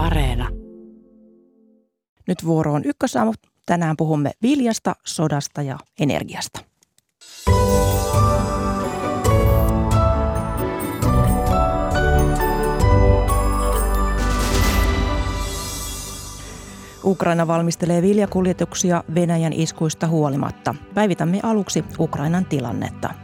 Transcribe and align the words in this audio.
Areena. 0.00 0.48
Nyt 2.28 2.44
vuoro 2.44 2.72
on 2.72 2.82
ykkösaamu. 2.84 3.32
Tänään 3.66 3.96
puhumme 3.96 4.30
viljasta, 4.42 4.94
sodasta 5.04 5.62
ja 5.62 5.78
energiasta. 6.00 6.60
Ukraina 17.04 17.46
valmistelee 17.46 18.02
viljakuljetuksia 18.02 19.04
Venäjän 19.14 19.52
iskuista 19.52 20.06
huolimatta. 20.06 20.74
Päivitämme 20.94 21.40
aluksi 21.42 21.84
Ukrainan 21.98 22.44
tilannetta. 22.44 23.14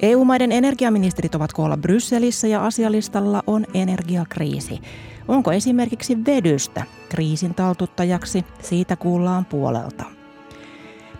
EU-maiden 0.00 0.52
energiaministerit 0.52 1.34
ovat 1.34 1.52
koolla 1.52 1.76
Brysselissä 1.76 2.46
ja 2.48 2.66
asialistalla 2.66 3.42
on 3.46 3.66
energiakriisi. 3.74 4.80
Onko 5.28 5.52
esimerkiksi 5.52 6.24
vedystä 6.26 6.82
kriisin 7.08 7.54
taltuttajaksi? 7.54 8.44
Siitä 8.62 8.96
kuullaan 8.96 9.44
puolelta. 9.44 10.04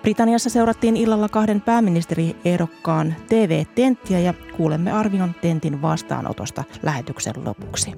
Britanniassa 0.02 0.50
seurattiin 0.50 0.96
illalla 0.96 1.28
kahden 1.28 1.60
pääministeriehdokkaan 1.60 3.14
TV-tenttiä 3.28 4.18
ja 4.18 4.34
kuulemme 4.56 4.92
arvion 4.92 5.34
tentin 5.40 5.82
vastaanotosta 5.82 6.64
lähetyksen 6.82 7.34
lopuksi. 7.44 7.92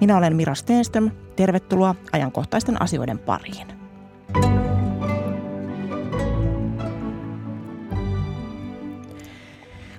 Minä 0.00 0.16
olen 0.16 0.36
Mira 0.36 0.54
Stenström. 0.54 1.10
Tervetuloa 1.36 1.94
ajankohtaisten 2.12 2.82
asioiden 2.82 3.18
pariin. 3.18 3.66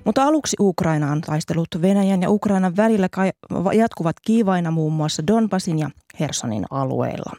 Mutta 0.06 0.24
aluksi 0.24 0.58
Ukrainaan 0.60 1.22
taistelut 1.22 1.68
Venäjän 1.82 2.22
ja 2.22 2.30
Ukrainan 2.30 2.78
välillä 2.78 3.10
jatkuvat 3.74 4.16
kiivaina 4.22 4.72
muun 4.72 4.94
muassa 4.94 5.28
Donbasin 5.28 5.80
ja 5.80 5.90
Hersonin 6.20 6.66
alueilla. 6.72 7.34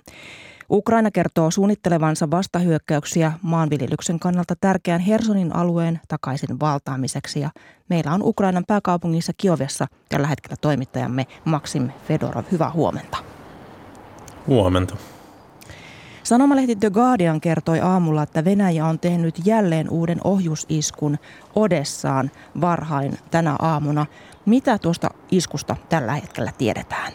Ukraina 0.70 1.10
kertoo 1.10 1.50
suunnittelevansa 1.50 2.30
vastahyökkäyksiä 2.30 3.32
maanviljelyksen 3.42 4.18
kannalta 4.18 4.54
tärkeän 4.60 5.00
Hersonin 5.00 5.56
alueen 5.56 6.00
takaisin 6.08 6.60
valtaamiseksi. 6.60 7.40
Ja 7.40 7.50
meillä 7.88 8.12
on 8.12 8.22
Ukrainan 8.22 8.64
pääkaupungissa 8.66 9.32
Kiovessa 9.36 9.86
tällä 10.08 10.26
hetkellä 10.26 10.56
toimittajamme 10.60 11.26
Maxim 11.44 11.88
Fedorov. 12.08 12.44
Hyvää 12.52 12.70
huomenta. 12.70 13.18
Huomenta. 14.46 14.96
Sanomalehti 16.22 16.76
The 16.76 16.90
Guardian 16.90 17.40
kertoi 17.40 17.80
aamulla, 17.80 18.22
että 18.22 18.44
Venäjä 18.44 18.86
on 18.86 18.98
tehnyt 18.98 19.34
jälleen 19.44 19.90
uuden 19.90 20.18
ohjusiskun 20.24 21.18
Odessaan 21.54 22.30
varhain 22.60 23.18
tänä 23.30 23.56
aamuna. 23.58 24.06
Mitä 24.46 24.78
tuosta 24.78 25.10
iskusta 25.30 25.76
tällä 25.88 26.12
hetkellä 26.12 26.52
tiedetään? 26.58 27.12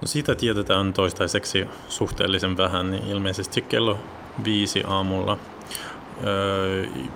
No 0.00 0.06
siitä 0.06 0.34
tiedetään 0.34 0.92
toistaiseksi 0.92 1.66
suhteellisen 1.88 2.56
vähän, 2.56 2.90
niin 2.90 3.06
ilmeisesti 3.06 3.62
kello 3.62 3.98
viisi 4.44 4.82
aamulla 4.86 5.38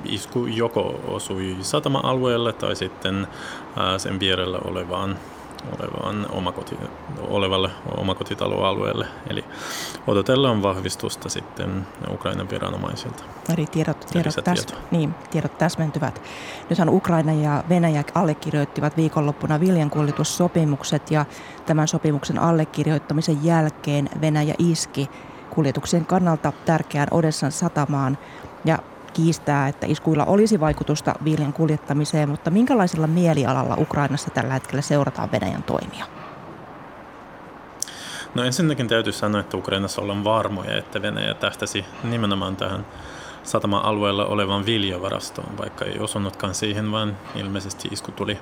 isku 0.05 0.47
joko 0.47 1.01
osui 1.09 1.57
satama-alueelle 1.61 2.53
tai 2.53 2.77
sitten 2.77 3.27
sen 3.99 4.21
vierellä 4.21 4.59
olevaan 4.65 5.17
olevaan 5.79 6.27
omakoti, 6.31 6.79
olevalle 7.21 7.71
omakotitaloalueelle. 7.97 9.07
Eli 9.31 9.45
odotellaan 10.07 10.63
vahvistusta 10.63 11.29
sitten 11.29 11.87
Ukrainan 12.11 12.51
viranomaisilta. 12.51 13.25
Eli 13.57 13.67
tiedot, 13.67 14.07
tiedot, 14.13 14.35
täs, 14.45 14.67
niin, 14.91 15.15
tiedot 15.31 15.59
täsmentyvät. 15.59 16.23
Nythän 16.71 16.89
Ukraina 16.89 17.33
ja 17.33 17.65
Venäjä 17.69 18.05
allekirjoittivat 18.15 18.97
viikonloppuna 18.97 19.61
viljankuljetussopimukset 19.61 21.11
ja 21.11 21.25
tämän 21.67 21.89
sopimuksen 21.89 22.39
allekirjoittamisen 22.39 23.45
jälkeen 23.45 24.11
Venäjä 24.21 24.55
iski 24.59 25.11
kuljetuksien 25.51 26.07
kannalta 26.07 26.53
tärkeään 26.65 27.09
Odessan 27.11 27.53
satamaan 27.53 28.19
ja 28.65 28.79
kiistää, 29.11 29.69
että 29.69 29.87
iskuilla 29.87 30.25
olisi 30.25 30.61
vaikutusta 30.61 31.15
viljan 31.25 31.53
kuljettamiseen, 31.53 32.29
mutta 32.29 32.51
minkälaisella 32.51 33.07
mielialalla 33.07 33.77
Ukrainassa 33.79 34.31
tällä 34.31 34.55
hetkellä 34.55 34.83
seurataan 34.83 35.33
Venäjän 35.33 35.63
toimia? 35.63 36.07
No 38.35 38.45
ensinnäkin 38.45 38.89
täytyy 38.89 39.13
sanoa, 39.13 39.41
että 39.41 39.57
Ukrainassa 39.57 40.03
ollaan 40.03 40.25
varmoja, 40.25 40.77
että 40.77 41.03
Venäjä 41.03 41.35
tähtäsi 41.35 41.85
nimenomaan 42.05 42.57
tähän 42.57 42.87
satama-alueella 43.43 44.27
olevan 44.27 44.67
viljavarastoon, 44.67 45.59
vaikka 45.59 45.85
ei 45.85 45.99
osunutkaan 45.99 46.55
siihen, 46.55 46.93
vaan 46.93 47.17
ilmeisesti 47.35 47.89
isku 47.93 48.13
tuli 48.13 48.39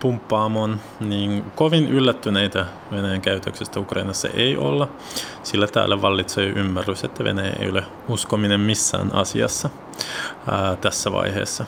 pumppaamoon, 0.00 0.80
niin 1.00 1.44
kovin 1.54 1.88
yllättyneitä 1.88 2.66
Venäjän 2.90 3.20
käytöksestä 3.20 3.80
Ukrainassa 3.80 4.28
ei 4.28 4.56
olla, 4.56 4.88
sillä 5.42 5.66
täällä 5.66 6.02
vallitsee 6.02 6.46
ymmärrys, 6.46 7.04
että 7.04 7.24
Venäjä 7.24 7.52
ei 7.60 7.70
ole 7.70 7.84
uskominen 8.08 8.60
missään 8.60 9.14
asiassa 9.14 9.70
ää, 10.50 10.76
tässä 10.76 11.12
vaiheessa. 11.12 11.64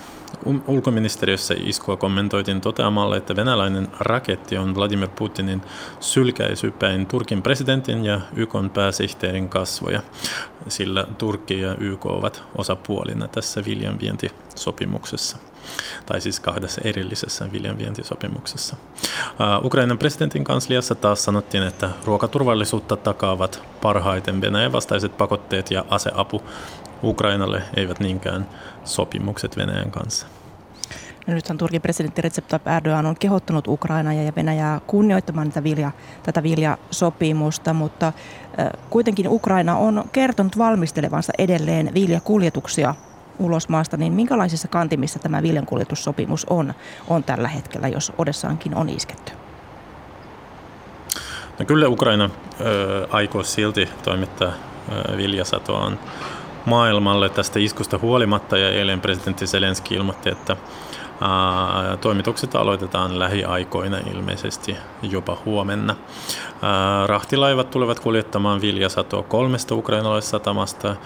Ulkoministeriössä 0.67 1.55
iskua 1.59 1.97
kommentoitiin 1.97 2.61
toteamalla, 2.61 3.17
että 3.17 3.37
venäläinen 3.37 3.89
raketti 3.99 4.59
on 4.59 4.75
Vladimir 4.75 5.09
Putinin 5.09 5.63
sylkäisypäin 6.01 7.07
Turkin 7.07 7.43
presidentin 7.43 8.05
ja 8.05 8.21
YK 8.37 8.53
pääsihteerin 8.75 9.49
kasvoja, 9.49 10.03
sillä 10.69 11.07
Turkki 11.19 11.61
ja 11.61 11.77
YK 11.81 12.07
ovat 12.07 12.43
osapuolina 12.59 13.29
tässä 13.29 13.65
viljanvientisopimuksessa 13.65 15.50
tai 16.07 16.21
siis 16.21 16.41
kahdessa 16.41 16.81
erillisessä 16.85 17.53
viljanvientisopimuksessa. 17.53 18.77
Ukrainan 19.65 19.99
presidentin 19.99 20.45
kansliassa 20.45 20.95
taas 20.95 21.25
sanottiin, 21.25 21.63
että 21.63 21.91
ruokaturvallisuutta 22.05 22.97
takaavat 22.97 23.63
parhaiten 23.83 24.41
Venäjän 24.41 24.73
vastaiset 24.73 25.19
pakotteet 25.19 25.71
ja 25.71 25.85
aseapu 25.91 26.43
Ukrainalle, 27.03 27.63
eivät 27.77 28.01
niinkään 28.01 28.49
sopimukset 28.85 29.57
Venäjän 29.57 29.91
kanssa. 29.91 30.27
Ja 31.27 31.35
nythän 31.35 31.59
Turkin 31.59 31.83
presidentti 31.83 32.23
Recep 32.23 32.49
Tayyip 32.49 32.67
Erdogan 32.67 33.07
on 33.07 33.17
kehottanut 33.17 33.69
Ukrainaa 33.69 34.13
ja 34.13 34.33
Venäjää 34.37 34.81
kunnioittamaan 34.87 35.49
tätä, 35.49 35.65
vilja, 35.65 35.91
tätä 36.23 36.43
viljasopimusta, 36.43 37.75
mutta 37.75 38.13
kuitenkin 38.91 39.29
Ukraina 39.29 39.77
on 39.77 40.05
kertonut 40.13 40.59
valmistelevansa 40.59 41.33
edelleen 41.39 41.95
viljakuljetuksia 41.95 42.95
ulos 43.41 43.69
maasta, 43.69 43.97
niin 43.97 44.13
minkälaisissa 44.13 44.69
kantimissa 44.69 45.19
tämä 45.19 45.43
viljankuljetussopimus 45.43 46.47
on, 46.51 46.75
on 47.09 47.25
tällä 47.25 47.49
hetkellä, 47.49 47.89
jos 47.89 48.13
Odessaankin 48.19 48.75
on 48.75 48.89
isketty? 48.89 49.33
No 51.59 51.67
kyllä 51.67 51.89
Ukraina 51.89 52.31
ö, 52.61 53.09
aikoo 53.11 53.43
silti 53.43 53.89
toimittaa 54.03 54.53
ö, 55.13 55.17
viljasatoaan 55.17 55.99
maailmalle 56.67 57.29
tästä 57.29 57.59
iskusta 57.59 57.99
huolimatta 57.99 58.59
ja 58.59 58.71
eilen 58.71 59.01
presidentti 59.01 59.47
Zelenski 59.47 59.95
ilmoitti, 59.95 60.31
että 60.31 60.57
toimitukset 62.01 62.55
aloitetaan 62.55 63.19
lähiaikoina 63.19 63.99
ilmeisesti 63.99 64.77
jopa 65.03 65.39
huomenna. 65.45 65.97
Rahtilaivat 67.07 67.71
tulevat 67.71 68.01
kuljettamaan 68.01 68.61
viljasatoa 68.61 69.23
kolmesta 69.23 69.75
ukrainalaisesta 69.75 70.31
satamasta 70.31 70.97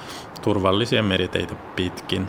turvallisia 0.43 1.03
meriteitä 1.03 1.55
pitkin. 1.77 2.29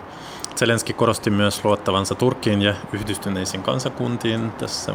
Zelenski 0.56 0.94
korosti 0.94 1.30
myös 1.30 1.66
luottavansa 1.66 2.16
Turkkiin 2.16 2.62
ja 2.62 2.74
yhdistyneisiin 2.94 3.64
kansakuntiin 3.64 4.52
tässä 4.52 4.94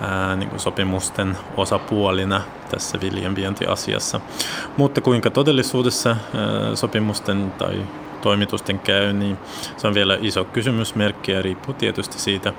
ää, 0.00 0.36
niin 0.36 0.48
kuin 0.48 0.60
sopimusten 0.60 1.38
osapuolina 1.56 2.40
tässä 2.70 3.00
viljanvientiasiassa. 3.00 4.20
Mutta 4.76 5.00
kuinka 5.00 5.30
todellisuudessa 5.30 6.10
ää, 6.10 6.76
sopimusten 6.76 7.52
tai 7.58 7.82
toimitusten 8.20 8.78
käy, 8.78 9.12
niin 9.12 9.38
se 9.76 9.86
on 9.86 9.94
vielä 9.94 10.18
iso 10.20 10.44
kysymysmerkki 10.44 11.32
ja 11.32 11.42
riippuu 11.42 11.74
tietysti 11.74 12.18
siitä, 12.18 12.52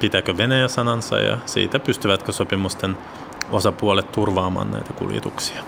pitääkö 0.00 0.36
Venäjä 0.36 0.68
sanansa 0.68 1.18
ja 1.18 1.38
siitä 1.46 1.78
pystyvätkö 1.78 2.32
sopimusten 2.32 2.98
osapuolet 3.50 4.12
turvaamaan 4.12 4.70
näitä 4.70 4.92
kuljetuksia. 4.92 5.62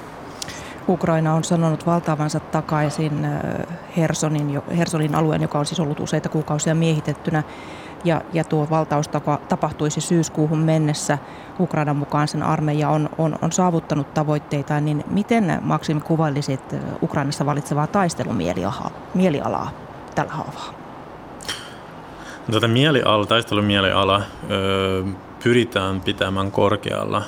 Ukraina 0.88 1.34
on 1.34 1.44
sanonut 1.44 1.86
valtaavansa 1.86 2.40
takaisin 2.40 3.26
Hersonin, 3.96 4.62
Hersonin 4.76 5.14
alueen, 5.14 5.42
joka 5.42 5.58
on 5.58 5.66
siis 5.66 5.80
ollut 5.80 6.00
useita 6.00 6.28
kuukausia 6.28 6.74
miehitettynä. 6.74 7.42
Ja, 8.04 8.20
ja 8.32 8.44
tuo 8.44 8.66
valtaus 8.70 9.08
tapahtuisi 9.48 10.00
syyskuuhun 10.00 10.58
mennessä. 10.58 11.18
Ukrainan 11.60 11.96
mukaan 11.96 12.28
sen 12.28 12.42
armeija 12.42 12.88
on, 12.88 13.08
on, 13.18 13.36
on 13.42 13.52
saavuttanut 13.52 14.14
tavoitteita. 14.14 14.80
Niin 14.80 15.04
miten 15.10 15.58
Maksim 15.60 16.00
kuvailisit 16.00 16.60
Ukrainassa 17.02 17.46
valitsevaa 17.46 17.86
taistelumielialaa 17.86 18.90
mielialaa 19.14 19.70
tällä 20.14 20.32
haavaa? 20.32 20.74
Tätä 22.52 22.68
mieliala, 22.68 23.26
taistelumieliala 23.26 24.22
pyritään 25.44 26.00
pitämään 26.00 26.50
korkealla 26.50 27.22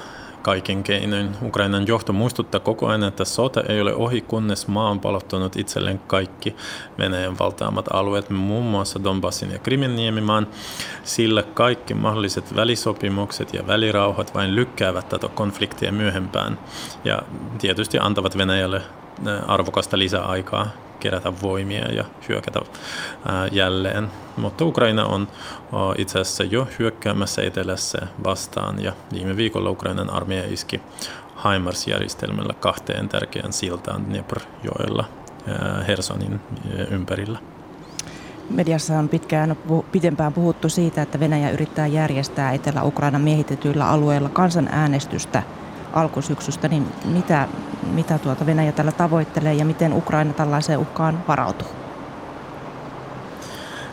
kaiken 0.44 0.82
keinoin. 0.82 1.36
Ukrainan 1.42 1.86
johto 1.86 2.12
muistuttaa 2.12 2.60
koko 2.60 2.86
ajan, 2.86 3.04
että 3.04 3.24
sota 3.24 3.62
ei 3.68 3.80
ole 3.80 3.94
ohi, 3.94 4.20
kunnes 4.20 4.68
maa 4.68 4.90
on 4.90 5.00
palottanut 5.00 5.56
itselleen 5.56 5.98
kaikki 5.98 6.56
Venäjän 6.98 7.38
valtaamat 7.38 7.86
alueet, 7.92 8.30
muun 8.30 8.64
muassa 8.64 9.04
Donbassin 9.04 9.50
ja 9.50 9.58
Krimin 9.58 9.96
niemimaan, 9.96 10.46
sillä 11.02 11.42
kaikki 11.42 11.94
mahdolliset 11.94 12.56
välisopimukset 12.56 13.54
ja 13.54 13.66
välirauhat 13.66 14.34
vain 14.34 14.54
lykkäävät 14.54 15.08
tätä 15.08 15.28
konfliktia 15.28 15.92
myöhempään 15.92 16.58
ja 17.04 17.22
tietysti 17.58 17.98
antavat 17.98 18.38
Venäjälle 18.38 18.82
arvokasta 19.46 19.98
lisäaikaa 19.98 20.83
kerätä 21.04 21.32
voimia 21.42 21.92
ja 21.92 22.04
hyökätä 22.28 22.60
jälleen. 23.52 24.08
Mutta 24.36 24.64
Ukraina 24.64 25.06
on 25.06 25.28
itse 25.98 26.20
asiassa 26.20 26.44
jo 26.44 26.68
hyökkäämässä 26.78 27.42
etelässä 27.42 27.98
vastaan 28.24 28.82
ja 28.82 28.92
viime 29.12 29.36
viikolla 29.36 29.70
Ukrainan 29.70 30.10
armeija 30.10 30.52
iski 30.52 30.80
HIMARS-järjestelmällä 31.44 32.54
kahteen 32.60 33.08
tärkeään 33.08 33.52
siltaan 33.52 34.06
Dnepr-joella 34.06 35.04
Hersonin 35.88 36.40
ympärillä. 36.90 37.38
Mediassa 38.50 38.98
on 38.98 39.08
pitkään, 39.08 39.56
pitempään 39.92 40.32
puhuttu 40.32 40.68
siitä, 40.68 41.02
että 41.02 41.20
Venäjä 41.20 41.50
yrittää 41.50 41.86
järjestää 41.86 42.52
Etelä-Ukrainan 42.52 43.20
miehitetyillä 43.20 43.88
alueilla 43.88 44.28
kansanäänestystä 44.28 45.42
alkusyksystä, 45.94 46.68
niin 46.68 46.92
mitä, 47.04 47.48
mitä 47.92 48.18
tuota 48.18 48.46
Venäjä 48.46 48.72
tällä 48.72 48.92
tavoittelee 48.92 49.54
ja 49.54 49.64
miten 49.64 49.92
Ukraina 49.92 50.32
tällaiseen 50.32 50.78
uhkaan 50.78 51.24
varautuu? 51.28 51.68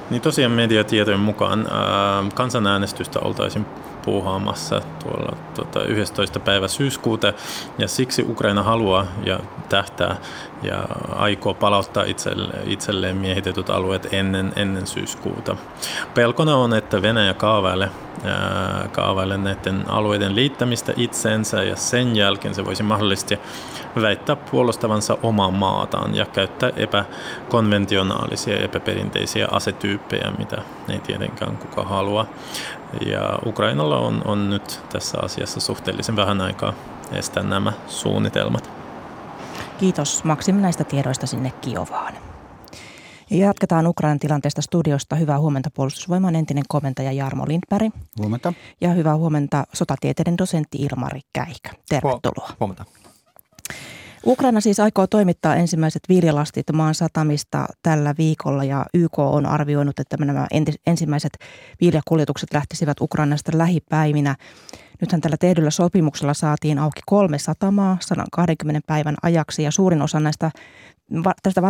Niin 0.10 0.22
tosiaan 0.22 0.52
mediatietojen 0.52 1.20
mukaan 1.20 1.60
ää, 1.60 2.24
kansanäänestystä 2.36 3.20
oltaisiin 3.20 3.66
puuhaamassa 4.06 4.82
tuolla 5.04 5.38
tuota, 5.56 5.84
11. 5.84 6.40
päivä 6.40 6.68
syyskuuta 6.68 7.34
ja 7.78 7.88
siksi 7.88 8.26
Ukraina 8.30 8.64
haluaa 8.64 9.06
ja 9.24 9.40
tähtää 9.70 10.16
ja 10.64 10.84
aikoo 11.16 11.54
palauttaa 11.54 12.04
itselle, 12.04 12.54
itselleen 12.66 13.18
miehitetyt 13.18 13.70
alueet 13.70 14.14
ennen, 14.14 14.54
ennen 14.56 14.88
syyskuuta. 14.88 15.56
Pelkona 16.14 16.56
on, 16.56 16.74
että 16.74 17.02
Venäjä 17.02 17.34
kaavailee, 17.34 17.90
kaavailee 18.92 19.38
näiden 19.38 19.84
alueiden 19.88 20.36
liittämistä 20.36 20.94
itseensä 20.98 21.64
ja 21.64 21.76
sen 21.76 22.16
jälkeen 22.16 22.56
se 22.56 22.66
voisi 22.66 22.84
mahdollisesti 22.84 23.40
väittää 24.02 24.36
puolustavansa 24.36 25.18
omaa 25.24 25.52
maataan 25.52 26.16
ja 26.16 26.26
käyttää 26.26 26.72
epäkonventionaalisia 26.76 28.56
ja 28.56 28.66
epäperinteisiä 28.66 29.48
asetyyppejä, 29.52 30.32
mitä 30.38 30.62
ei 30.90 31.00
tietenkään 31.00 31.58
kuka 31.58 31.84
halua. 31.84 32.26
Ja 33.06 33.40
Ukrainalla 33.46 33.98
on, 33.98 34.22
on 34.26 34.50
nyt 34.50 34.82
tässä 34.92 35.18
asiassa 35.22 35.60
suhteellisen 35.60 36.16
vähän 36.16 36.42
aikaa 36.42 36.74
estää 37.12 37.44
nämä 37.44 37.74
suunnitelmat. 37.88 38.70
Kiitos 39.80 40.24
Maksim 40.24 40.56
näistä 40.56 40.84
tiedoista 40.84 41.28
sinne 41.28 41.52
Kiovaan. 41.62 42.14
Ja 43.30 43.38
jatketaan 43.38 43.88
Ukrainan 43.88 44.20
tilanteesta 44.20 44.62
studiosta. 44.62 45.16
Hyvää 45.16 45.40
huomenta 45.40 45.70
puolustusvoiman 45.74 46.36
entinen 46.36 46.64
komentaja 46.68 47.12
Jarmo 47.12 47.46
Lindberg. 47.48 47.94
Huomenta. 48.20 48.54
Ja 48.82 48.90
hyvää 48.90 49.16
huomenta 49.16 49.64
sotatieteiden 49.74 50.38
dosentti 50.38 50.78
Ilmari 50.78 51.20
Käikä. 51.34 51.70
Tervetuloa. 51.90 52.50
Huomenta. 52.60 52.86
Ukraina 54.26 54.62
siis 54.62 54.80
aikoo 54.80 55.08
toimittaa 55.08 55.56
ensimmäiset 55.56 56.02
viljalastit 56.10 56.66
maan 56.74 56.96
satamista 56.96 57.66
tällä 57.84 58.16
viikolla 58.18 58.64
ja 58.64 58.86
YK 58.94 59.20
on 59.20 59.46
arvioinut, 59.46 60.00
että 60.00 60.18
nämä 60.20 60.48
ensimmäiset 60.88 61.38
viljakuljetukset 61.82 62.54
lähtisivät 62.54 63.02
Ukrainasta 63.02 63.52
lähipäivinä. 63.58 64.36
Nythän 65.02 65.22
tällä 65.22 65.38
tehdyllä 65.40 65.72
sopimuksella 65.72 66.34
saatiin 66.34 66.80
auki 66.80 67.02
kolme 67.06 67.40
satamaa 67.40 67.98
120 68.00 68.88
päivän 68.88 69.16
ajaksi 69.24 69.64
ja 69.64 69.72
suurin 69.72 70.02
osa 70.02 70.20
näistä 70.20 70.52
tästä 71.44 71.62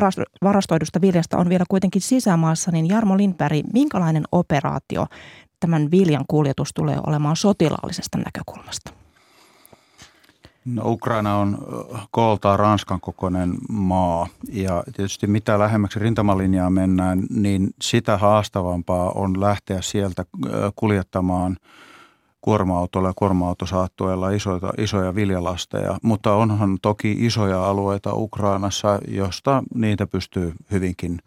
varastoidusta 0.44 1.02
viljasta 1.02 1.38
on 1.38 1.50
vielä 1.50 1.66
kuitenkin 1.70 2.02
sisämaassa, 2.02 2.72
niin 2.72 2.90
Jarmo 2.90 3.18
Lindberg, 3.18 3.66
minkälainen 3.74 4.24
operaatio 4.32 5.06
tämän 5.60 5.92
viljan 5.92 6.26
kuljetus 6.28 6.74
tulee 6.74 6.98
olemaan 7.08 7.36
sotilaallisesta 7.36 8.18
näkökulmasta? 8.18 9.01
No, 10.66 10.82
Ukraina 10.86 11.38
on 11.38 11.58
kooltaan 12.12 12.60
Ranskan 12.60 13.02
kokoinen 13.02 13.54
maa 13.70 14.28
ja 14.50 14.84
tietysti 14.96 15.28
mitä 15.28 15.60
lähemmäksi 15.60 16.00
rintamalinjaa 16.00 16.70
mennään, 16.70 17.24
niin 17.30 17.70
sitä 17.82 18.18
haastavampaa 18.18 19.12
on 19.16 19.42
lähteä 19.42 19.82
sieltä 19.82 20.26
kuljettamaan 20.76 21.58
kuorma-autolla 22.42 23.08
ja 23.08 23.14
kuorma-autosaattueella 23.16 24.30
isoja, 24.30 24.74
isoja 24.78 25.16
viljalasteja. 25.16 25.98
Mutta 26.02 26.34
onhan 26.34 26.78
toki 26.82 27.12
isoja 27.20 27.66
alueita 27.66 28.14
Ukrainassa, 28.14 29.00
josta 29.08 29.64
niitä 29.76 30.08
pystyy 30.08 30.54
hyvinkin 30.72 31.20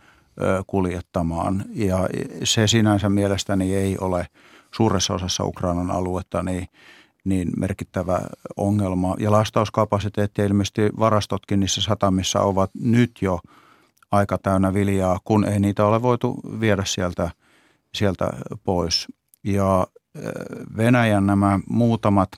kuljettamaan 0.67 1.65
ja 1.75 2.09
se 2.45 2.67
sinänsä 2.67 3.09
mielestäni 3.09 3.75
ei 3.75 3.99
ole 3.99 4.27
suuressa 4.71 5.15
osassa 5.15 5.45
Ukrainan 5.45 5.91
aluetta 5.91 6.43
niin– 6.43 6.69
niin 7.25 7.49
merkittävä 7.57 8.21
ongelma. 8.57 9.15
Ja 9.19 9.31
lastauskapasiteetti 9.31 10.43
ja 10.43 10.47
ilmeisesti 10.47 10.91
varastotkin 10.99 11.61
niissä 11.61 11.81
satamissa 11.81 12.41
ovat 12.41 12.71
nyt 12.75 13.13
jo 13.23 13.41
aika 14.11 14.39
täynnä 14.39 14.75
viljaa, 14.75 15.19
kun 15.25 15.45
ei 15.45 15.61
niitä 15.61 15.87
ole 15.87 16.03
voitu 16.03 16.41
viedä 16.61 16.85
sieltä, 16.85 17.31
sieltä 17.95 18.29
pois. 18.65 19.07
Ja 19.45 19.87
Venäjän 20.77 21.27
nämä 21.27 21.61
muutamat 21.69 22.29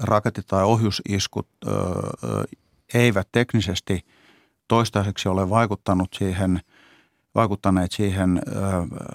raketit- 0.00 0.46
tai 0.46 0.64
ohjusiskut 0.64 1.48
ö, 1.66 1.70
eivät 2.94 3.28
teknisesti 3.32 4.00
toistaiseksi 4.68 5.28
ole 5.28 5.50
vaikuttanut 5.50 6.08
siihen– 6.18 6.60
vaikuttaneet 7.34 7.92
siihen 7.92 8.42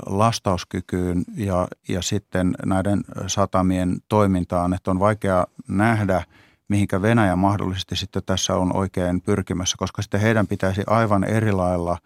lastauskykyyn 0.05 1.23
ja, 1.35 1.67
ja 1.89 2.01
sitten 2.01 2.55
näiden 2.65 3.03
satamien 3.27 3.97
toimintaan, 4.09 4.73
että 4.73 4.91
on 4.91 4.99
vaikea 4.99 5.47
nähdä, 5.67 6.23
mihinkä 6.67 7.01
Venäjä 7.01 7.35
mahdollisesti 7.35 7.95
sitten 7.95 8.23
tässä 8.25 8.55
on 8.55 8.75
oikein 8.75 9.21
pyrkimässä, 9.21 9.75
koska 9.79 10.01
sitten 10.01 10.21
heidän 10.21 10.47
pitäisi 10.47 10.83
aivan 10.87 11.23
eri 11.23 11.51
lailla 11.51 11.97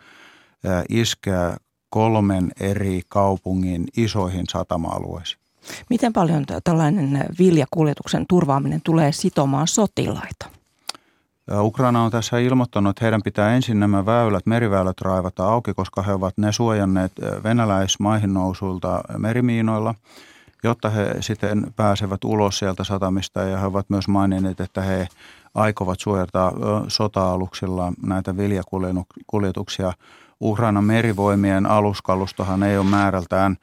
iskeä 0.89 1.57
kolmen 1.89 2.51
eri 2.59 3.01
kaupungin 3.07 3.83
isoihin 3.97 4.45
satama-alueisiin. 4.49 5.41
Miten 5.89 6.13
paljon 6.13 6.45
tällainen 6.63 7.25
viljakuljetuksen 7.39 8.25
turvaaminen 8.29 8.81
tulee 8.81 9.11
sitomaan 9.11 9.67
sotilaita? 9.67 10.62
Ukraina 11.51 12.03
on 12.03 12.11
tässä 12.11 12.37
ilmoittanut, 12.37 12.89
että 12.89 13.05
heidän 13.05 13.21
pitää 13.23 13.55
ensin 13.55 13.79
nämä 13.79 14.05
väylät, 14.05 14.45
meriväylät 14.45 15.01
raivata 15.01 15.45
auki, 15.45 15.73
koska 15.73 16.01
he 16.01 16.13
ovat 16.13 16.37
ne 16.37 16.51
suojanneet 16.51 17.11
venäläismaihin 17.43 18.33
nousulta 18.33 19.01
merimiinoilla, 19.17 19.95
jotta 20.63 20.89
he 20.89 21.15
sitten 21.19 21.73
pääsevät 21.75 22.23
ulos 22.23 22.59
sieltä 22.59 22.83
satamista. 22.83 23.41
Ja 23.41 23.57
he 23.57 23.65
ovat 23.65 23.89
myös 23.89 24.07
maininneet, 24.07 24.59
että 24.59 24.81
he 24.81 25.07
aikovat 25.55 25.99
suojata 25.99 26.51
sota-aluksilla 26.87 27.93
näitä 28.05 28.37
viljakuljetuksia. 28.37 29.93
Ukrainan 30.41 30.83
merivoimien 30.83 31.65
aluskalustohan 31.65 32.63
ei 32.63 32.77
ole 32.77 32.89
määrältään 32.89 33.57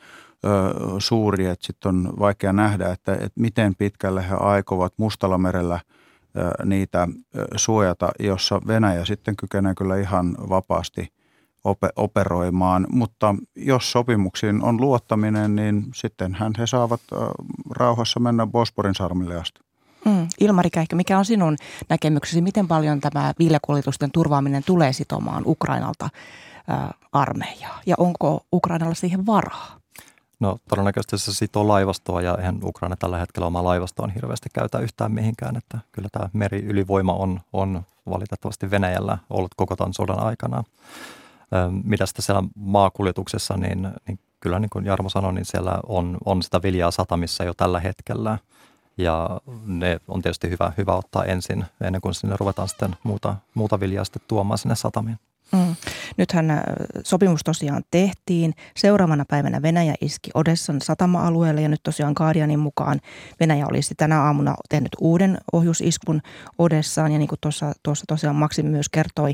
suuri, 0.99 1.47
että 1.47 1.67
sitten 1.67 1.89
on 1.89 2.13
vaikea 2.19 2.53
nähdä, 2.53 2.89
että, 2.89 3.13
että 3.13 3.41
miten 3.41 3.75
pitkälle 3.75 4.29
he 4.29 4.35
aikovat 4.35 4.93
Mustalla 4.97 5.39
merellä– 5.39 5.81
niitä 6.65 7.09
suojata, 7.57 8.09
jossa 8.19 8.61
Venäjä 8.67 9.05
sitten 9.05 9.37
kykenee 9.37 9.75
kyllä 9.75 9.97
ihan 9.97 10.37
vapaasti 10.49 11.13
operoimaan. 11.97 12.87
Mutta 12.93 13.35
jos 13.57 13.93
sopimuksiin 13.93 14.63
on 14.63 14.81
luottaminen, 14.81 15.57
niin 15.57 15.85
sittenhän 15.95 16.53
he 16.59 16.67
saavat 16.67 17.01
rauhassa 17.71 18.21
mennä 18.21 18.47
Bosporin 18.47 18.95
sarmille 18.95 19.37
asti. 19.37 19.61
Mm. 20.05 20.29
Ilmari 20.41 20.71
Käihkö, 20.71 20.97
mikä 20.97 21.19
on 21.19 21.25
sinun 21.25 21.57
näkemyksesi, 21.89 22.41
miten 22.41 22.69
paljon 22.69 23.01
tämä 23.01 23.35
viljakuljetusten 23.39 24.11
turvaaminen 24.11 24.63
tulee 24.67 24.93
sitomaan 24.93 25.43
Ukrainalta 25.47 26.09
armeijaa 27.13 27.81
ja 27.87 27.95
onko 27.99 28.41
Ukrainalla 28.53 28.95
siihen 28.95 29.27
varaa? 29.27 29.80
No 30.41 30.59
todennäköisesti 30.69 31.19
se 31.19 31.35
sitoo 31.35 31.69
laivastoa 31.69 32.23
ja 32.23 32.37
eihän 32.39 32.59
Ukraina 32.65 32.97
tällä 32.97 33.19
hetkellä 33.19 33.47
oma 33.47 33.65
laivastoon 33.65 34.11
hirveästi 34.11 34.49
käytä 34.55 34.79
yhtään 34.79 35.13
mihinkään. 35.13 35.57
Että 35.57 35.79
kyllä 35.93 36.09
tämä 36.13 36.31
meriylivoima 36.33 37.15
on, 37.15 37.41
on 37.53 37.83
valitettavasti 38.11 38.71
Venäjällä 38.71 39.19
ollut 39.31 39.55
koko 39.57 39.77
tämän 39.77 39.95
sodan 39.95 40.21
aikana. 40.21 40.65
Mitä 41.85 42.07
sitten 42.07 42.23
siellä 42.23 42.43
maakuljetuksessa, 42.55 43.57
niin, 43.57 43.89
niin 44.07 44.19
kyllä 44.41 44.59
niin 44.59 44.71
kuin 44.71 44.85
Jarmo 44.85 45.09
sanoi, 45.09 45.33
niin 45.33 45.45
siellä 45.45 45.81
on, 45.87 46.19
on 46.25 46.43
sitä 46.43 46.63
viljaa 46.63 46.91
satamissa 46.91 47.45
jo 47.45 47.55
tällä 47.55 47.81
hetkellä. 47.81 48.39
Ja 48.99 49.41
ne 49.67 50.01
on 50.09 50.23
tietysti 50.23 50.51
hyvä, 50.51 50.73
hyvä 50.79 50.95
ottaa 50.95 51.25
ensin, 51.25 51.65
ennen 51.81 52.01
kuin 52.01 52.15
sinne 52.15 52.37
ruvetaan 52.41 52.69
sitten 52.69 52.97
muuta, 53.03 53.37
muuta 53.55 53.81
viljaa 53.81 54.05
sitten 54.05 54.23
tuomaan 54.29 54.59
sinne 54.59 54.75
satamiin. 54.75 55.19
Mm. 55.53 55.77
Nythän 56.17 56.63
sopimus 57.05 57.41
tosiaan 57.45 57.83
tehtiin. 57.91 58.55
Seuraavana 58.77 59.25
päivänä 59.29 59.63
Venäjä 59.63 59.95
iski 60.01 60.31
Odessan 60.35 60.81
satama-alueelle 60.81 61.63
ja 61.63 61.69
nyt 61.69 61.81
tosiaan 61.83 62.13
Guardianin 62.17 62.59
mukaan 62.59 63.01
Venäjä 63.41 63.67
olisi 63.67 63.95
tänä 63.95 64.23
aamuna 64.23 64.55
tehnyt 64.69 64.93
uuden 65.01 65.39
ohjusiskun 65.53 66.21
Odessaan 66.59 67.13
ja 67.13 67.19
niin 67.19 67.29
kuin 67.29 67.39
tuossa, 67.41 67.73
tuossa 67.83 68.05
tosiaan 68.09 68.37
Maksim 68.37 68.67
myös 68.67 68.89
kertoi 68.89 69.33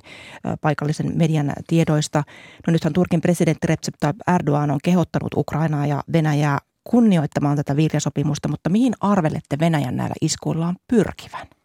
paikallisen 0.61 1.13
median 1.15 1.53
tiedoista. 1.67 2.23
No 2.67 2.73
nythän 2.73 2.93
Turkin 2.93 3.21
presidentti 3.21 3.67
Recep 3.67 3.95
Tayyip 4.01 4.17
Erdogan 4.35 4.71
on 4.71 4.79
kehottanut 4.85 5.35
Ukrainaa 5.37 5.87
ja 5.87 6.03
Venäjää 6.13 6.59
kunnioittamaan 6.85 7.57
tätä 7.57 7.77
viiljasopimusta, 7.77 8.49
mutta 8.49 8.71
mihin 8.71 8.95
arvelette 9.01 9.59
Venäjän 9.61 9.97
näillä 9.97 10.15
iskuillaan 10.21 10.77
pyrkivän? 10.89 11.56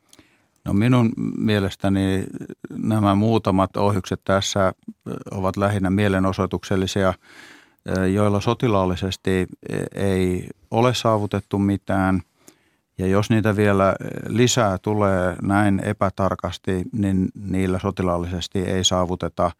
No 0.66 0.74
minun 0.74 1.12
mielestäni 1.38 2.24
nämä 2.70 3.16
muutamat 3.16 3.78
ohjukset 3.78 4.22
tässä 4.24 4.74
ovat 5.32 5.58
lähinnä 5.58 5.90
mielenosoituksellisia, 5.90 7.14
joilla 8.14 8.42
sotilaallisesti 8.42 9.48
ei 9.96 10.48
ole 10.72 10.94
saavutettu 10.94 11.60
mitään. 11.60 12.22
Ja 12.98 13.08
jos 13.08 13.30
niitä 13.30 13.56
vielä 13.56 13.96
lisää 14.28 14.78
tulee 14.78 15.36
näin 15.42 15.80
epätarkasti, 15.80 16.84
niin 16.92 17.30
niillä 17.36 17.80
sotilaallisesti 17.80 18.60
ei 18.60 18.84
saavuteta 18.84 19.52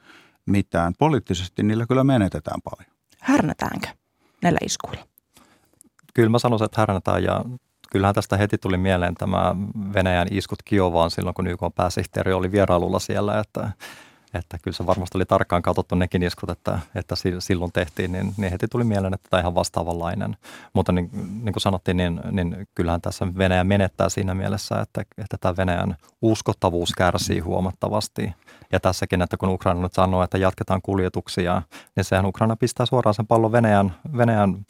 mitään. 0.46 0.94
Poliittisesti 1.00 1.64
niillä 1.64 1.86
kyllä 1.86 2.04
menetetään 2.04 2.62
paljon. 2.62 2.96
Härnätäänkö 3.20 3.88
näillä 4.44 4.60
iskuilla? 4.66 5.08
Kyllä 6.14 6.30
mä 6.30 6.40
sanoisin, 6.40 6.66
että 6.66 6.82
härnätään 6.82 7.24
ja 7.24 7.46
kyllähän 7.92 8.16
tästä 8.16 8.38
heti 8.38 8.58
tuli 8.58 8.78
mieleen 8.78 9.16
tämä 9.16 9.56
Venäjän 9.94 10.28
iskut 10.32 10.64
Kiovaan 10.66 11.12
silloin, 11.12 11.34
kun 11.34 11.48
YK 11.48 11.60
pääsihteeri 11.76 12.34
oli 12.34 12.52
vierailulla 12.52 13.00
siellä, 13.00 13.40
että, 13.40 13.72
että 14.34 14.58
kyllä 14.62 14.76
se 14.76 14.86
varmasti 14.86 15.18
oli 15.18 15.26
tarkkaan 15.26 15.62
katsottu 15.62 15.96
nekin 15.96 16.24
iskut, 16.24 16.50
että, 16.50 16.80
että 16.96 17.16
silloin 17.40 17.72
tehtiin, 17.72 18.12
niin, 18.12 18.34
niin 18.38 18.52
heti 18.52 18.68
tuli 18.68 18.84
mieleen, 18.84 19.14
että 19.14 19.28
tämä 19.30 19.42
ihan 19.42 19.56
vastaavanlainen. 19.56 20.38
Mutta 20.74 20.92
niin, 20.92 21.10
niin 21.44 21.54
kuin 21.54 21.62
sanottiin, 21.62 21.98
niin, 21.98 22.22
niin 22.32 22.68
kyllähän 22.76 23.02
tässä 23.02 23.28
Venäjä 23.38 23.64
menettää 23.64 24.10
siinä 24.10 24.34
mielessä, 24.34 24.82
että, 24.82 25.02
että 25.18 25.38
tämä 25.38 25.58
Venäjän 25.58 25.96
uskottavuus 26.22 26.92
kärsii 26.98 27.40
huomattavasti. 27.40 28.34
Ja 28.72 28.80
tässäkin, 28.80 29.22
että 29.22 29.38
kun 29.38 29.50
Ukraina 29.50 29.82
nyt 29.82 29.94
sanoo, 29.94 30.24
että 30.24 30.38
jatketaan 30.38 30.82
kuljetuksia, 30.82 31.62
niin 31.96 32.04
sehän 32.04 32.26
Ukraina 32.26 32.56
pistää 32.56 32.86
suoraan 32.86 33.14
sen 33.14 33.28
pallon 33.28 33.52
Venäjän, 33.52 33.96
Venäjän 34.18 34.66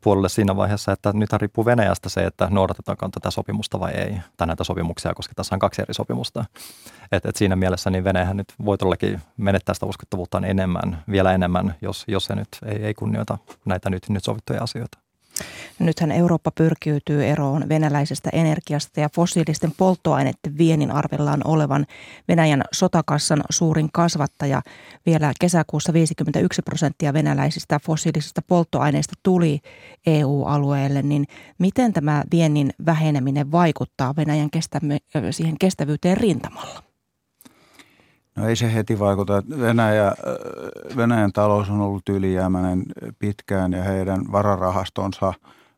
puolelle 0.00 0.28
siinä 0.28 0.56
vaiheessa, 0.56 0.92
että 0.92 1.12
nyt 1.12 1.32
riippuu 1.32 1.64
Venäjästä 1.64 2.08
se, 2.08 2.24
että 2.24 2.48
noudatetaanko 2.50 3.08
tätä 3.08 3.30
sopimusta 3.30 3.80
vai 3.80 3.92
ei, 3.92 4.16
tai 4.36 4.46
näitä 4.46 4.64
sopimuksia, 4.64 5.14
koska 5.14 5.34
tässä 5.36 5.54
on 5.54 5.58
kaksi 5.58 5.82
eri 5.82 5.94
sopimusta. 5.94 6.44
Et, 7.12 7.26
et 7.26 7.36
siinä 7.36 7.56
mielessä 7.56 7.90
niin 7.90 8.04
Venäjähän 8.04 8.36
nyt 8.36 8.54
voi 8.64 8.78
todellakin 8.78 9.20
menettää 9.36 9.74
sitä 9.74 9.86
uskottavuuttaan 9.86 10.44
enemmän, 10.44 11.04
vielä 11.10 11.32
enemmän, 11.32 11.74
jos, 11.82 12.04
jos 12.08 12.24
se 12.24 12.34
nyt 12.34 12.48
ei, 12.64 12.84
ei 12.84 12.94
kunnioita 12.94 13.38
näitä 13.64 13.90
nyt, 13.90 14.08
nyt 14.08 14.24
sovittuja 14.24 14.62
asioita. 14.62 14.98
Nythän 15.78 16.12
Eurooppa 16.12 16.50
pyrkiytyy 16.50 17.26
eroon 17.26 17.68
venäläisestä 17.68 18.30
energiasta 18.32 19.00
ja 19.00 19.08
fossiilisten 19.14 19.72
polttoaineiden 19.76 20.58
viennin 20.58 20.90
arvellaan 20.90 21.40
olevan 21.44 21.86
Venäjän 22.28 22.64
sotakassan 22.72 23.42
suurin 23.50 23.88
kasvattaja. 23.92 24.62
Vielä 25.06 25.32
kesäkuussa 25.40 25.92
51 25.92 26.62
prosenttia 26.62 27.12
venäläisistä 27.12 27.80
fossiilisista 27.86 28.42
polttoaineista 28.42 29.14
tuli 29.22 29.60
EU-alueelle, 30.06 31.02
niin 31.02 31.26
miten 31.58 31.92
tämä 31.92 32.24
viennin 32.30 32.70
väheneminen 32.86 33.52
vaikuttaa 33.52 34.16
Venäjän 34.16 34.50
kestävy- 34.50 35.32
siihen 35.32 35.58
kestävyyteen 35.58 36.16
rintamalla? 36.16 36.89
No 38.40 38.48
ei 38.48 38.56
se 38.56 38.74
heti 38.74 38.98
vaikuta. 38.98 39.42
Venäjä, 39.60 40.12
Venäjän 40.96 41.32
talous 41.32 41.70
on 41.70 41.80
ollut 41.80 42.08
ylijäämäinen 42.08 42.82
pitkään 43.18 43.72
ja 43.72 43.82
heidän 43.82 44.32
vararahastonsa 44.32 45.32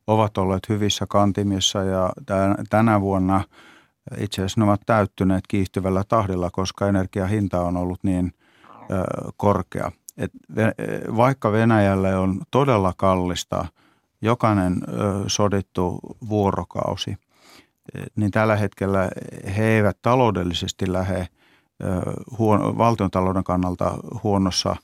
ovat 0.07 0.39
olleet 0.39 0.69
hyvissä 0.69 1.07
kantimissa 1.09 1.83
ja 1.83 2.13
tänä 2.71 3.01
vuonna 3.01 3.45
itse 4.19 4.43
asiassa 4.43 4.61
ne 4.61 4.65
ovat 4.65 4.81
täyttyneet 4.87 5.47
kiihtyvällä 5.49 6.05
tahdilla, 6.09 6.51
koska 6.51 6.89
energiahinta 6.89 7.61
on 7.61 7.77
ollut 7.77 8.05
niin 8.05 8.33
korkea. 9.37 9.93
Et 10.19 10.31
vaikka 11.17 11.53
Venäjälle 11.53 12.17
on 12.17 12.41
todella 12.51 12.93
kallista 12.97 13.65
jokainen 14.21 14.77
sodittu 15.27 16.01
vuorokausi, 16.29 17.17
niin 18.17 18.31
tällä 18.31 18.57
hetkellä 18.57 19.11
he 19.57 19.65
eivät 19.65 19.99
taloudellisesti 20.03 20.93
lähde– 20.93 21.27
huono, 22.39 22.79
valtiontalouden 22.79 23.45
kannalta 23.45 23.99
huonossa, 24.23 24.77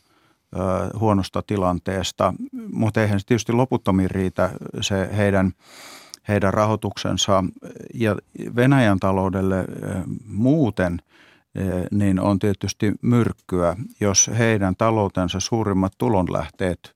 huonosta 1.00 1.42
tilanteesta, 1.46 2.34
mutta 2.72 3.02
eihän 3.02 3.20
se 3.20 3.26
tietysti 3.26 3.52
loputtomiin 3.52 4.10
riitä 4.10 4.50
se 4.80 5.08
heidän, 5.16 5.52
heidän 6.28 6.54
rahoituksensa 6.54 7.44
ja 7.94 8.16
Venäjän 8.56 8.98
taloudelle 8.98 9.64
muuten 10.26 10.98
niin 11.90 12.20
on 12.20 12.38
tietysti 12.38 12.92
myrkkyä, 13.02 13.76
jos 14.00 14.30
heidän 14.38 14.76
taloutensa 14.76 15.40
suurimmat 15.40 15.92
tulonlähteet 15.98 16.94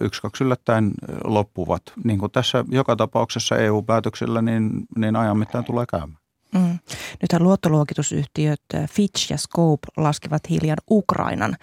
yksi 0.00 0.22
kaksi 0.22 0.44
yllättäen 0.44 0.90
loppuvat. 1.24 1.82
Niin 2.04 2.18
kuin 2.18 2.32
tässä 2.32 2.64
joka 2.68 2.96
tapauksessa 2.96 3.56
EU-päätöksellä, 3.56 4.42
niin, 4.42 4.70
niin 4.96 5.16
ajan 5.16 5.38
mittaan 5.38 5.64
tulee 5.64 5.86
käymään. 5.86 6.17
Mm. 6.54 6.78
Nythän 7.22 7.42
luottoluokitusyhtiöt 7.42 8.60
äh, 8.74 8.88
Fitch 8.90 9.30
ja 9.30 9.38
Scope 9.38 9.88
laskivat 9.96 10.50
hiljan 10.50 10.76
Ukrainan 10.90 11.56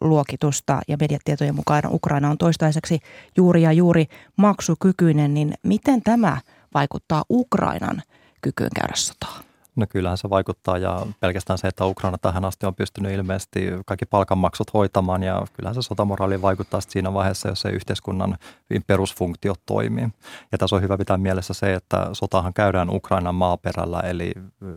luokitusta 0.00 0.80
ja 0.88 0.96
mediatietojen 1.00 1.54
mukaan 1.54 1.82
Ukraina 1.90 2.30
on 2.30 2.38
toistaiseksi 2.38 2.98
juuri 3.36 3.62
ja 3.62 3.72
juuri 3.72 4.06
maksukykyinen, 4.36 5.34
niin 5.34 5.54
miten 5.62 6.02
tämä 6.02 6.40
vaikuttaa 6.74 7.24
Ukrainan 7.30 8.02
kykyyn 8.42 8.70
käydä 8.74 8.94
sotaa? 8.96 9.51
No 9.76 9.86
kyllähän 9.88 10.18
se 10.18 10.30
vaikuttaa 10.30 10.78
ja 10.78 11.06
pelkästään 11.20 11.58
se, 11.58 11.68
että 11.68 11.86
Ukraina 11.86 12.18
tähän 12.18 12.44
asti 12.44 12.66
on 12.66 12.74
pystynyt 12.74 13.12
ilmeisesti 13.12 13.68
kaikki 13.86 14.06
palkanmaksut 14.06 14.74
hoitamaan 14.74 15.22
ja 15.22 15.46
kyllähän 15.52 15.74
se 15.74 15.82
sotamoraali 15.82 16.42
vaikuttaa 16.42 16.80
siinä 16.80 17.14
vaiheessa, 17.14 17.48
jos 17.48 17.60
se 17.60 17.68
yhteiskunnan 17.68 18.38
perusfunktio 18.86 19.54
toimii. 19.66 20.08
Ja 20.52 20.58
tässä 20.58 20.76
on 20.76 20.82
hyvä 20.82 20.98
pitää 20.98 21.16
mielessä 21.16 21.54
se, 21.54 21.74
että 21.74 22.08
sotahan 22.12 22.54
käydään 22.54 22.90
Ukrainan 22.90 23.34
maaperällä 23.34 24.00
eli 24.00 24.32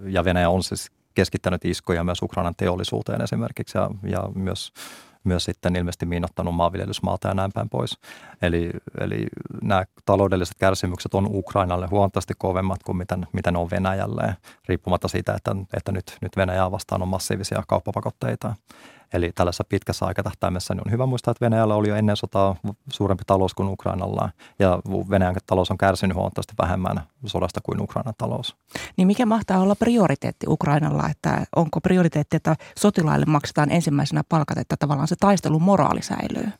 ja 0.06 0.24
Venäjä 0.24 0.50
on 0.50 0.64
siis 0.64 0.92
keskittänyt 1.16 1.66
iskoja 1.66 2.04
myös 2.04 2.22
Ukrainan 2.22 2.56
teollisuuteen 2.58 3.22
esimerkiksi 3.22 3.78
ja, 3.78 3.90
ja 4.04 4.30
myös 4.36 4.74
myös 5.25 5.44
sitten 5.44 5.75
ilmeisesti 5.75 6.05
miinottanut 6.05 6.55
maanviljelysmaalta 6.55 7.27
ja 7.27 7.34
näin 7.34 7.51
päin 7.53 7.70
pois. 7.70 7.98
Eli, 8.41 8.72
eli 9.00 9.25
nämä 9.62 9.84
taloudelliset 10.05 10.55
kärsimykset 10.60 11.13
on 11.13 11.27
Ukrainalle 11.29 11.88
huomattavasti 11.88 12.34
kovemmat 12.38 12.84
kuin 12.84 12.98
miten, 12.98 13.27
miten 13.34 13.55
on 13.55 13.70
Venäjälle, 13.70 14.36
riippumatta 14.67 15.08
siitä, 15.08 15.34
että, 15.34 15.55
että 15.74 15.91
nyt, 15.91 16.17
nyt 16.22 16.38
Venäjää 16.38 16.72
vastaan 16.72 17.01
on 17.01 17.08
massiivisia 17.08 17.63
kauppapakotteita. 17.67 18.55
Eli 19.14 19.32
tällaisessa 19.36 19.64
pitkässä 19.70 20.06
aikatähtäimessä 20.06 20.74
niin 20.74 20.88
on 20.88 20.92
hyvä 20.92 21.06
muistaa, 21.06 21.32
että 21.32 21.46
Venäjällä 21.46 21.76
oli 21.76 21.90
jo 21.90 21.96
ennen 21.96 22.18
sotaa 22.18 22.56
suurempi 22.94 23.24
talous 23.28 23.54
kuin 23.54 23.70
Ukrainalla 23.70 24.30
ja 24.60 24.80
Venäjän 25.10 25.36
talous 25.48 25.72
on 25.72 25.78
kärsinyt 25.78 26.16
huomattavasti 26.16 26.54
vähemmän 26.62 27.04
sodasta 27.26 27.60
kuin 27.64 27.82
Ukrainan 27.82 28.14
talous. 28.18 28.56
Niin 28.98 29.08
mikä 29.08 29.26
mahtaa 29.26 29.60
olla 29.60 29.76
prioriteetti 29.76 30.46
Ukrainalla, 30.50 31.10
että 31.10 31.46
onko 31.56 31.82
prioriteetti, 31.82 32.38
että 32.38 32.56
sotilaille 32.80 33.26
maksetaan 33.26 33.72
ensimmäisenä 33.72 34.24
palkat, 34.30 34.58
että 34.58 34.78
tavallaan 34.78 35.08
se 35.08 35.16
taistelun 35.20 35.62
moraali 35.62 36.02
säilyy? 36.02 36.52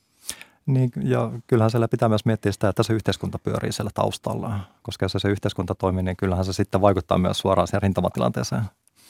Niin, 0.66 0.92
ja 1.04 1.32
kyllähän 1.48 1.72
siellä 1.72 1.88
pitää 1.88 2.10
myös 2.10 2.26
miettiä 2.26 2.52
sitä, 2.52 2.70
että 2.70 2.84
se 2.84 2.94
yhteiskunta 2.94 3.40
pyörii 3.40 3.72
siellä 3.72 3.92
taustalla, 3.94 4.60
koska 4.82 5.06
jos 5.06 5.12
se 5.18 5.30
yhteiskunta 5.30 5.76
toimii, 5.76 6.04
niin 6.04 6.18
kyllähän 6.18 6.46
se 6.46 6.54
sitten 6.54 6.82
vaikuttaa 6.82 7.18
myös 7.18 7.38
suoraan 7.38 7.68
siihen 7.68 7.82
rintamatilanteeseen. 7.82 8.64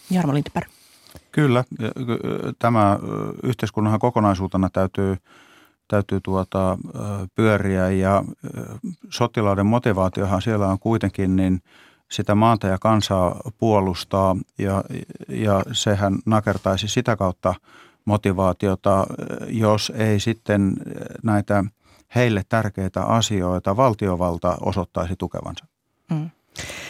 Jarmo 0.09 0.33
Lindberg. 0.33 0.69
Kyllä, 1.31 1.63
tämä 2.59 2.99
yhteiskunnan 3.43 3.99
kokonaisuutena 3.99 4.69
täytyy, 4.69 5.17
täytyy 5.87 6.19
tuota, 6.23 6.77
pyöriä 7.35 7.89
ja 7.89 8.23
sotilaiden 9.09 9.65
motivaatiohan 9.65 10.41
siellä 10.41 10.67
on 10.67 10.79
kuitenkin 10.79 11.35
niin 11.35 11.61
sitä 12.11 12.35
maata 12.35 12.67
ja 12.67 12.77
kansaa 12.79 13.39
puolustaa 13.57 14.35
ja, 14.57 14.83
ja 15.29 15.63
sehän 15.71 16.19
nakertaisi 16.25 16.87
sitä 16.87 17.15
kautta 17.15 17.55
motivaatiota, 18.05 19.07
jos 19.47 19.91
ei 19.95 20.19
sitten 20.19 20.73
näitä 21.23 21.63
heille 22.15 22.43
tärkeitä 22.49 23.03
asioita 23.03 23.77
valtiovalta 23.77 24.57
osoittaisi 24.61 25.15
tukevansa. 25.15 25.65
Mm. 26.11 26.29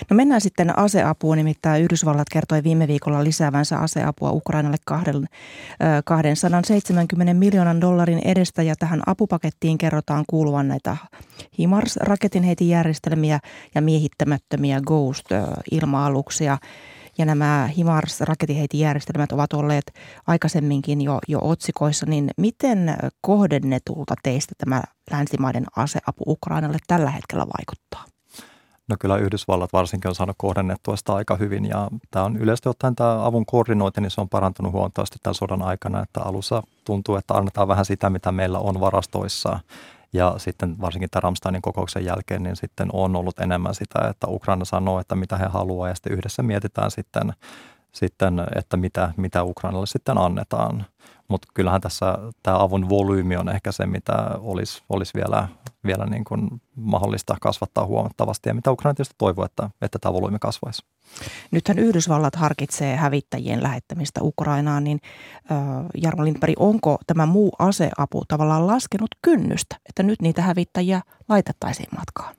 No 0.09 0.15
mennään 0.15 0.41
sitten 0.41 0.79
aseapuun, 0.79 1.37
nimittäin 1.37 1.83
Yhdysvallat 1.83 2.29
kertoi 2.31 2.63
viime 2.63 2.87
viikolla 2.87 3.23
lisäävänsä 3.23 3.77
aseapua 3.77 4.31
Ukrainalle 4.31 4.77
270 6.05 7.33
miljoonan 7.33 7.81
dollarin 7.81 8.21
edestä 8.25 8.63
ja 8.63 8.75
tähän 8.75 9.01
apupakettiin 9.05 9.77
kerrotaan 9.77 10.23
kuuluvan 10.29 10.67
näitä 10.67 10.97
HIMARS-raketinheitijärjestelmiä 11.59 13.39
ja 13.75 13.81
miehittämättömiä 13.81 14.81
Ghost-ilma-aluksia. 14.81 16.57
ja 17.17 17.25
nämä 17.25 17.69
HIMARS 17.77 18.21
rakettiheitijärjestelmät 18.21 19.31
ovat 19.31 19.53
olleet 19.53 19.93
aikaisemminkin 20.27 21.01
jo, 21.01 21.19
jo 21.27 21.39
otsikoissa, 21.41 22.05
niin 22.05 22.29
miten 22.37 22.95
kohdennetulta 23.21 24.13
teistä 24.23 24.55
tämä 24.57 24.81
länsimaiden 25.11 25.65
aseapu 25.75 26.23
Ukrainalle 26.27 26.77
tällä 26.87 27.09
hetkellä 27.09 27.45
vaikuttaa? 27.57 28.14
No 28.89 28.95
kyllä 28.99 29.17
Yhdysvallat 29.17 29.73
varsinkin 29.73 30.09
on 30.09 30.15
saanut 30.15 30.35
kohdennettua 30.39 30.95
sitä 30.95 31.13
aika 31.13 31.35
hyvin 31.35 31.65
ja 31.65 31.89
tämä 32.11 32.25
on 32.25 32.37
yleisesti 32.37 32.69
ottaen 32.69 32.95
tämä 32.95 33.25
avun 33.25 33.45
koordinointi, 33.45 34.01
niin 34.01 34.11
se 34.11 34.21
on 34.21 34.29
parantunut 34.29 34.73
huomattavasti 34.73 35.17
tämän 35.23 35.35
sodan 35.35 35.61
aikana, 35.61 36.03
että 36.03 36.21
alussa 36.21 36.63
tuntuu, 36.83 37.15
että 37.15 37.33
annetaan 37.33 37.67
vähän 37.67 37.85
sitä, 37.85 38.09
mitä 38.09 38.31
meillä 38.31 38.59
on 38.59 38.79
varastoissa 38.79 39.59
ja 40.13 40.33
sitten 40.37 40.81
varsinkin 40.81 41.09
tämän 41.09 41.23
Ramsteinin 41.23 41.61
kokouksen 41.61 42.05
jälkeen, 42.05 42.43
niin 42.43 42.55
sitten 42.55 42.89
on 42.93 43.15
ollut 43.15 43.39
enemmän 43.39 43.75
sitä, 43.75 43.99
että 44.09 44.27
Ukraina 44.27 44.65
sanoo, 44.65 44.99
että 44.99 45.15
mitä 45.15 45.37
he 45.37 45.45
haluaa 45.45 45.87
ja 45.87 45.95
sitten 45.95 46.13
yhdessä 46.13 46.43
mietitään 46.43 46.91
sitten, 46.91 47.33
sitten 47.91 48.41
että 48.55 48.77
mitä, 48.77 49.13
mitä 49.17 49.43
Ukrainalle 49.43 49.87
sitten 49.87 50.17
annetaan. 50.17 50.85
Mutta 51.27 51.47
kyllähän 51.53 51.81
tässä 51.81 52.17
tämä 52.43 52.59
avun 52.59 52.89
volyymi 52.89 53.37
on 53.37 53.49
ehkä 53.49 53.71
se, 53.71 53.85
mitä 53.85 54.13
olisi, 54.39 54.83
olisi 54.89 55.13
vielä, 55.15 55.47
vielä 55.85 56.05
niin 56.05 56.23
kuin 56.23 56.61
mahdollista 56.75 57.35
kasvattaa 57.41 57.85
huomattavasti 57.85 58.49
ja 58.49 58.53
mitä 58.53 58.71
Ukraina 58.71 58.93
tietysti 58.93 59.15
toivoo, 59.17 59.45
että, 59.45 59.69
että 59.81 59.99
tämä 59.99 60.13
volyymi 60.13 60.39
kasvaisi. 60.39 60.85
Nythän 61.51 61.79
Yhdysvallat 61.79 62.35
harkitsee 62.35 62.95
hävittäjien 62.95 63.63
lähettämistä 63.63 64.19
Ukrainaan, 64.23 64.83
niin 64.83 64.99
äh, 65.51 65.57
Jarmo 66.01 66.23
Lindberg, 66.23 66.53
onko 66.59 66.97
tämä 67.07 67.25
muu 67.25 67.51
aseapu 67.59 68.23
tavallaan 68.27 68.67
laskenut 68.67 69.09
kynnystä, 69.21 69.75
että 69.89 70.03
nyt 70.03 70.21
niitä 70.21 70.41
hävittäjiä 70.41 71.01
laitettaisiin 71.29 71.89
matkaan? 71.97 72.35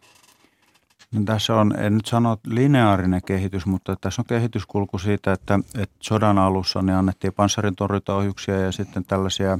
No 1.12 1.23
tässä 1.25 1.55
on, 1.55 1.79
en 1.79 1.95
nyt 1.95 2.07
sano 2.07 2.37
lineaarinen 2.47 3.23
kehitys, 3.26 3.67
mutta 3.67 3.97
tässä 4.00 4.23
on 4.23 4.26
kehityskulku 4.26 4.99
siitä, 4.99 5.33
että, 5.33 5.61
että 5.79 5.97
sodan 6.00 6.38
alussa 6.38 6.83
niin 6.83 6.97
annettiin 6.97 7.33
panssarintorjuntaohjuksia 7.33 8.61
ja 8.61 8.73
sitten 8.73 9.05
tällaisia 9.05 9.59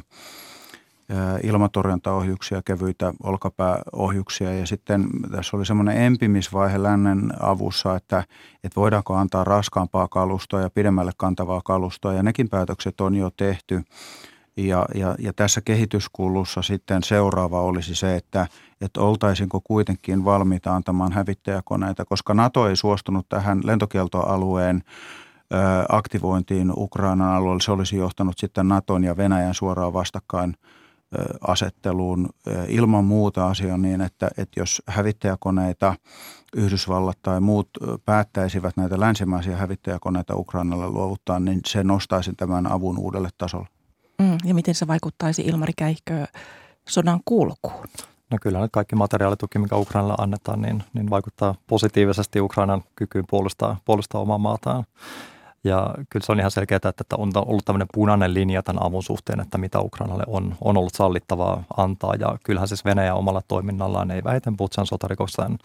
ilmatorjuntaohjuksia, 1.43 2.63
kevyitä 2.65 3.13
olkapääohjuksia 3.23 4.55
ja 4.55 4.67
sitten 4.67 5.07
tässä 5.31 5.57
oli 5.57 5.67
semmoinen 5.67 6.03
empimisvaihe 6.03 6.83
lännen 6.83 7.33
avussa, 7.41 7.97
että, 7.97 8.25
että 8.65 8.81
voidaanko 8.81 9.15
antaa 9.15 9.45
raskaampaa 9.45 10.09
kalustoa 10.09 10.61
ja 10.61 10.71
pidemmälle 10.71 11.13
kantavaa 11.17 11.61
kalustoa 11.65 12.13
ja 12.13 12.23
nekin 12.23 12.49
päätökset 12.49 13.01
on 13.01 13.15
jo 13.15 13.31
tehty. 13.37 13.83
Ja, 14.57 14.87
ja, 14.95 15.15
ja 15.19 15.33
tässä 15.33 15.61
kehityskulussa 15.61 16.63
sitten 16.63 17.03
seuraava 17.03 17.61
olisi 17.61 17.95
se, 17.95 18.17
että, 18.17 18.47
että 18.81 19.01
oltaisinko 19.01 19.61
kuitenkin 19.65 20.25
valmiita 20.25 20.75
antamaan 20.75 21.13
hävittäjäkoneita, 21.13 22.05
koska 22.05 22.35
NATO 22.35 22.69
ei 22.69 22.77
suostunut 22.77 23.29
tähän 23.29 23.61
lentokieltoalueen 23.65 24.83
aktivointiin 25.89 26.73
Ukrainan 26.77 27.35
alueella. 27.35 27.61
Se 27.61 27.73
olisi 27.73 27.97
johtanut 27.97 28.39
sitten 28.39 28.69
Naton 28.69 29.05
ja 29.05 29.17
Venäjän 29.17 29.55
suoraan 29.55 29.93
vastakkain 29.93 30.55
asetteluun. 31.41 32.29
Ilman 32.69 33.05
muuta 33.05 33.47
asia 33.49 33.77
niin, 33.77 34.01
että, 34.01 34.31
että 34.39 34.61
jos 34.61 34.83
hävittäjäkoneita 34.87 35.95
Yhdysvallat 36.57 37.19
tai 37.23 37.41
muut 37.41 37.69
päättäisivät 38.05 38.77
näitä 38.77 39.01
länsimaisia 39.01 39.57
hävittäjäkoneita 39.57 40.37
Ukrainalle 40.37 40.89
luovuttaa, 40.89 41.41
niin 41.41 41.61
se 41.67 41.85
nostaisi 41.85 42.33
tämän 42.37 42.73
avun 42.73 42.99
uudelle 42.99 43.29
tasolle. 43.39 43.67
Mm, 44.19 44.39
ja 44.45 44.55
miten 44.55 44.75
se 44.75 44.87
vaikuttaisi 44.87 45.43
Ilmari 45.43 45.73
Käihkö 45.77 46.27
sodan 46.89 47.21
kulkuun? 47.25 47.87
No 48.31 48.39
kyllä 48.41 48.61
nyt 48.61 48.73
kaikki 48.73 48.97
materiaalituki, 48.97 49.59
mikä 49.59 49.77
Ukrainalle 49.77 50.15
annetaan, 50.19 50.63
niin, 50.63 50.83
niin 50.95 51.11
vaikuttaa 51.11 51.55
positiivisesti 51.67 52.41
Ukrainan 52.41 52.83
kykyyn 52.97 53.25
puolustaa, 53.31 53.77
puolustaa 53.85 54.21
omaa 54.21 54.39
maataan. 54.39 54.85
Ja 55.65 55.95
kyllä 56.11 56.27
se 56.27 56.33
on 56.33 56.39
ihan 56.39 56.51
selkeää, 56.51 56.81
että 56.85 57.17
on 57.19 57.33
ollut 57.37 57.65
tämmöinen 57.65 57.89
punainen 57.95 58.35
linja 58.35 58.63
tämän 58.63 58.83
avun 58.83 59.03
suhteen, 59.03 59.41
että 59.41 59.59
mitä 59.59 59.81
Ukrainalle 59.81 60.25
on, 60.27 60.57
on 60.61 60.77
ollut 60.77 60.95
sallittavaa 60.95 61.65
antaa. 61.77 62.15
Ja 62.15 62.39
kyllähän 62.45 62.69
siis 62.69 62.85
Venäjä 62.85 63.15
omalla 63.15 63.43
toiminnallaan, 63.49 64.11
ei 64.11 64.25
vähiten 64.25 64.57
Butsan 64.57 64.87
sotarikoksen 64.87 65.59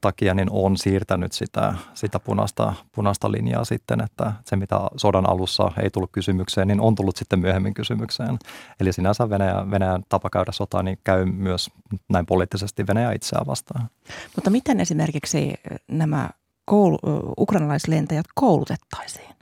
takia, 0.00 0.34
niin 0.34 0.48
on 0.50 0.76
siirtänyt 0.76 1.32
sitä, 1.32 1.74
sitä 1.94 2.20
punaista, 2.20 2.74
punaista 2.92 3.32
linjaa 3.32 3.64
sitten, 3.64 4.00
että 4.00 4.32
se 4.44 4.56
mitä 4.56 4.80
sodan 4.96 5.28
alussa 5.28 5.72
ei 5.82 5.90
tullut 5.90 6.10
kysymykseen, 6.12 6.68
niin 6.68 6.80
on 6.80 6.94
tullut 6.94 7.16
sitten 7.16 7.38
myöhemmin 7.38 7.74
kysymykseen. 7.74 8.38
Eli 8.80 8.92
sinänsä 8.92 9.30
Venäjä, 9.30 9.70
Venäjän 9.70 10.02
tapa 10.08 10.30
käydä 10.30 10.52
sotaa, 10.52 10.82
niin 10.82 10.98
käy 11.04 11.24
myös 11.24 11.70
näin 12.08 12.26
poliittisesti 12.26 12.86
Venäjä 12.86 13.12
itseään 13.12 13.46
vastaan. 13.46 13.90
Mutta 14.36 14.50
miten 14.50 14.80
esimerkiksi 14.80 15.54
nämä 15.88 16.30
koulu, 16.66 16.98
ukrainalaislentäjät 17.38 18.26
koulutettaisiin? 18.34 19.36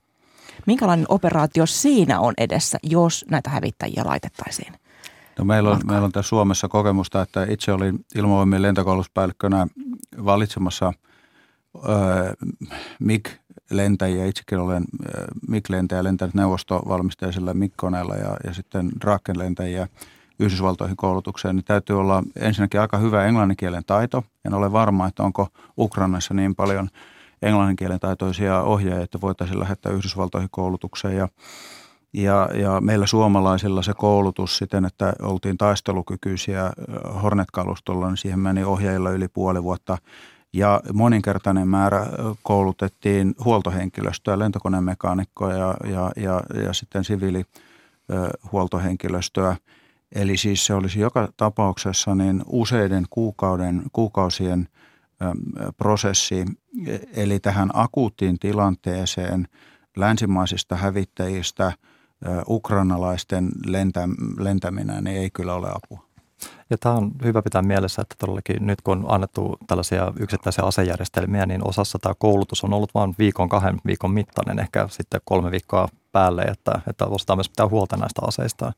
Minkälainen 0.66 1.07
operaatio 1.09 1.66
siinä 1.66 2.21
on 2.21 2.34
edessä, 2.39 2.78
jos 2.82 3.25
näitä 3.30 3.50
hävittäjiä 3.50 4.02
laitettaisiin? 4.04 4.73
No 5.39 5.45
meillä, 5.45 5.71
on, 5.71 5.80
meillä 5.87 6.04
on 6.04 6.13
tässä 6.13 6.28
Suomessa 6.28 6.69
kokemusta, 6.69 7.23
että 7.23 7.47
itse 7.50 7.73
olin 7.73 8.04
ilmavoimien 8.15 8.63
lentokoulutuspäällikkönä 8.63 9.67
valitsemassa 10.25 10.93
öö, 11.89 12.32
MIG-lentäjiä. 12.99 14.26
Itsekin 14.26 14.58
olen 14.58 14.84
MIG-lentäjä 15.49 16.04
lentänyt 16.04 16.34
neuvostovalmisteisella 16.34 17.54
MIG-koneella 17.54 18.15
ja, 18.15 18.37
ja 18.45 18.54
sitten 18.54 18.91
Draken-lentäjiä 19.00 19.89
Yhdysvaltoihin 20.39 20.97
koulutukseen, 20.97 21.56
niin 21.56 21.65
täytyy 21.65 22.00
olla 22.00 22.23
ensinnäkin 22.37 22.80
aika 22.80 22.99
hyvä 22.99 23.25
englanninkielen 23.25 23.84
taito. 23.87 24.25
En 24.45 24.54
ole 24.54 24.73
varma, 24.73 25.06
että 25.06 25.23
onko 25.23 25.49
Ukrainassa 25.78 26.34
niin 26.34 26.54
paljon– 26.54 26.89
englanninkielen 27.45 28.00
taitoisia 28.00 28.61
ohjaajia, 28.61 29.04
että 29.04 29.21
voitaisiin 29.21 29.61
lähettää 29.61 29.93
Yhdysvaltoihin 29.93 30.49
koulutukseen 30.50 31.17
ja 31.17 31.28
ja, 32.15 32.49
ja 32.54 32.80
meillä 32.80 33.07
suomalaisilla 33.07 33.83
se 33.83 33.95
koulutus 33.95 34.59
siten, 34.59 34.85
että 34.85 35.13
oltiin 35.23 35.59
taistelukykyisiä 35.59 36.73
Hornet-kalustolla, 37.23 38.09
niin 38.09 38.17
siihen 38.17 38.39
meni 38.39 38.65
ohjaajilla 38.65 39.11
yli 39.11 39.28
puoli 39.28 39.63
vuotta. 39.63 39.99
Ja 40.52 40.80
moninkertainen 40.93 41.69
määrä 41.69 42.07
koulutettiin 42.43 43.35
huoltohenkilöstöä, 43.45 44.39
lentokonemekaanikkoja 44.39 45.57
ja, 45.57 45.76
ja, 45.85 46.13
ja, 46.17 46.43
ja 46.63 46.73
sitten 46.73 47.04
siviilihuoltohenkilöstöä. 47.04 49.57
Eli 50.15 50.37
siis 50.37 50.67
se 50.67 50.75
olisi 50.75 51.00
joka 51.00 51.28
tapauksessa 51.37 52.15
niin 52.15 52.43
useiden 52.47 53.04
kuukauden, 53.11 53.83
kuukausien– 53.93 54.69
prosessi, 55.76 56.45
eli 57.13 57.41
tähän 57.41 57.71
akuuttiin 57.73 58.39
tilanteeseen 58.39 59.49
länsimaisista 59.97 60.76
hävittäjistä 60.76 61.73
ukrainalaisten 62.49 63.49
lentä, 63.67 64.08
lentäminen 64.39 65.04
niin 65.04 65.17
ei 65.17 65.30
kyllä 65.30 65.54
ole 65.54 65.69
apua. 65.69 66.08
Ja 66.71 66.78
tämä 66.78 66.95
on 66.95 67.13
hyvä 67.25 67.43
pitää 67.43 67.63
mielessä, 67.63 68.02
että 68.02 68.15
todellakin 68.19 68.67
nyt 68.67 68.80
kun 68.80 68.99
on 68.99 69.15
annettu 69.15 69.56
tällaisia 69.67 70.13
yksittäisiä 70.21 70.65
asejärjestelmiä, 70.65 71.47
niin 71.47 71.69
osassa 71.69 71.99
tämä 71.99 72.15
koulutus 72.19 72.65
on 72.65 72.73
ollut 72.73 72.95
vain 72.95 73.15
viikon, 73.19 73.49
kahden 73.49 73.80
viikon 73.87 74.10
mittainen, 74.10 74.58
ehkä 74.58 74.89
sitten 74.91 75.21
kolme 75.25 75.50
viikkoa 75.50 75.89
päälle, 76.15 76.43
että, 76.43 76.81
että 76.91 77.07
osataan 77.07 77.39
myös 77.39 77.49
pitää 77.49 77.69
huolta 77.69 77.97
näistä 77.97 78.23
aseista. 78.27 78.73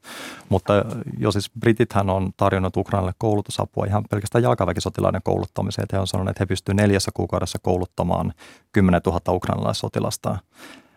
Mutta 0.49 0.73
jo 1.19 1.33
siis 1.33 1.51
Britithän 1.61 2.11
on 2.11 2.31
tarjonnut 2.37 2.77
Ukrainalle 2.77 3.13
koulutusapua 3.19 3.87
ihan 3.87 4.05
pelkästään 4.11 4.43
jalkaväkisotilaiden 4.43 5.21
kouluttamiseen. 5.25 5.89
He 5.93 5.99
on 5.99 6.07
sanonut, 6.07 6.31
että 6.31 6.43
he 6.43 6.47
pystyvät 6.47 6.77
neljässä 6.77 7.11
kuukaudessa 7.15 7.59
kouluttamaan 7.63 8.33
10 8.73 9.01
000 9.07 9.21
ukrainalaissotilasta. 9.29 10.39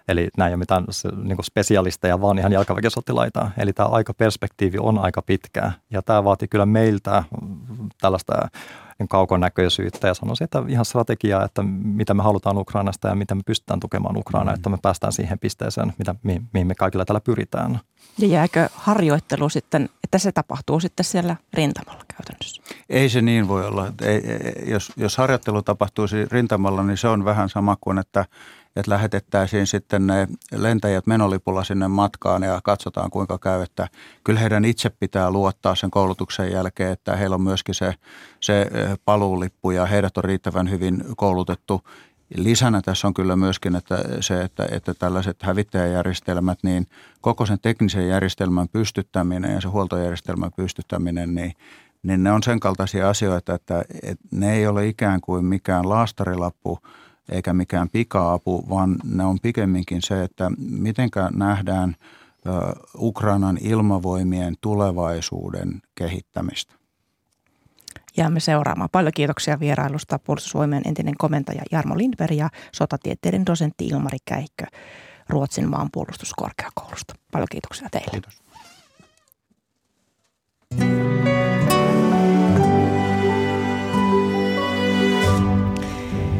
Eli 0.07 0.27
nämä 0.37 0.47
ei 0.47 0.53
ole 0.53 0.59
mitään 0.59 0.85
niin 1.23 1.37
spesialisteja, 1.43 2.21
vaan 2.21 2.39
ihan 2.39 2.51
jalkaväkisotilaita. 2.51 3.51
Eli 3.57 3.73
tämä 3.73 3.89
aikaperspektiivi 3.89 4.77
on 4.79 4.97
aika 4.97 5.21
pitkä. 5.21 5.71
Ja 5.89 6.01
tämä 6.01 6.23
vaatii 6.23 6.47
kyllä 6.47 6.65
meiltä 6.65 7.23
tällaista 8.01 8.33
kaukonäköisyyttä 9.07 10.07
ja 10.07 10.13
sanoisin, 10.13 10.45
että 10.45 10.63
ihan 10.67 10.85
strategiaa, 10.85 11.45
että 11.45 11.63
mitä 11.83 12.13
me 12.13 12.23
halutaan 12.23 12.57
Ukrainasta 12.57 13.07
ja 13.07 13.15
miten 13.15 13.37
me 13.37 13.43
pystytään 13.45 13.79
tukemaan 13.79 14.17
Ukrainaa, 14.17 14.53
mm. 14.53 14.55
että 14.55 14.69
me 14.69 14.77
päästään 14.81 15.13
siihen 15.13 15.39
pisteeseen, 15.39 15.93
mitä, 15.97 16.15
mihin 16.53 16.67
me 16.67 16.75
kaikilla 16.75 17.05
täällä 17.05 17.21
pyritään. 17.21 17.79
Ja 18.17 18.27
jääkö 18.27 18.69
harjoittelu 18.73 19.49
sitten, 19.49 19.89
että 20.03 20.17
se 20.17 20.31
tapahtuu 20.31 20.79
sitten 20.79 21.03
siellä 21.03 21.35
rintamalla 21.53 22.03
käytännössä? 22.17 22.61
Ei 22.89 23.09
se 23.09 23.21
niin 23.21 23.47
voi 23.47 23.65
olla. 23.65 23.93
Ei, 24.01 24.21
jos, 24.65 24.91
jos 24.97 25.17
harjoittelu 25.17 25.61
tapahtuisi 25.61 26.25
rintamalla, 26.25 26.83
niin 26.83 26.97
se 26.97 27.07
on 27.07 27.25
vähän 27.25 27.49
sama 27.49 27.77
kuin, 27.81 27.97
että 27.97 28.25
että 28.79 28.91
lähetettäisiin 28.91 29.67
sitten 29.67 30.07
ne 30.07 30.27
lentäjät 30.55 31.07
menolipulla 31.07 31.63
sinne 31.63 31.87
matkaan 31.87 32.43
ja 32.43 32.59
katsotaan 32.63 33.11
kuinka 33.11 33.37
käy, 33.37 33.61
että 33.61 33.87
kyllä 34.23 34.39
heidän 34.39 34.65
itse 34.65 34.89
pitää 34.89 35.31
luottaa 35.31 35.75
sen 35.75 35.91
koulutuksen 35.91 36.51
jälkeen, 36.51 36.91
että 36.91 37.15
heillä 37.15 37.33
on 37.33 37.41
myöskin 37.41 37.75
se, 37.75 37.93
se 38.39 38.67
paluulippu 39.05 39.71
ja 39.71 39.85
heidät 39.85 40.17
on 40.17 40.23
riittävän 40.23 40.69
hyvin 40.69 41.03
koulutettu. 41.17 41.81
Lisänä 42.35 42.81
tässä 42.81 43.07
on 43.07 43.13
kyllä 43.13 43.35
myöskin 43.35 43.75
että 43.75 43.97
se, 44.19 44.41
että, 44.41 44.67
että 44.71 44.93
tällaiset 44.93 45.43
hävittäjäjärjestelmät, 45.43 46.59
niin 46.63 46.87
koko 47.21 47.45
sen 47.45 47.59
teknisen 47.61 48.07
järjestelmän 48.07 48.69
pystyttäminen 48.69 49.53
ja 49.53 49.61
se 49.61 49.67
huoltojärjestelmän 49.67 50.51
pystyttäminen, 50.55 51.35
niin 51.35 51.53
niin 52.03 52.23
ne 52.23 52.31
on 52.31 52.43
sen 52.43 52.59
kaltaisia 52.59 53.09
asioita, 53.09 53.53
että, 53.53 53.81
että 54.03 54.27
ne 54.31 54.53
ei 54.53 54.67
ole 54.67 54.87
ikään 54.87 55.21
kuin 55.21 55.45
mikään 55.45 55.89
laastarilappu 55.89 56.79
eikä 57.29 57.53
mikään 57.53 57.89
pika-apu, 57.89 58.65
vaan 58.69 58.95
ne 59.03 59.25
on 59.25 59.37
pikemminkin 59.41 60.01
se, 60.01 60.23
että 60.23 60.51
mitenkä 60.57 61.29
nähdään 61.33 61.95
Ukrainan 62.97 63.57
ilmavoimien 63.61 64.55
tulevaisuuden 64.61 65.81
kehittämistä. 65.95 66.73
Jäämme 68.17 68.39
seuraamaan. 68.39 68.89
Paljon 68.91 69.13
kiitoksia 69.15 69.59
vierailusta 69.59 70.19
puolustusvoimien 70.19 70.81
entinen 70.85 71.17
komentaja 71.17 71.61
Jarmo 71.71 71.97
Lindberg 71.97 72.37
ja 72.37 72.49
sotatieteiden 72.75 73.45
dosentti 73.45 73.87
Ilmari 73.87 74.17
Käikkö 74.25 74.65
Ruotsin 75.29 75.69
maanpuolustuskorkeakoulusta. 75.69 77.13
Paljon 77.31 77.47
kiitoksia 77.51 77.89
teille. 77.91 78.11
Kiitos. 78.11 78.41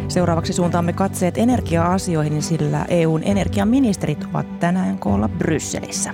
Seuraavaksi 0.09 0.53
suuntaamme 0.53 0.93
katseet 0.93 1.37
energia-asioihin, 1.37 2.41
sillä 2.41 2.85
EUn 2.87 3.23
energiaministerit 3.23 4.25
ovat 4.33 4.59
tänään 4.59 4.99
koolla 4.99 5.29
Brysselissä. 5.29 6.13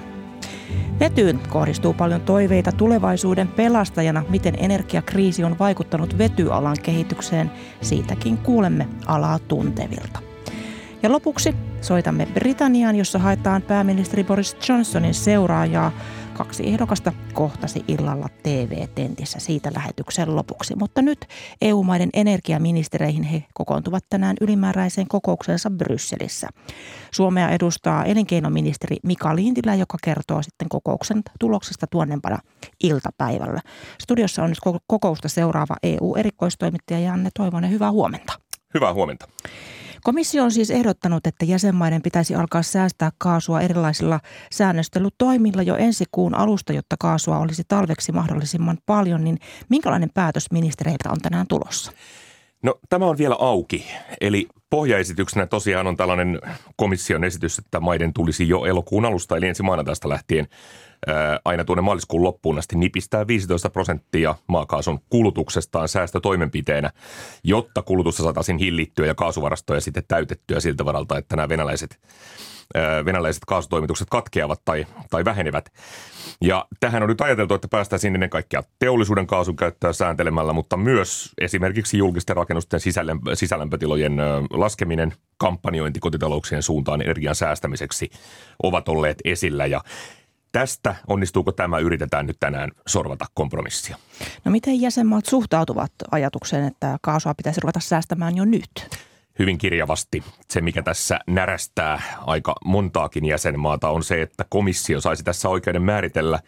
Vetyyn 0.99 1.39
kohdistuu 1.49 1.93
paljon 1.93 2.21
toiveita 2.21 2.71
tulevaisuuden 2.71 3.47
pelastajana, 3.47 4.23
miten 4.29 4.53
energiakriisi 4.57 5.43
on 5.43 5.59
vaikuttanut 5.59 6.17
vetyalan 6.17 6.75
kehitykseen. 6.83 7.51
Siitäkin 7.81 8.37
kuulemme 8.37 8.87
alaa 9.05 9.39
tuntevilta. 9.39 10.19
Ja 11.03 11.11
lopuksi 11.11 11.55
soitamme 11.85 12.25
Britanniaan, 12.25 12.95
jossa 12.95 13.19
haetaan 13.19 13.61
pääministeri 13.61 14.23
Boris 14.23 14.57
Johnsonin 14.69 15.13
seuraajaa 15.13 15.91
Kaksi 16.33 16.67
ehdokasta 16.67 17.13
kohtasi 17.33 17.83
illalla 17.87 18.27
TV-tentissä 18.43 19.39
siitä 19.39 19.71
lähetyksen 19.75 20.35
lopuksi. 20.35 20.75
Mutta 20.75 21.01
nyt 21.01 21.25
EU-maiden 21.61 22.09
energiaministereihin 22.13 23.23
he 23.23 23.43
kokoontuvat 23.53 24.03
tänään 24.09 24.35
ylimääräiseen 24.41 25.07
kokouksensa 25.07 25.69
Brysselissä. 25.69 26.47
Suomea 27.11 27.49
edustaa 27.49 28.05
elinkeinoministeri 28.05 28.95
Mika 29.03 29.35
Lintilä, 29.35 29.75
joka 29.75 29.97
kertoo 30.03 30.41
sitten 30.41 30.69
kokouksen 30.69 31.21
tuloksesta 31.39 31.87
tuonnempana 31.87 32.37
iltapäivällä. 32.83 33.61
Studiossa 34.01 34.43
on 34.43 34.49
nyt 34.49 34.59
kokousta 34.87 35.29
seuraava 35.29 35.75
EU-erikoistoimittaja 35.83 36.99
Janne 36.99 37.29
Toivonen. 37.37 37.71
Hyvää 37.71 37.91
huomenta. 37.91 38.33
Hyvää 38.73 38.93
huomenta. 38.93 39.27
Komissio 40.05 40.43
on 40.43 40.51
siis 40.51 40.71
ehdottanut, 40.71 41.27
että 41.27 41.45
jäsenmaiden 41.45 42.01
pitäisi 42.01 42.35
alkaa 42.35 42.63
säästää 42.63 43.11
kaasua 43.17 43.61
erilaisilla 43.61 44.19
säännöstelytoimilla 44.51 45.61
jo 45.61 45.75
ensi 45.75 46.05
kuun 46.11 46.35
alusta, 46.35 46.73
jotta 46.73 46.95
kaasua 46.99 47.37
olisi 47.37 47.63
talveksi 47.67 48.11
mahdollisimman 48.11 48.77
paljon. 48.85 49.23
Niin 49.23 49.37
minkälainen 49.69 50.09
päätös 50.13 50.51
ministereiltä 50.51 51.09
on 51.09 51.21
tänään 51.21 51.47
tulossa? 51.47 51.91
No 52.63 52.79
tämä 52.89 53.05
on 53.05 53.17
vielä 53.17 53.35
auki. 53.39 53.85
Eli 54.21 54.47
pohjaesityksenä 54.69 55.45
tosiaan 55.45 55.87
on 55.87 55.97
tällainen 55.97 56.41
komission 56.75 57.23
esitys, 57.23 57.59
että 57.59 57.79
maiden 57.79 58.13
tulisi 58.13 58.47
jo 58.47 58.65
elokuun 58.65 59.05
alusta, 59.05 59.37
eli 59.37 59.47
ensi 59.47 59.63
maanantaista 59.63 60.09
lähtien 60.09 60.47
aina 61.45 61.65
tuonne 61.65 61.81
maaliskuun 61.81 62.23
loppuun 62.23 62.57
asti 62.57 62.75
nipistää 62.75 63.27
15 63.27 63.69
prosenttia 63.69 64.35
maakaasun 64.47 64.99
kulutuksestaan 65.09 65.87
säästötoimenpiteenä, 65.87 66.91
jotta 67.43 67.81
kulutusta 67.81 68.23
saataisiin 68.23 68.57
hillittyä 68.57 69.05
ja 69.05 69.15
kaasuvarastoja 69.15 69.81
sitten 69.81 70.03
täytettyä 70.07 70.59
siltä 70.59 70.85
varalta, 70.85 71.17
että 71.17 71.35
nämä 71.35 71.49
venäläiset 71.49 71.99
venäläiset 73.05 73.45
kaasutoimitukset 73.47 74.07
katkeavat 74.11 74.61
tai, 74.65 74.85
tai 75.09 75.25
vähenevät. 75.25 75.73
Ja 76.41 76.65
tähän 76.79 77.03
on 77.03 77.09
nyt 77.09 77.21
ajateltu, 77.21 77.53
että 77.53 77.67
päästäisiin 77.67 78.13
ennen 78.13 78.29
kaikkea 78.29 78.63
teollisuuden 78.79 79.27
kaasun 79.27 79.55
käyttöä 79.55 79.93
sääntelemällä, 79.93 80.53
mutta 80.53 80.77
myös 80.77 81.31
esimerkiksi 81.41 81.97
julkisten 81.97 82.35
rakennusten 82.35 82.79
sisälämpötilojen 83.33 84.17
laskeminen, 84.49 85.13
kampanjointi 85.37 85.99
kotitalouksien 85.99 86.63
suuntaan 86.63 87.01
energian 87.01 87.35
säästämiseksi 87.35 88.09
ovat 88.63 88.89
olleet 88.89 89.17
esillä. 89.25 89.65
Ja 89.65 89.81
Tästä 90.55 90.95
onnistuuko 91.07 91.51
tämä, 91.51 91.79
yritetään 91.79 92.27
nyt 92.27 92.37
tänään 92.39 92.71
sorvata 92.87 93.25
kompromissia. 93.33 93.97
No 94.45 94.51
miten 94.51 94.81
jäsenmaat 94.81 95.25
suhtautuvat 95.25 95.91
ajatukseen, 96.11 96.67
että 96.67 96.97
kaasua 97.01 97.33
pitäisi 97.33 97.61
ruveta 97.61 97.79
säästämään 97.79 98.37
jo 98.37 98.45
nyt? 98.45 98.69
Hyvin 99.39 99.57
kirjavasti. 99.57 100.23
Se, 100.49 100.61
mikä 100.61 100.83
tässä 100.83 101.19
närästää 101.27 102.01
aika 102.25 102.55
montaakin 102.65 103.25
jäsenmaata, 103.25 103.89
on 103.89 104.03
se, 104.03 104.21
että 104.21 104.45
komissio 104.49 105.01
saisi 105.01 105.23
tässä 105.23 105.49
oikeuden 105.49 105.81
määritellä, 105.81 106.39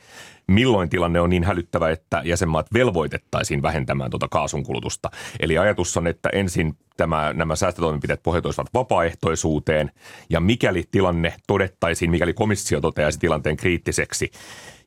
milloin 0.47 0.89
tilanne 0.89 1.21
on 1.21 1.29
niin 1.29 1.43
hälyttävä, 1.43 1.89
että 1.89 2.21
jäsenmaat 2.25 2.73
velvoitettaisiin 2.73 3.62
vähentämään 3.62 4.10
tuota 4.10 4.27
kaasun 4.27 4.63
kulutusta. 4.63 5.10
Eli 5.39 5.57
ajatus 5.57 5.97
on, 5.97 6.07
että 6.07 6.29
ensin 6.29 6.77
tämä, 6.97 7.33
nämä 7.33 7.55
säästötoimenpiteet 7.55 8.23
pohjautuisivat 8.23 8.73
vapaaehtoisuuteen 8.73 9.91
ja 10.29 10.39
mikäli 10.39 10.83
tilanne 10.91 11.33
todettaisiin, 11.47 12.12
mikäli 12.12 12.33
komissio 12.33 12.81
toteaisi 12.81 13.19
tilanteen 13.19 13.57
kriittiseksi 13.57 14.31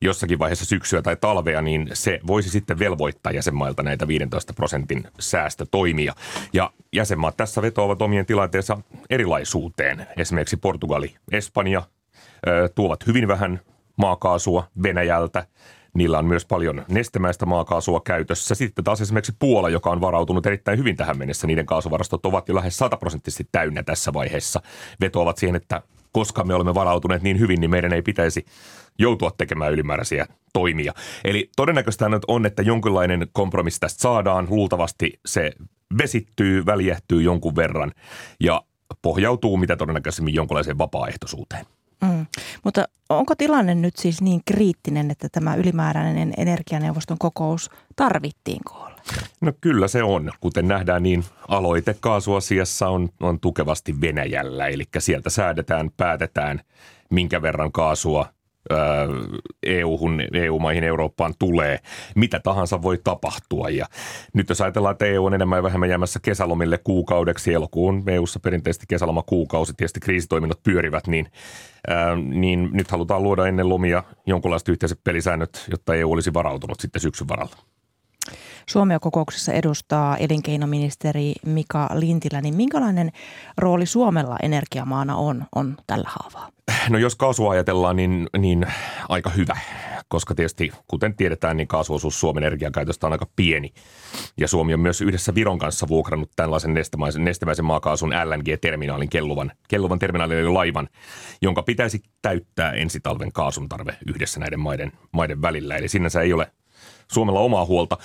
jossakin 0.02 0.38
vaiheessa 0.38 0.64
syksyä 0.64 1.02
tai 1.02 1.16
talvea, 1.20 1.62
niin 1.62 1.90
se 1.92 2.20
voisi 2.26 2.50
sitten 2.50 2.78
velvoittaa 2.78 3.32
jäsenmailta 3.32 3.82
näitä 3.82 4.08
15 4.08 4.52
prosentin 4.52 5.04
säästötoimia. 5.18 6.14
Ja 6.52 6.70
jäsenmaat 6.92 7.36
tässä 7.36 7.62
vetoavat 7.62 8.02
omien 8.02 8.26
tilanteensa 8.26 8.78
erilaisuuteen. 9.10 10.06
Esimerkiksi 10.16 10.56
Portugali, 10.56 11.14
Espanja 11.32 11.82
tuovat 12.74 13.06
hyvin 13.06 13.28
vähän 13.28 13.60
maakaasua 14.00 14.64
Venäjältä. 14.82 15.46
Niillä 15.94 16.18
on 16.18 16.26
myös 16.26 16.46
paljon 16.46 16.84
nestemäistä 16.88 17.46
maakaasua 17.46 18.00
käytössä. 18.00 18.54
Sitten 18.54 18.84
taas 18.84 19.00
esimerkiksi 19.00 19.36
Puola, 19.38 19.68
joka 19.68 19.90
on 19.90 20.00
varautunut 20.00 20.46
erittäin 20.46 20.78
hyvin 20.78 20.96
tähän 20.96 21.18
mennessä. 21.18 21.46
Niiden 21.46 21.66
kaasuvarastot 21.66 22.26
ovat 22.26 22.48
jo 22.48 22.54
lähes 22.54 22.76
sataprosenttisesti 22.76 23.48
täynnä 23.52 23.82
tässä 23.82 24.12
vaiheessa. 24.12 24.62
Vetoavat 25.00 25.38
siihen, 25.38 25.56
että 25.56 25.82
koska 26.12 26.44
me 26.44 26.54
olemme 26.54 26.74
varautuneet 26.74 27.22
niin 27.22 27.38
hyvin, 27.38 27.60
niin 27.60 27.70
meidän 27.70 27.92
ei 27.92 28.02
pitäisi 28.02 28.44
joutua 28.98 29.30
tekemään 29.38 29.72
ylimääräisiä 29.72 30.26
toimia. 30.52 30.92
Eli 31.24 31.50
todennäköistä 31.56 32.06
on, 32.28 32.46
että 32.46 32.62
jonkinlainen 32.62 33.26
kompromissi 33.32 33.80
tästä 33.80 34.00
saadaan. 34.00 34.46
Luultavasti 34.50 35.20
se 35.26 35.52
vesittyy, 35.98 36.66
väljähtyy 36.66 37.22
jonkun 37.22 37.56
verran 37.56 37.92
ja 38.40 38.62
pohjautuu 39.02 39.56
mitä 39.56 39.76
todennäköisemmin 39.76 40.34
jonkinlaiseen 40.34 40.78
vapaaehtoisuuteen. 40.78 41.66
Mm. 42.00 42.26
Mutta 42.64 42.84
onko 43.08 43.34
tilanne 43.34 43.74
nyt 43.74 43.96
siis 43.96 44.22
niin 44.22 44.40
kriittinen, 44.44 45.10
että 45.10 45.28
tämä 45.32 45.54
ylimääräinen 45.54 46.34
energianeuvoston 46.36 47.18
kokous 47.18 47.70
tarvittiin 47.96 48.60
koolle? 48.64 49.00
No 49.40 49.52
kyllä 49.60 49.88
se 49.88 50.02
on. 50.02 50.30
Kuten 50.40 50.68
nähdään, 50.68 51.02
niin 51.02 51.24
aloite 51.48 51.96
kaasuasiassa 52.00 52.88
on, 52.88 53.08
on 53.20 53.40
tukevasti 53.40 54.00
Venäjällä. 54.00 54.66
Eli 54.66 54.84
sieltä 54.98 55.30
säädetään, 55.30 55.90
päätetään, 55.96 56.60
minkä 57.10 57.42
verran 57.42 57.72
kaasua– 57.72 58.26
EU-hun, 59.62 60.22
EU-maihin, 60.32 60.84
Eurooppaan 60.84 61.34
tulee, 61.38 61.78
mitä 62.14 62.40
tahansa 62.40 62.82
voi 62.82 62.98
tapahtua. 63.04 63.70
Ja 63.70 63.86
nyt 64.34 64.48
jos 64.48 64.60
ajatellaan, 64.60 64.92
että 64.92 65.06
EU 65.06 65.24
on 65.24 65.34
enemmän 65.34 65.58
ja 65.58 65.62
vähemmän 65.62 65.88
jäämässä 65.88 66.20
kesälomille 66.22 66.78
kuukaudeksi, 66.78 67.52
elokuun 67.52 68.02
EU-ssa 68.06 68.40
perinteisesti 68.40 68.86
kesäloma 68.88 69.22
kuukausi, 69.22 69.74
tietysti 69.74 70.00
kriisitoiminnot 70.00 70.62
pyörivät, 70.62 71.06
niin, 71.06 71.26
ää, 71.88 72.16
niin 72.16 72.68
nyt 72.72 72.90
halutaan 72.90 73.22
luoda 73.22 73.46
ennen 73.46 73.68
lomia 73.68 74.02
jonkinlaiset 74.26 74.68
yhteiset 74.68 75.00
pelisäännöt, 75.04 75.66
jotta 75.70 75.94
EU 75.94 76.12
olisi 76.12 76.34
varautunut 76.34 76.80
sitten 76.80 77.02
syksyn 77.02 77.28
varalta. 77.28 77.56
Suomea 78.70 79.00
kokouksessa 79.00 79.52
edustaa 79.52 80.16
elinkeinoministeri 80.16 81.32
Mika 81.46 81.88
Lintilä, 81.94 82.40
niin 82.40 82.54
minkälainen 82.54 83.10
rooli 83.58 83.86
Suomella 83.86 84.36
energiamaana 84.42 85.16
on, 85.16 85.44
on 85.54 85.76
tällä 85.86 86.08
haavaa? 86.08 86.50
No 86.88 86.98
jos 86.98 87.16
kaasua 87.16 87.52
ajatellaan, 87.52 87.96
niin, 87.96 88.26
niin 88.38 88.66
aika 89.08 89.30
hyvä, 89.30 89.56
koska 90.08 90.34
tietysti 90.34 90.72
kuten 90.88 91.16
tiedetään, 91.16 91.56
niin 91.56 91.68
kaasuosuus 91.68 92.20
Suomen 92.20 92.44
energiakäytöstä 92.44 93.06
on 93.06 93.12
aika 93.12 93.26
pieni. 93.36 93.72
Ja 94.36 94.48
Suomi 94.48 94.74
on 94.74 94.80
myös 94.80 95.00
yhdessä 95.00 95.34
Viron 95.34 95.58
kanssa 95.58 95.88
vuokrannut 95.88 96.30
tällaisen 96.36 96.74
nestemäisen, 96.74 97.24
nestemäisen 97.24 97.64
maakaasun 97.64 98.10
LNG-terminaalin, 98.10 99.08
kelluvan, 99.08 99.52
kelluvan 99.68 99.98
terminaalin 99.98 100.38
eli 100.38 100.48
laivan, 100.48 100.88
jonka 101.42 101.62
pitäisi 101.62 102.02
täyttää 102.22 102.72
ensi 102.72 103.00
talven 103.00 103.32
kaasun 103.32 103.68
tarve 103.68 103.96
yhdessä 104.06 104.40
näiden 104.40 104.60
maiden, 104.60 104.92
maiden 105.12 105.42
välillä. 105.42 105.76
Eli 105.76 105.88
sinänsä 105.88 106.22
ei 106.22 106.32
ole 106.32 106.52
Suomella 107.12 107.40
omaa 107.40 107.64
huolta 107.64 107.98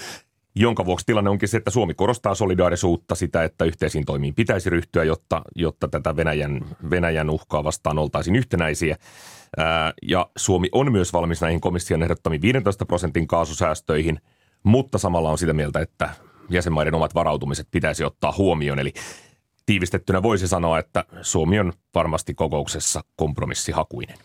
jonka 0.56 0.86
vuoksi 0.86 1.06
tilanne 1.06 1.30
onkin 1.30 1.50
se, 1.50 1.58
että 1.58 1.72
Suomi 1.72 1.94
korostaa 1.94 2.36
solidaarisuutta 2.36 3.16
sitä, 3.16 3.44
että 3.44 3.66
yhteisiin 3.66 4.06
toimiin 4.06 4.36
pitäisi 4.36 4.70
ryhtyä, 4.70 5.04
jotta, 5.04 5.42
jotta 5.56 5.88
tätä 5.88 6.16
Venäjän, 6.16 6.66
Venäjän 6.90 7.30
uhkaa 7.30 7.64
vastaan 7.64 8.00
oltaisiin 8.00 8.36
yhtenäisiä. 8.36 8.98
Ää, 9.58 9.94
ja 10.02 10.30
Suomi 10.38 10.70
on 10.72 10.92
myös 10.92 11.14
valmis 11.14 11.42
näihin 11.42 11.62
komission 11.62 12.04
ehdottamiin 12.04 12.42
15 12.42 12.86
prosentin 12.86 13.28
kaasusäästöihin, 13.28 14.20
mutta 14.64 14.98
samalla 14.98 15.32
on 15.32 15.38
sitä 15.38 15.54
mieltä, 15.54 15.80
että 15.80 16.10
jäsenmaiden 16.50 16.96
omat 16.96 17.16
varautumiset 17.16 17.68
pitäisi 17.72 18.04
ottaa 18.04 18.34
huomioon. 18.38 18.80
Eli 18.80 18.94
tiivistettynä 19.66 20.24
voisi 20.24 20.48
sanoa, 20.48 20.80
että 20.80 21.06
Suomi 21.22 21.60
on 21.60 21.74
varmasti 21.96 22.34
kokouksessa 22.34 23.02
kompromissihakuinen. 23.16 24.18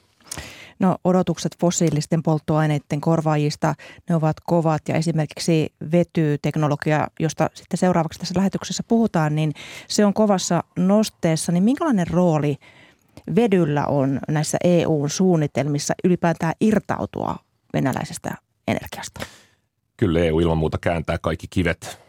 No 0.80 0.96
odotukset 1.04 1.56
fossiilisten 1.60 2.22
polttoaineiden 2.22 3.00
korvaajista, 3.00 3.74
ne 4.08 4.14
ovat 4.14 4.36
kovat 4.46 4.82
ja 4.88 4.94
esimerkiksi 4.94 5.72
vetyteknologia, 5.92 7.08
josta 7.20 7.50
sitten 7.54 7.78
seuraavaksi 7.78 8.18
tässä 8.18 8.34
lähetyksessä 8.36 8.82
puhutaan, 8.88 9.34
niin 9.34 9.52
se 9.88 10.04
on 10.04 10.14
kovassa 10.14 10.64
nosteessa. 10.76 11.52
Niin 11.52 11.62
minkälainen 11.62 12.06
rooli 12.06 12.56
vedyllä 13.34 13.86
on 13.86 14.20
näissä 14.28 14.58
EU-suunnitelmissa 14.64 15.94
ylipäätään 16.04 16.54
irtautua 16.60 17.36
venäläisestä 17.72 18.34
energiasta? 18.68 19.20
Kyllä 19.96 20.20
EU 20.20 20.40
ilman 20.40 20.58
muuta 20.58 20.78
kääntää 20.78 21.18
kaikki 21.18 21.46
kivet 21.50 22.00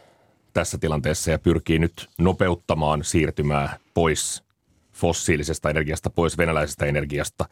tässä 0.52 0.78
tilanteessa 0.78 1.30
ja 1.30 1.38
pyrkii 1.38 1.78
nyt 1.78 2.08
nopeuttamaan 2.18 3.04
siirtymää 3.04 3.78
pois 3.94 4.42
fossiilisesta 4.92 5.70
energiasta, 5.70 6.10
pois 6.10 6.38
venäläisestä 6.38 6.86
energiasta. 6.86 7.44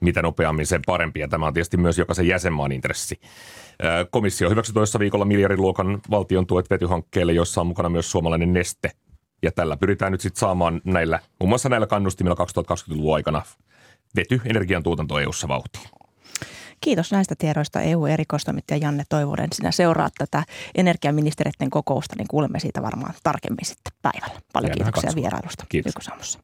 Mitä 0.00 0.22
nopeammin 0.22 0.66
sen 0.66 0.82
parempi, 0.86 1.20
ja 1.20 1.28
tämä 1.28 1.46
on 1.46 1.54
tietysti 1.54 1.76
myös 1.76 1.98
jokaisen 1.98 2.26
jäsenmaan 2.26 2.72
intressi. 2.72 3.20
Komissio 4.10 4.50
hyväksyi 4.50 4.72
toisessa 4.72 4.98
viikolla 4.98 5.24
miljardiluokan 5.24 6.00
valtion 6.10 6.46
tuet 6.46 6.70
vetyhankkeelle, 6.70 7.32
joissa 7.32 7.60
on 7.60 7.66
mukana 7.66 7.88
myös 7.88 8.10
suomalainen 8.10 8.52
neste. 8.52 8.90
Ja 9.42 9.52
tällä 9.52 9.76
pyritään 9.76 10.12
nyt 10.12 10.20
sitten 10.20 10.40
saamaan 10.40 10.80
näillä, 10.84 11.20
muun 11.40 11.48
muassa 11.48 11.68
näillä 11.68 11.86
kannustimilla 11.86 12.36
2020-luvun 12.44 13.14
aikana 13.14 13.42
vety 14.16 14.40
energiantuotanto 14.44 15.18
EU-ssa 15.18 15.48
vauhtiin. 15.48 15.99
Kiitos 16.80 17.12
näistä 17.12 17.34
tiedoista 17.38 17.80
EU-erikoistoimittaja 17.80 18.78
Janne 18.78 19.04
Toivonen. 19.08 19.48
Sinä 19.52 19.70
seuraat 19.70 20.12
tätä 20.18 20.44
energiaministeriöiden 20.74 21.70
kokousta, 21.70 22.14
niin 22.18 22.28
kuulemme 22.28 22.60
siitä 22.60 22.82
varmaan 22.82 23.14
tarkemmin 23.22 23.64
sitten 23.64 23.92
päivällä. 24.02 24.40
Paljon 24.52 24.70
Jäädään 24.70 24.84
kiitoksia 24.84 25.08
katsomaan. 25.08 25.22
vierailusta 25.22 25.64
Kiitos. 25.68 26.38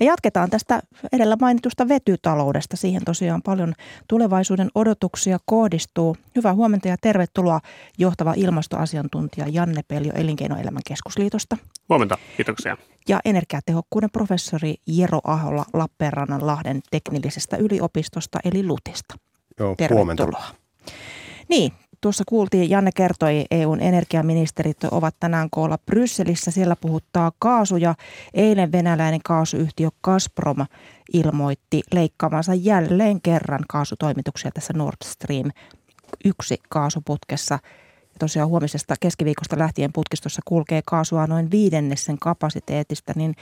Ja 0.00 0.06
jatketaan 0.06 0.50
tästä 0.50 0.82
edellä 1.12 1.36
mainitusta 1.40 1.88
vetytaloudesta. 1.88 2.76
Siihen 2.76 3.04
tosiaan 3.04 3.42
paljon 3.42 3.74
tulevaisuuden 4.08 4.70
odotuksia 4.74 5.38
kohdistuu. 5.44 6.16
Hyvää 6.36 6.54
huomenta 6.54 6.88
ja 6.88 6.96
tervetuloa 7.00 7.60
johtava 7.98 8.34
ilmastoasiantuntija 8.36 9.46
Janne 9.48 9.82
Peljo 9.88 10.12
Elinkeinoelämän 10.14 10.82
keskusliitosta. 10.88 11.56
Huomenta, 11.88 12.18
kiitoksia. 12.36 12.76
Ja 13.08 13.20
energiatehokkuuden 13.24 14.10
professori 14.10 14.74
Jero 14.86 15.20
Ahola 15.24 15.64
Lappeenrannan 15.72 16.46
Lahden 16.46 16.80
teknillisestä 16.90 17.56
yliopistosta 17.56 18.38
eli 18.44 18.66
LUTista. 18.66 19.14
Joo, 19.58 19.74
Tervetuloa. 19.76 19.98
Huomenta. 19.98 20.54
Niin, 21.48 21.72
tuossa 22.00 22.24
kuultiin, 22.28 22.70
Janne 22.70 22.90
kertoi, 22.94 23.44
EUn 23.50 23.80
energiaministerit 23.80 24.84
ovat 24.84 25.14
tänään 25.20 25.50
koolla 25.50 25.78
Brysselissä. 25.86 26.50
Siellä 26.50 26.76
puhuttaa 26.76 27.32
kaasuja. 27.38 27.94
Eilen 28.34 28.72
venäläinen 28.72 29.20
kaasuyhtiö 29.24 29.88
Gazprom 30.04 30.66
ilmoitti 31.12 31.82
leikkaamansa 31.92 32.54
jälleen 32.54 33.20
kerran 33.20 33.64
kaasutoimituksia 33.68 34.50
tässä 34.50 34.72
Nord 34.72 34.96
Stream 35.04 35.50
yksi 36.24 36.58
kaasuputkessa. 36.68 37.54
Ja 37.54 38.18
tosiaan 38.18 38.48
huomisesta 38.48 38.94
keskiviikosta 39.00 39.58
lähtien 39.58 39.92
putkistossa 39.92 40.42
kulkee 40.44 40.82
kaasua 40.86 41.26
noin 41.26 41.50
viidennessen 41.50 42.18
kapasiteetista, 42.18 43.12
niin 43.16 43.34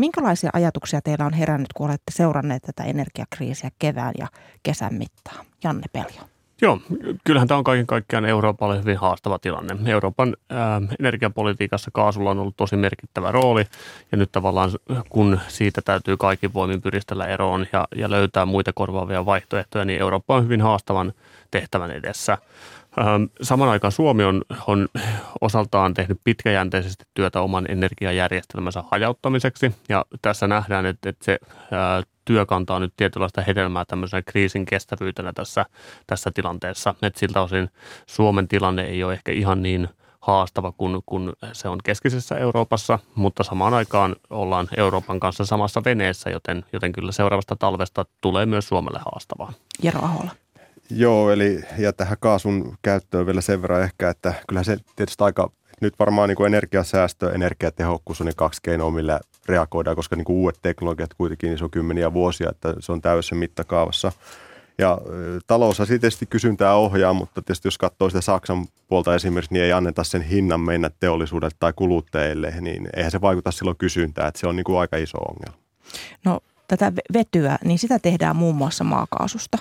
Minkälaisia 0.00 0.50
ajatuksia 0.52 1.00
teillä 1.00 1.26
on 1.26 1.32
herännyt, 1.32 1.72
kun 1.72 1.86
olette 1.86 2.12
seuranneet 2.12 2.62
tätä 2.62 2.84
energiakriisiä 2.84 3.70
kevään 3.78 4.14
ja 4.18 4.26
kesän 4.62 4.94
mittaan? 4.94 5.46
Janne 5.64 5.86
Peljo. 5.92 6.22
Joo, 6.62 6.80
kyllähän 7.24 7.48
tämä 7.48 7.58
on 7.58 7.64
kaiken 7.64 7.86
kaikkiaan 7.86 8.24
Euroopalle 8.24 8.78
hyvin 8.78 8.96
haastava 8.96 9.38
tilanne. 9.38 9.90
Euroopan 9.90 10.36
ää, 10.50 10.82
energiapolitiikassa 11.00 11.90
kaasulla 11.94 12.30
on 12.30 12.38
ollut 12.38 12.56
tosi 12.56 12.76
merkittävä 12.76 13.32
rooli 13.32 13.64
ja 14.12 14.18
nyt 14.18 14.32
tavallaan 14.32 14.70
kun 15.08 15.40
siitä 15.48 15.82
täytyy 15.84 16.16
kaikin 16.16 16.54
voimin 16.54 16.82
pyristellä 16.82 17.26
eroon 17.26 17.66
ja, 17.72 17.88
ja 17.96 18.10
löytää 18.10 18.46
muita 18.46 18.72
korvaavia 18.72 19.26
vaihtoehtoja, 19.26 19.84
niin 19.84 20.00
Eurooppa 20.00 20.36
on 20.36 20.44
hyvin 20.44 20.60
haastavan 20.60 21.12
tehtävän 21.50 21.90
edessä. 21.90 22.38
Ähm, 22.98 23.24
saman 23.42 23.68
aikaan 23.68 23.92
Suomi 23.92 24.24
on, 24.24 24.42
on 24.66 24.88
osaltaan 25.40 25.94
tehnyt 25.94 26.20
pitkäjänteisesti 26.24 27.04
työtä 27.14 27.40
oman 27.40 27.70
energiajärjestelmänsä 27.70 28.84
hajauttamiseksi 28.90 29.74
ja 29.88 30.04
tässä 30.22 30.46
nähdään, 30.46 30.86
että, 30.86 31.08
että 31.08 31.24
se 31.24 31.38
ää, 31.70 32.02
työ 32.24 32.46
kantaa 32.46 32.80
nyt 32.80 32.92
tietynlaista 32.96 33.42
hedelmää 33.42 33.84
tämmöisenä 33.84 34.22
kriisin 34.22 34.64
kestävyytenä 34.64 35.32
tässä, 35.32 35.66
tässä 36.06 36.30
tilanteessa. 36.34 36.94
että 37.02 37.20
siltä 37.20 37.40
osin 37.40 37.70
Suomen 38.06 38.48
tilanne 38.48 38.82
ei 38.82 39.04
ole 39.04 39.12
ehkä 39.12 39.32
ihan 39.32 39.62
niin 39.62 39.88
haastava 40.20 40.72
kuin, 40.72 41.02
kuin 41.06 41.32
se 41.52 41.68
on 41.68 41.78
keskisessä 41.84 42.36
Euroopassa, 42.36 42.98
mutta 43.14 43.44
samaan 43.44 43.74
aikaan 43.74 44.16
ollaan 44.30 44.68
Euroopan 44.76 45.20
kanssa 45.20 45.44
samassa 45.44 45.82
veneessä, 45.84 46.30
joten, 46.30 46.64
joten 46.72 46.92
kyllä 46.92 47.12
seuraavasta 47.12 47.56
talvesta 47.56 48.04
tulee 48.20 48.46
myös 48.46 48.68
Suomelle 48.68 48.98
haastavaa. 48.98 49.52
Jero 49.82 50.04
Ahola. 50.04 50.30
Joo, 50.90 51.30
eli 51.30 51.60
ja 51.78 51.92
tähän 51.92 52.16
kaasun 52.20 52.76
käyttöön 52.82 53.26
vielä 53.26 53.40
sen 53.40 53.62
verran 53.62 53.82
ehkä, 53.82 54.10
että 54.10 54.34
kyllähän 54.48 54.64
se 54.64 54.76
tietysti 54.96 55.24
aika, 55.24 55.50
nyt 55.80 55.94
varmaan 55.98 56.28
niin 56.28 56.36
kuin 56.36 56.54
energiasäästö, 56.54 57.32
energiatehokkuus 57.32 58.20
on 58.20 58.26
ne 58.26 58.32
kaksi 58.36 58.60
keinoa, 58.62 58.90
millä 58.90 59.20
reagoidaan, 59.46 59.96
koska 59.96 60.16
niin 60.16 60.24
kuin 60.24 60.36
uudet 60.36 60.58
teknologiat 60.62 61.14
kuitenkin 61.14 61.48
niin 61.48 61.58
se 61.58 61.64
on 61.64 61.70
kymmeniä 61.70 62.12
vuosia, 62.12 62.50
että 62.50 62.74
se 62.80 62.92
on 62.92 63.02
täydessä 63.02 63.34
mittakaavassa. 63.34 64.12
Ja 64.78 64.98
talous 65.46 65.82
tietysti 65.88 66.26
kysyntää 66.26 66.74
ohjaa, 66.74 67.12
mutta 67.12 67.42
tietysti 67.42 67.66
jos 67.66 67.78
katsoo 67.78 68.10
sitä 68.10 68.20
Saksan 68.20 68.66
puolta 68.88 69.14
esimerkiksi, 69.14 69.52
niin 69.54 69.64
ei 69.64 69.72
anneta 69.72 70.04
sen 70.04 70.22
hinnan 70.22 70.60
mennä 70.60 70.90
teollisuudelle 71.00 71.56
tai 71.60 71.72
kuluttajille, 71.76 72.54
niin 72.60 72.88
eihän 72.96 73.10
se 73.10 73.20
vaikuta 73.20 73.50
silloin 73.50 73.76
kysyntään, 73.76 74.28
että 74.28 74.40
se 74.40 74.46
on 74.46 74.56
niin 74.56 74.64
kuin 74.64 74.80
aika 74.80 74.96
iso 74.96 75.18
ongelma. 75.18 75.62
No 76.24 76.40
tätä 76.70 76.92
vetyä, 77.12 77.58
niin 77.64 77.78
sitä 77.78 77.98
tehdään 77.98 78.36
muun 78.36 78.56
muassa 78.56 78.84
maakaasusta. 78.84 79.58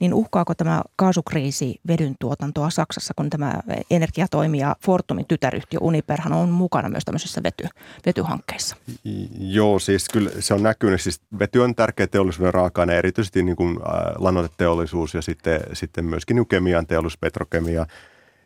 Niin 0.00 0.14
uhkaako 0.14 0.54
tämä 0.54 0.82
kaasukriisi 0.96 1.80
vedyn 1.88 2.14
tuotantoa 2.20 2.70
Saksassa, 2.70 3.14
kun 3.16 3.30
tämä 3.30 3.60
energiatoimija 3.90 4.76
Fortumin 4.84 5.26
tytäryhtiö 5.26 5.78
Uniperhan 5.82 6.32
on 6.32 6.48
mukana 6.48 6.88
myös 6.88 7.04
tämmöisissä 7.04 7.42
vety, 7.42 7.68
vetyhankkeissa? 8.06 8.76
Joo, 9.38 9.78
siis 9.78 10.08
kyllä 10.08 10.30
se 10.40 10.54
on 10.54 10.62
näkynyt. 10.62 11.00
Siis 11.00 11.20
vety 11.38 11.58
on 11.58 11.74
tärkeä 11.74 12.06
teollisuuden 12.06 12.54
raaka-aine, 12.54 12.98
erityisesti 12.98 13.42
niin 13.42 13.56
kuin, 13.56 13.78
lannoiteteollisuus 14.18 15.14
ja 15.14 15.22
sitten, 15.22 15.60
sitten 15.72 16.04
myöskin 16.04 16.36
niin 16.36 16.48
kemian 16.48 16.86
teollisuus, 16.86 17.18
petrokemia– 17.18 17.86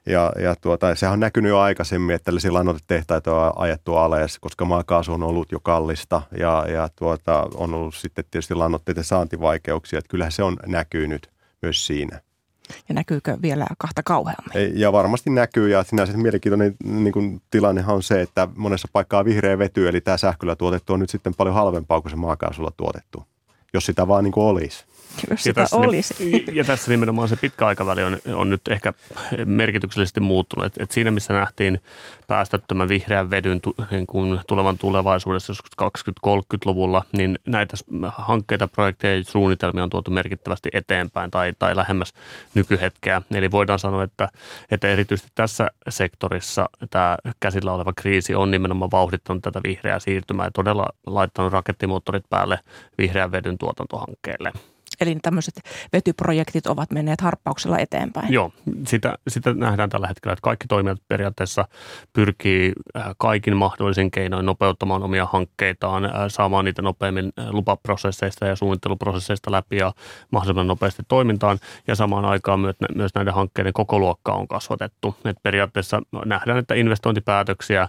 ja, 0.08 0.32
ja 0.42 0.54
tuota, 0.56 0.94
sehän 0.94 1.12
on 1.12 1.20
näkynyt 1.20 1.48
jo 1.48 1.58
aikaisemmin, 1.58 2.14
että 2.14 2.24
tällaisia 2.24 2.52
lannoitetehtaita 2.52 3.34
on 3.34 3.52
ajettu 3.56 3.96
alas, 3.96 4.38
koska 4.38 4.64
maakaasu 4.64 5.12
on 5.12 5.22
ollut 5.22 5.52
jo 5.52 5.60
kallista 5.60 6.22
ja, 6.38 6.66
ja 6.68 6.88
tuota, 6.96 7.48
on 7.54 7.74
ollut 7.74 7.94
sitten 7.94 8.24
tietysti 8.30 8.54
lannoitteiden 8.54 9.04
saantivaikeuksia. 9.04 9.98
Että 9.98 10.08
kyllähän 10.08 10.32
se 10.32 10.42
on 10.42 10.56
näkynyt 10.66 11.30
myös 11.62 11.86
siinä. 11.86 12.20
Ja 12.88 12.94
näkyykö 12.94 13.38
vielä 13.42 13.66
kahta 13.78 14.02
kauheammin? 14.02 14.80
Ja 14.80 14.92
varmasti 14.92 15.30
näkyy 15.30 15.68
ja 15.68 15.82
sinänsä 15.82 16.16
mielenkiintoinen 16.16 16.76
niin 16.84 17.12
kuin, 17.12 17.42
tilannehan 17.50 17.96
on 17.96 18.02
se, 18.02 18.20
että 18.20 18.48
monessa 18.56 18.88
paikkaa 18.92 19.24
vihreä 19.24 19.58
vety, 19.58 19.88
eli 19.88 20.00
tämä 20.00 20.16
sähköllä 20.16 20.56
tuotettu 20.56 20.92
on 20.92 21.00
nyt 21.00 21.10
sitten 21.10 21.34
paljon 21.34 21.54
halvempaa 21.54 22.00
kuin 22.00 22.10
se 22.10 22.16
maakaasulla 22.16 22.72
tuotettu, 22.76 23.24
jos 23.74 23.86
sitä 23.86 24.08
vaan 24.08 24.24
niin 24.24 24.32
kuin 24.32 24.46
olisi 24.46 24.84
jos 25.30 25.46
ja 25.46 25.54
tässä, 25.54 25.76
olisi. 25.76 26.44
Ja 26.52 26.64
tässä 26.64 26.90
nimenomaan 26.90 27.28
se 27.28 27.36
pitkä 27.36 27.66
aikaväli 27.66 28.02
on, 28.02 28.18
on 28.34 28.50
nyt 28.50 28.60
ehkä 28.70 28.92
merkityksellisesti 29.44 30.20
muuttunut. 30.20 30.66
Et, 30.66 30.72
et 30.78 30.90
siinä, 30.90 31.10
missä 31.10 31.34
nähtiin 31.34 31.80
päästöttömän 32.26 32.88
vihreän 32.88 33.30
vedyn 33.30 33.60
tu, 33.60 33.74
niin 33.90 34.06
kuin 34.06 34.40
tulevan 34.46 34.78
tulevaisuudessa 34.78 35.50
joskus 35.50 35.70
20-30-luvulla, 36.26 37.04
niin 37.12 37.38
näitä 37.46 37.76
hankkeita, 38.08 38.68
projekteja 38.68 39.16
ja 39.16 39.24
suunnitelmia 39.24 39.84
on 39.84 39.90
tuotu 39.90 40.10
merkittävästi 40.10 40.68
eteenpäin 40.72 41.30
tai, 41.30 41.52
tai 41.58 41.76
lähemmäs 41.76 42.12
nykyhetkeä. 42.54 43.22
Eli 43.34 43.50
voidaan 43.50 43.78
sanoa, 43.78 44.02
että, 44.02 44.28
että 44.70 44.88
erityisesti 44.88 45.30
tässä 45.34 45.70
sektorissa 45.88 46.68
tämä 46.90 47.16
käsillä 47.40 47.72
oleva 47.72 47.92
kriisi 47.96 48.34
on 48.34 48.50
nimenomaan 48.50 48.90
vauhdittanut 48.90 49.42
tätä 49.42 49.60
vihreää 49.64 49.98
siirtymää 49.98 50.46
ja 50.46 50.50
todella 50.50 50.86
laittanut 51.06 51.52
rakettimoottorit 51.52 52.24
päälle 52.30 52.58
vihreän 52.98 53.32
vedyn 53.32 53.58
tuotantohankkeelle. 53.58 54.52
Eli 55.00 55.16
tämmöiset 55.22 55.54
vetyprojektit 55.92 56.66
ovat 56.66 56.90
menneet 56.90 57.20
harppauksella 57.20 57.78
eteenpäin. 57.78 58.32
Joo, 58.32 58.52
sitä, 58.86 59.18
sitä 59.28 59.54
nähdään 59.54 59.90
tällä 59.90 60.06
hetkellä, 60.06 60.32
että 60.32 60.42
kaikki 60.42 60.66
toimijat 60.68 60.98
periaatteessa 61.08 61.68
pyrkii 62.12 62.72
äh, 62.96 63.04
kaikin 63.18 63.56
mahdollisin 63.56 64.10
keinoin 64.10 64.46
nopeuttamaan 64.46 65.02
omia 65.02 65.26
hankkeitaan, 65.26 66.04
äh, 66.04 66.12
saamaan 66.28 66.64
niitä 66.64 66.82
nopeammin 66.82 67.32
äh, 67.38 67.50
lupaprosesseista 67.50 68.46
ja 68.46 68.56
suunnitteluprosesseista 68.56 69.52
läpi 69.52 69.76
ja 69.76 69.92
mahdollisimman 70.30 70.66
nopeasti 70.66 71.02
toimintaan. 71.08 71.58
Ja 71.86 71.94
samaan 71.94 72.24
aikaan 72.24 72.60
myös 72.94 73.14
näiden 73.14 73.34
hankkeiden 73.34 73.72
koko 73.72 73.98
luokkaa 73.98 74.36
on 74.36 74.48
kasvatettu. 74.48 75.16
Et 75.24 75.36
periaatteessa 75.42 76.02
nähdään, 76.24 76.58
että 76.58 76.74
investointipäätöksiä 76.74 77.88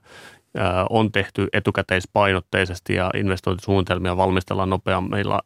on 0.89 1.11
tehty 1.11 1.47
etukäteispainotteisesti 1.53 2.93
ja 2.93 3.09
investointisuunnitelmia 3.15 4.17
valmistellaan 4.17 4.69
nopeammilla 4.69 5.41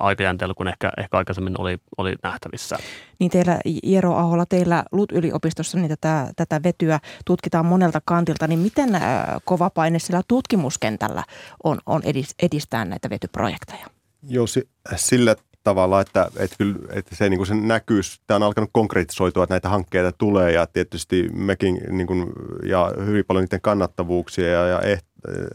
aikajänteellä 0.00 0.54
kuin 0.54 0.68
ehkä, 0.68 0.90
ehkä 0.98 1.16
aikaisemmin 1.16 1.60
oli, 1.60 1.78
oli 1.98 2.14
nähtävissä. 2.22 2.76
Niin 3.18 3.30
teillä 3.30 3.58
Jero 3.82 4.14
Ahola, 4.14 4.46
teillä 4.46 4.84
LUT-yliopistossa 4.92 5.78
niin 5.78 5.88
tätä, 5.88 6.32
tätä 6.36 6.60
vetyä 6.64 7.00
tutkitaan 7.24 7.66
monelta 7.66 8.00
kantilta, 8.04 8.46
niin 8.46 8.58
miten 8.58 8.90
kova 9.44 9.70
paine 9.70 9.98
sillä 9.98 10.22
tutkimuskentällä 10.28 11.24
on, 11.64 11.78
on 11.86 12.02
edistää 12.42 12.84
näitä 12.84 13.10
vetyprojekteja? 13.10 13.86
Joo, 14.28 14.46
sillä 14.96 15.36
tavalla, 15.68 16.00
että, 16.00 16.30
että, 16.36 16.56
kyllä, 16.58 16.78
että 16.92 17.16
se, 17.16 17.28
niin 17.28 17.38
kuin 17.38 17.46
se 17.46 17.54
näkyy, 17.54 18.00
tämä 18.26 18.36
on 18.36 18.42
alkanut 18.42 18.70
konkretisoitua, 18.72 19.44
että 19.44 19.54
näitä 19.54 19.68
hankkeita 19.68 20.12
tulee 20.12 20.52
ja 20.52 20.66
tietysti 20.66 21.28
mekin 21.32 21.80
niin 21.90 22.06
kuin, 22.06 22.32
ja 22.64 22.92
hyvin 23.06 23.24
paljon 23.24 23.44
niiden 23.44 23.60
kannattavuuksia 23.60 24.48
ja, 24.48 24.66
ja 24.66 24.80
eh, 24.80 25.02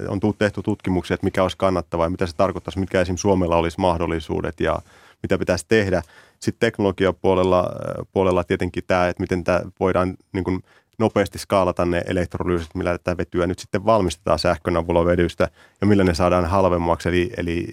on 0.08 0.20
tehty 0.38 0.62
tutkimuksia, 0.62 1.16
että 1.16 1.26
mikä 1.26 1.44
olisi 1.44 1.58
kannattavaa 1.58 2.06
ja 2.06 2.10
mitä 2.10 2.26
se 2.26 2.36
tarkoittaisi, 2.36 2.80
mitkä 2.80 3.02
esimerkiksi 3.02 3.22
Suomella 3.22 3.58
olisi 3.58 3.80
mahdollisuudet 3.80 4.60
ja 4.60 4.80
mitä 5.24 5.38
pitäisi 5.38 5.66
tehdä. 5.68 6.02
Sitten 6.40 6.60
teknologiapuolella 6.60 7.70
puolella 8.12 8.44
tietenkin 8.44 8.84
tämä, 8.88 9.08
että 9.08 9.24
miten 9.24 9.44
tämä 9.44 9.62
voidaan 9.80 10.18
niin 10.34 10.44
kuin 10.44 10.64
nopeasti 11.00 11.40
skaalata 11.40 11.86
ne 11.86 12.04
elektrolyysit, 12.08 12.76
millä 12.76 12.98
tätä 12.98 13.18
vetyä 13.18 13.48
nyt 13.48 13.60
sitten 13.60 13.86
valmistetaan 13.86 14.40
sähkön 14.40 14.78
avulla 14.78 15.06
vedystä 15.06 15.50
ja 15.82 15.88
millä 15.88 16.04
ne 16.04 16.14
saadaan 16.14 16.46
halvemmaksi. 16.46 17.10
Eli, 17.10 17.32
eli, 17.38 17.68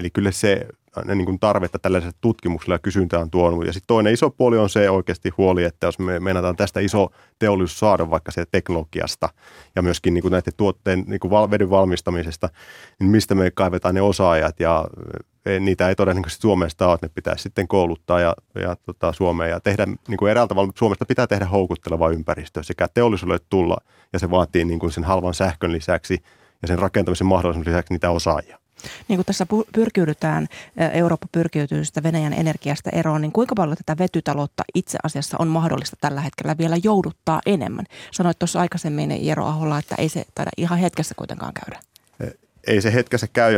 eli 0.00 0.10
kyllä 0.10 0.30
se 0.30 0.66
niin 1.04 1.24
kuin 1.24 1.40
tarvetta 1.40 1.78
tällaiselle 1.78 2.14
tutkimukselle 2.20 2.74
ja 2.74 2.78
kysyntää 2.78 3.20
on 3.20 3.30
tuonut. 3.30 3.66
Ja 3.66 3.72
sitten 3.72 3.86
toinen 3.86 4.12
iso 4.12 4.30
puoli 4.30 4.58
on 4.58 4.70
se 4.70 4.90
oikeasti 4.90 5.30
huoli, 5.38 5.64
että 5.64 5.86
jos 5.86 5.98
me 5.98 6.20
meinataan 6.20 6.56
tästä 6.56 6.80
iso 6.80 7.08
teollisuus 7.38 7.78
saada 7.78 8.10
vaikka 8.10 8.32
se 8.32 8.44
teknologiasta 8.50 9.28
ja 9.76 9.82
myöskin 9.82 10.14
niin 10.14 10.22
kuin 10.22 10.32
näiden 10.32 10.52
tuotteen 10.56 11.04
niin 11.06 11.20
kuin 11.20 11.50
vedyn 11.50 11.70
valmistamisesta, 11.70 12.48
niin 13.00 13.10
mistä 13.10 13.34
me 13.34 13.50
kaivetaan 13.50 13.94
ne 13.94 14.02
osaajat 14.02 14.60
ja 14.60 14.84
e, 15.46 15.60
niitä 15.60 15.88
ei 15.88 15.94
todennäköisesti 15.94 16.42
Suomesta 16.42 16.86
ole, 16.86 16.94
että 16.94 17.06
ne 17.06 17.12
pitäisi 17.14 17.42
sitten 17.42 17.68
kouluttaa 17.68 18.20
ja, 18.20 18.34
ja 18.54 18.76
tota, 18.76 19.12
Suomeen 19.12 19.50
ja 19.50 19.60
tehdä 19.60 19.86
niin 20.08 20.18
kuin 20.18 20.30
eräältä 20.30 20.48
tavalla, 20.48 20.72
Suomesta 20.78 21.06
pitää 21.06 21.26
tehdä 21.26 21.44
houkutteleva 21.44 22.10
ympäristö 22.10 22.62
sekä 22.62 22.88
teollisuudelle 22.94 23.44
tulla 23.50 23.76
ja 24.12 24.18
se 24.18 24.30
vaatii 24.30 24.64
niin 24.64 24.78
kuin 24.78 24.92
sen 24.92 25.04
halvan 25.04 25.34
sähkön 25.34 25.72
lisäksi 25.72 26.22
ja 26.62 26.68
sen 26.68 26.78
rakentamisen 26.78 27.26
mahdollisuuden 27.26 27.72
lisäksi 27.72 27.94
niitä 27.94 28.10
osaajia. 28.10 28.63
Niin 29.08 29.16
kuin 29.16 29.26
tässä 29.26 29.46
pyrkiydytään, 29.74 30.46
Eurooppa 30.92 31.26
pyrkiytyy 31.32 31.84
sitä 31.84 32.02
Venäjän 32.02 32.32
energiasta 32.32 32.90
eroon, 32.90 33.20
niin 33.20 33.32
kuinka 33.32 33.54
paljon 33.54 33.76
tätä 33.76 34.02
vetytaloutta 34.02 34.62
itse 34.74 34.98
asiassa 35.02 35.36
on 35.38 35.48
mahdollista 35.48 35.96
tällä 36.00 36.20
hetkellä 36.20 36.58
vielä 36.58 36.76
jouduttaa 36.82 37.40
enemmän? 37.46 37.84
Sanoit 38.10 38.38
tuossa 38.38 38.60
aikaisemmin 38.60 39.26
Jero 39.26 39.46
Aholla, 39.46 39.78
että 39.78 39.94
ei 39.98 40.08
se 40.08 40.24
taida 40.34 40.50
ihan 40.56 40.78
hetkessä 40.78 41.14
kuitenkaan 41.14 41.52
käydä. 41.64 41.80
Ei 42.66 42.80
se 42.80 42.94
hetkessä 42.94 43.26
käy, 43.32 43.52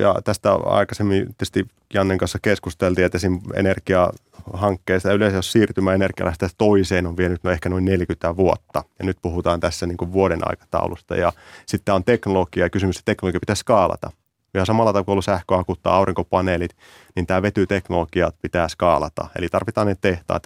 ja, 0.00 0.14
tästä 0.24 0.54
aikaisemmin 0.54 1.26
tietysti 1.26 1.66
Jannen 1.94 2.18
kanssa 2.18 2.38
keskusteltiin, 2.42 3.04
että 3.04 3.18
esim. 3.18 3.40
energiahankkeesta 3.54 5.12
yleensä 5.12 5.36
jos 5.36 5.52
siirtymä 5.52 5.94
energialähteestä 5.94 6.54
toiseen 6.58 7.06
on 7.06 7.16
vienyt 7.16 7.44
no 7.44 7.50
ehkä 7.50 7.68
noin 7.68 7.84
40 7.84 8.36
vuotta. 8.36 8.84
Ja 8.98 9.04
nyt 9.04 9.18
puhutaan 9.22 9.60
tässä 9.60 9.86
niin 9.86 9.96
kuin 9.96 10.12
vuoden 10.12 10.40
aikataulusta. 10.42 11.16
Ja 11.16 11.32
sitten 11.66 11.94
on 11.94 12.04
teknologia 12.04 12.64
ja 12.64 12.70
kysymys, 12.70 12.96
että 12.98 13.12
teknologia 13.12 13.40
pitää 13.40 13.54
skaalata. 13.54 14.10
Ja 14.58 14.64
samalla 14.64 14.92
tavalla 14.92 15.04
kuin 15.04 15.22
sähköakut 15.22 15.82
tai 15.82 15.92
aurinkopaneelit, 15.92 16.76
niin 17.16 17.26
tämä 17.26 17.42
vetyteknologiat 17.42 18.36
pitää 18.42 18.68
skaalata. 18.68 19.28
Eli 19.38 19.48
tarvitaan 19.48 19.86
ne 19.86 19.96
tehtaat, 20.00 20.42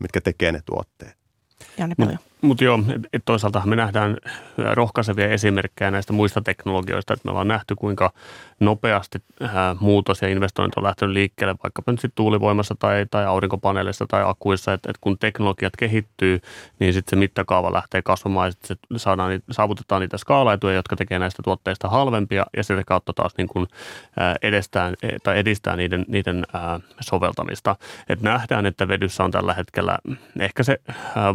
mitkä 0.00 0.20
tekee 0.20 0.52
ne 0.52 0.60
tuotteet. 0.64 1.16
Janne 1.78 1.94
paljon. 1.98 2.18
Mutta 2.42 2.64
joo, 2.64 2.78
et 3.12 3.22
toisaalta 3.24 3.62
me 3.64 3.76
nähdään 3.76 4.16
rohkaisevia 4.72 5.28
esimerkkejä 5.28 5.90
näistä 5.90 6.12
muista 6.12 6.40
teknologioista, 6.40 7.12
että 7.12 7.24
me 7.24 7.30
ollaan 7.30 7.48
nähty 7.48 7.74
kuinka 7.76 8.12
nopeasti 8.60 9.18
muutos 9.80 10.22
ja 10.22 10.28
investoinnit 10.28 10.74
on 10.76 10.84
lähtenyt 10.84 11.14
liikkeelle 11.14 11.54
vaikkapa 11.62 11.92
nyt 11.92 12.12
tuulivoimassa 12.14 12.74
tai, 12.78 13.06
tai 13.10 13.26
aurinkopaneeleissa 13.26 14.06
tai 14.08 14.22
akuissa, 14.26 14.72
että, 14.72 14.90
et 14.90 14.96
kun 15.00 15.18
teknologiat 15.18 15.76
kehittyy, 15.76 16.40
niin 16.78 16.92
sitten 16.92 17.10
se 17.10 17.16
mittakaava 17.16 17.72
lähtee 17.72 18.02
kasvamaan 18.02 18.48
ja 18.48 18.52
sitten 18.52 18.76
saadaan, 18.96 19.42
saavutetaan 19.50 20.00
niitä 20.00 20.18
skaalaituja, 20.18 20.74
jotka 20.74 20.96
tekee 20.96 21.18
näistä 21.18 21.42
tuotteista 21.42 21.88
halvempia 21.88 22.46
ja 22.56 22.64
sitä 22.64 22.82
kautta 22.86 23.12
taas 23.12 23.32
niin 23.38 23.48
kuin 23.48 23.66
edestään, 24.42 24.94
e, 25.02 25.08
tai 25.22 25.38
edistää 25.38 25.76
niiden, 25.76 26.04
niiden 26.08 26.46
soveltamista. 27.00 27.76
Et 28.08 28.20
nähdään, 28.20 28.66
että 28.66 28.88
vedyssä 28.88 29.24
on 29.24 29.30
tällä 29.30 29.54
hetkellä 29.54 29.98
ehkä 30.40 30.62
se 30.62 30.80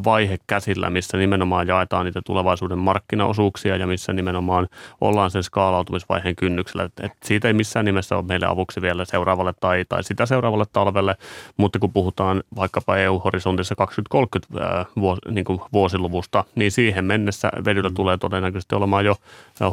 vaihe 0.03 0.37
käsillä, 0.47 0.89
missä 0.93 1.17
nimenomaan 1.17 1.67
jaetaan 1.67 2.05
niitä 2.05 2.21
tulevaisuuden 2.25 2.77
markkinaosuuksia 2.77 3.77
ja 3.77 3.87
missä 3.87 4.13
nimenomaan 4.13 4.67
ollaan 5.01 5.31
sen 5.31 5.43
skaalautumisvaiheen 5.43 6.35
kynnyksellä. 6.35 6.83
Et, 6.83 6.93
et 7.01 7.11
siitä 7.23 7.47
ei 7.47 7.53
missään 7.53 7.85
nimessä 7.85 8.15
ole 8.15 8.25
meille 8.27 8.45
avuksi 8.45 8.81
vielä 8.81 9.05
seuraavalle 9.05 9.53
tai, 9.59 9.85
tai 9.89 10.03
sitä 10.03 10.25
seuraavalle 10.25 10.65
talvelle, 10.73 11.15
mutta 11.57 11.79
kun 11.79 11.93
puhutaan 11.93 12.43
vaikkapa 12.55 12.97
EU-horisontissa 12.97 13.75
2030 13.75 14.65
ää, 14.65 14.85
vuos, 14.99 15.19
niin 15.29 15.45
kuin 15.45 15.59
vuosiluvusta, 15.73 16.43
niin 16.55 16.71
siihen 16.71 17.05
mennessä 17.05 17.51
vedyllä 17.65 17.89
mm. 17.89 17.95
tulee 17.95 18.17
todennäköisesti 18.17 18.75
olemaan 18.75 19.05
jo 19.05 19.15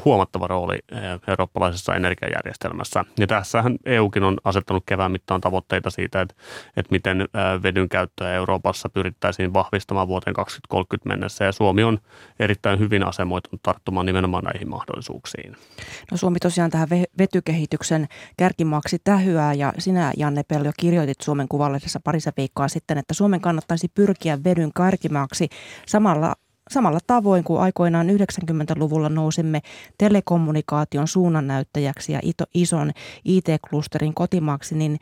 huomattava 0.05 0.47
rooli 0.47 0.79
eurooppalaisessa 1.29 1.95
energiajärjestelmässä. 1.95 3.05
Ja 3.19 3.27
tässähän 3.27 3.77
EUkin 3.85 4.23
on 4.23 4.37
asettanut 4.45 4.83
kevään 4.87 5.13
mittaan 5.13 5.41
tavoitteita 5.41 5.91
siitä, 5.91 6.21
että, 6.21 6.35
että 6.77 6.91
miten 6.91 7.29
vedyn 7.63 7.89
käyttöä 7.89 8.35
Euroopassa 8.35 8.89
pyrittäisiin 8.89 9.53
vahvistamaan 9.53 10.09
vuoteen 10.09 10.35
2030 10.35 11.10
mennessä. 11.11 11.45
Ja 11.45 11.53
Suomi 11.53 11.85
on 11.85 11.99
erittäin 12.39 12.79
hyvin 12.79 13.07
asemoitunut 13.07 13.63
tarttumaan 13.63 14.07
nimenomaan 14.07 14.45
näihin 14.45 14.71
mahdollisuuksiin. 14.71 15.57
No 16.11 16.17
Suomi 16.17 16.39
tosiaan 16.39 16.71
tähän 16.71 16.89
vetykehityksen 17.19 18.09
kärkimaaksi 18.37 18.99
tähyää. 19.05 19.55
Ja 19.55 19.73
sinä 19.79 20.13
Janne 20.17 20.43
Peljo 20.43 20.73
kirjoitit 20.77 21.21
Suomen 21.21 21.49
kuvallisessa 21.49 22.01
parissa 22.05 22.33
viikkoa 22.37 22.69
sitten, 22.69 22.99
että 22.99 23.15
Suomen 23.15 23.41
kannattaisi 23.41 23.89
pyrkiä 23.89 24.39
vedyn 24.45 24.73
kärkimaaksi 24.77 25.49
samalla 25.87 26.35
Samalla 26.71 26.99
tavoin 27.07 27.45
kuin 27.45 27.61
aikoinaan 27.61 28.09
90-luvulla 28.09 29.09
nousimme 29.09 29.61
telekommunikaation 29.99 31.09
suunnannäyttäjäksi 31.09 32.13
ja 32.13 32.21
ison 32.55 32.93
IT-klusterin 33.25 34.15
kotimaaksi, 34.15 34.75
niin 34.75 34.99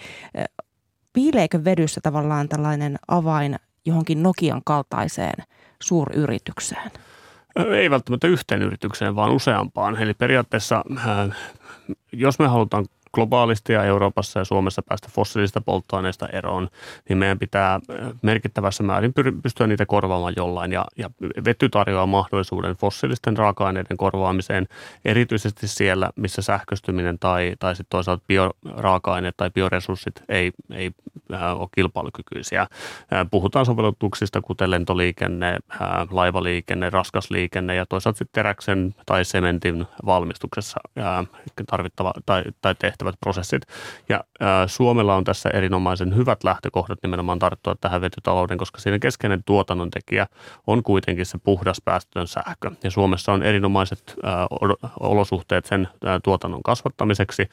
piileekö 1.12 1.64
vedyssä 1.64 2.00
tavallaan 2.00 2.48
tällainen 2.48 2.96
avain 3.08 3.56
johonkin 3.88 4.22
Nokian 4.22 4.62
kaltaiseen 4.64 5.44
suuryritykseen? 5.80 6.90
Ei 7.56 7.90
välttämättä 7.90 8.26
yhteen 8.26 8.62
yritykseen, 8.62 9.16
vaan 9.16 9.32
useampaan. 9.32 10.02
Eli 10.02 10.14
periaatteessa, 10.14 10.84
jos 12.12 12.38
me 12.38 12.46
halutaan 12.46 12.86
globaalisti 13.12 13.72
ja 13.72 13.84
Euroopassa 13.84 14.38
ja 14.38 14.44
Suomessa 14.44 14.82
päästä 14.82 15.08
fossiilisista 15.12 15.60
polttoaineista 15.60 16.28
eroon, 16.28 16.68
niin 17.08 17.18
meidän 17.18 17.38
pitää 17.38 17.80
merkittävässä 18.22 18.82
määrin 18.82 19.12
pystyä 19.42 19.66
niitä 19.66 19.86
korvaamaan 19.86 20.34
jollain. 20.36 20.72
Ja, 20.72 20.84
ja 20.96 21.10
vety 21.44 21.68
tarjoaa 21.68 22.06
mahdollisuuden 22.06 22.76
fossiilisten 22.76 23.36
raaka-aineiden 23.36 23.96
korvaamiseen, 23.96 24.68
erityisesti 25.04 25.68
siellä, 25.68 26.10
missä 26.16 26.42
sähköstyminen 26.42 27.18
tai, 27.18 27.54
tai 27.58 27.76
sitten 27.76 27.90
toisaalta 27.90 28.24
bioraaka-aineet 28.26 29.36
tai 29.36 29.50
bioresurssit 29.50 30.22
ei, 30.28 30.52
ei 30.70 30.90
ole 31.54 31.68
kilpailukykyisiä. 31.74 32.66
Puhutaan 33.30 33.66
sovellutuksista, 33.66 34.40
kuten 34.40 34.70
lentoliikenne, 34.70 35.58
laivaliikenne, 36.10 36.90
raskasliikenne 36.90 37.74
ja 37.74 37.86
toisaalta 37.86 38.18
sitten 38.18 38.42
teräksen 38.42 38.94
tai 39.06 39.24
sementin 39.24 39.86
valmistuksessa 40.06 40.80
tarvittava 41.66 42.12
tai, 42.26 42.44
tai 42.62 42.74
tehtävä 42.78 42.97
tehtävät 42.98 43.20
prosessit. 43.20 43.62
Ja 44.08 44.24
ää, 44.40 44.66
Suomella 44.66 45.14
on 45.14 45.24
tässä 45.24 45.48
erinomaisen 45.48 46.16
hyvät 46.16 46.44
lähtökohdat 46.44 46.98
nimenomaan 47.02 47.38
tarttua 47.38 47.74
tähän 47.80 48.00
vetytalouden, 48.00 48.58
koska 48.58 48.80
siinä 48.80 48.98
keskeinen 48.98 49.44
tuotannon 49.46 49.90
tekijä 49.90 50.26
on 50.66 50.82
kuitenkin 50.82 51.26
se 51.26 51.38
puhdas 51.38 51.80
päästötön 51.84 52.26
sähkö. 52.26 52.70
Ja 52.84 52.90
Suomessa 52.90 53.32
on 53.32 53.42
erinomaiset 53.42 54.14
ää, 54.22 54.46
olosuhteet 55.00 55.66
sen 55.66 55.88
ää, 56.04 56.20
tuotannon 56.24 56.62
kasvattamiseksi. 56.62 57.48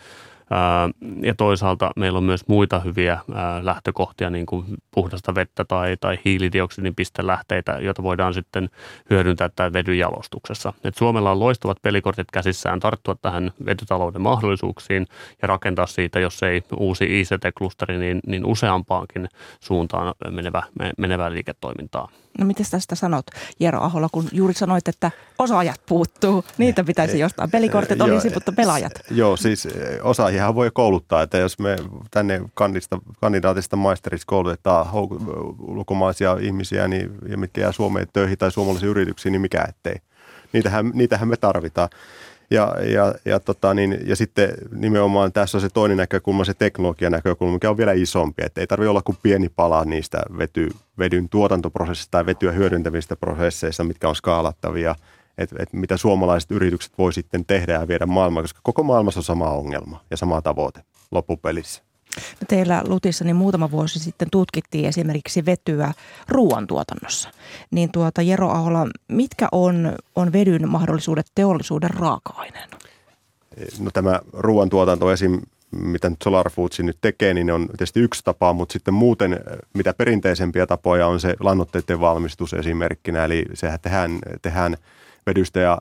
Ja 1.21 1.35
toisaalta 1.35 1.91
meillä 1.95 2.17
on 2.17 2.23
myös 2.23 2.47
muita 2.47 2.79
hyviä 2.79 3.19
lähtökohtia, 3.61 4.29
niin 4.29 4.45
kuin 4.45 4.65
puhdasta 4.91 5.35
vettä 5.35 5.65
tai, 5.65 5.97
tai 6.01 6.19
hiilidioksidin 6.25 6.95
pistelähteitä, 6.95 7.79
joita 7.81 8.03
voidaan 8.03 8.33
sitten 8.33 8.69
hyödyntää 9.09 9.49
tämän 9.55 9.73
vedyn 9.73 9.97
jalostuksessa. 9.97 10.73
Et 10.83 10.95
Suomella 10.95 11.31
on 11.31 11.39
loistavat 11.39 11.77
pelikortit 11.81 12.31
käsissään 12.31 12.79
tarttua 12.79 13.15
tähän 13.21 13.51
vetytalouden 13.65 14.21
mahdollisuuksiin 14.21 15.07
ja 15.41 15.47
rakentaa 15.47 15.87
siitä, 15.87 16.19
jos 16.19 16.43
ei 16.43 16.63
uusi 16.77 17.21
ICT-klusteri, 17.21 17.97
niin, 17.97 18.19
niin 18.27 18.45
useampaankin 18.45 19.27
suuntaan 19.59 20.13
menevä, 20.31 20.63
menevää 20.97 21.33
liiketoimintaa. 21.33 22.09
No 22.39 22.45
miten 22.45 22.65
tästä 22.71 22.95
sanot, 22.95 23.25
Jero 23.59 23.81
Ahola, 23.81 24.09
kun 24.11 24.27
juuri 24.31 24.53
sanoit, 24.53 24.87
että 24.87 25.11
osaajat 25.39 25.81
puuttuu, 25.85 26.45
niitä 26.57 26.83
pitäisi 26.83 27.19
jostain. 27.19 27.51
Pelikortit 27.51 28.01
olisi, 28.01 28.29
mutta 28.33 28.51
pelaajat. 28.51 28.93
Joo, 29.11 29.37
siis 29.37 29.67
osaajia 30.03 30.55
voi 30.55 30.71
kouluttaa, 30.73 31.21
että 31.21 31.37
jos 31.37 31.59
me 31.59 31.75
tänne 32.11 32.41
kandista, 32.53 32.99
kandidaatista 33.21 33.75
maisteriksi 33.75 34.27
koulutetaan 34.27 34.87
ulkomaisia 35.59 36.37
ihmisiä, 36.41 36.87
niin, 36.87 37.11
ja 37.27 37.37
mitkä 37.37 37.61
jää 37.61 37.71
Suomeen 37.71 38.07
töihin 38.13 38.37
tai 38.37 38.51
suomalaisiin 38.51 38.89
yrityksiin, 38.89 39.31
niin 39.31 39.41
mikä 39.41 39.65
ettei. 39.69 39.95
Niitähän, 40.53 40.91
niitähän 40.93 41.27
me 41.27 41.37
tarvitaan. 41.37 41.89
Ja, 42.51 42.75
ja, 42.83 43.13
ja, 43.25 43.39
tota, 43.39 43.73
niin, 43.73 43.99
ja 44.05 44.15
sitten 44.15 44.53
nimenomaan 44.71 45.31
tässä 45.31 45.57
on 45.57 45.61
se 45.61 45.69
toinen 45.69 45.97
näkökulma, 45.97 46.45
se 46.45 46.53
teknologian 46.53 47.11
näkökulma, 47.11 47.53
mikä 47.53 47.69
on 47.69 47.77
vielä 47.77 47.91
isompi. 47.91 48.43
Että 48.45 48.61
ei 48.61 48.67
tarvitse 48.67 48.89
olla 48.89 49.01
kuin 49.01 49.17
pieni 49.23 49.49
pala 49.49 49.85
niistä 49.85 50.23
vety, 50.37 50.69
vedyn 50.99 51.29
tuotantoprosessista 51.29 52.11
tai 52.11 52.25
vetyä 52.25 52.51
hyödyntävistä 52.51 53.15
prosesseista, 53.15 53.83
mitkä 53.83 54.09
on 54.09 54.15
skaalattavia, 54.15 54.95
että 55.37 55.55
et 55.59 55.73
mitä 55.73 55.97
suomalaiset 55.97 56.51
yritykset 56.51 56.97
voi 56.97 57.13
sitten 57.13 57.45
tehdä 57.45 57.73
ja 57.73 57.87
viedä 57.87 58.05
maailmaan, 58.05 58.43
koska 58.43 58.59
koko 58.63 58.83
maailmassa 58.83 59.19
on 59.19 59.23
sama 59.23 59.49
ongelma 59.49 60.01
ja 60.11 60.17
sama 60.17 60.41
tavoite 60.41 60.81
loppupelissä. 61.11 61.84
Teillä 62.47 62.81
Lutissa 62.87 63.25
niin 63.25 63.35
muutama 63.35 63.71
vuosi 63.71 63.99
sitten 63.99 64.27
tutkittiin 64.31 64.85
esimerkiksi 64.85 65.45
vetyä 65.45 65.93
ruoantuotannossa. 66.27 67.29
Niin 67.71 67.91
tuota, 67.91 68.21
Jero 68.21 68.49
Ahola, 68.49 68.87
mitkä 69.07 69.47
on, 69.51 69.95
on 70.15 70.33
vedyn 70.33 70.69
mahdollisuudet 70.69 71.25
teollisuuden 71.35 71.89
raaka-aineena? 71.89 72.77
No 73.79 73.91
tämä 73.93 74.19
ruoantuotanto 74.33 75.11
esim 75.11 75.41
mitä 75.71 76.09
nyt 76.09 76.21
Solar 76.23 76.49
Foods 76.49 76.79
nyt 76.79 76.97
tekee, 77.01 77.33
niin 77.33 77.51
on 77.51 77.67
tietysti 77.67 77.99
yksi 77.99 78.21
tapa, 78.23 78.53
mutta 78.53 78.73
sitten 78.73 78.93
muuten 78.93 79.39
mitä 79.73 79.93
perinteisempiä 79.93 80.67
tapoja 80.67 81.07
on 81.07 81.19
se 81.19 81.35
lannoitteiden 81.39 81.99
valmistus 81.99 82.53
esimerkkinä, 82.53 83.25
eli 83.25 83.45
sehän 83.53 83.79
tehdään, 83.81 84.19
tehdään 84.41 84.77
vedystä 85.25 85.59
ja 85.59 85.77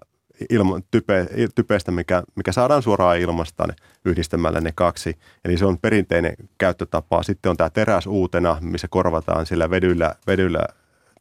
ilma, 0.50 0.80
type, 0.90 1.26
typestä, 1.54 1.92
mikä, 1.92 2.22
mikä 2.36 2.52
saadaan 2.52 2.82
suoraan 2.82 3.18
ilmasta 3.18 3.68
yhdistämällä 4.04 4.60
ne 4.60 4.72
kaksi. 4.74 5.16
Eli 5.44 5.58
se 5.58 5.66
on 5.66 5.78
perinteinen 5.78 6.34
käyttötapa. 6.58 7.22
Sitten 7.22 7.50
on 7.50 7.56
tämä 7.56 7.70
teräs 7.70 8.06
uutena, 8.06 8.58
missä 8.60 8.88
korvataan 8.88 9.46
sillä 9.46 9.70
vedyllä, 9.70 10.14
vedyllä 10.26 10.66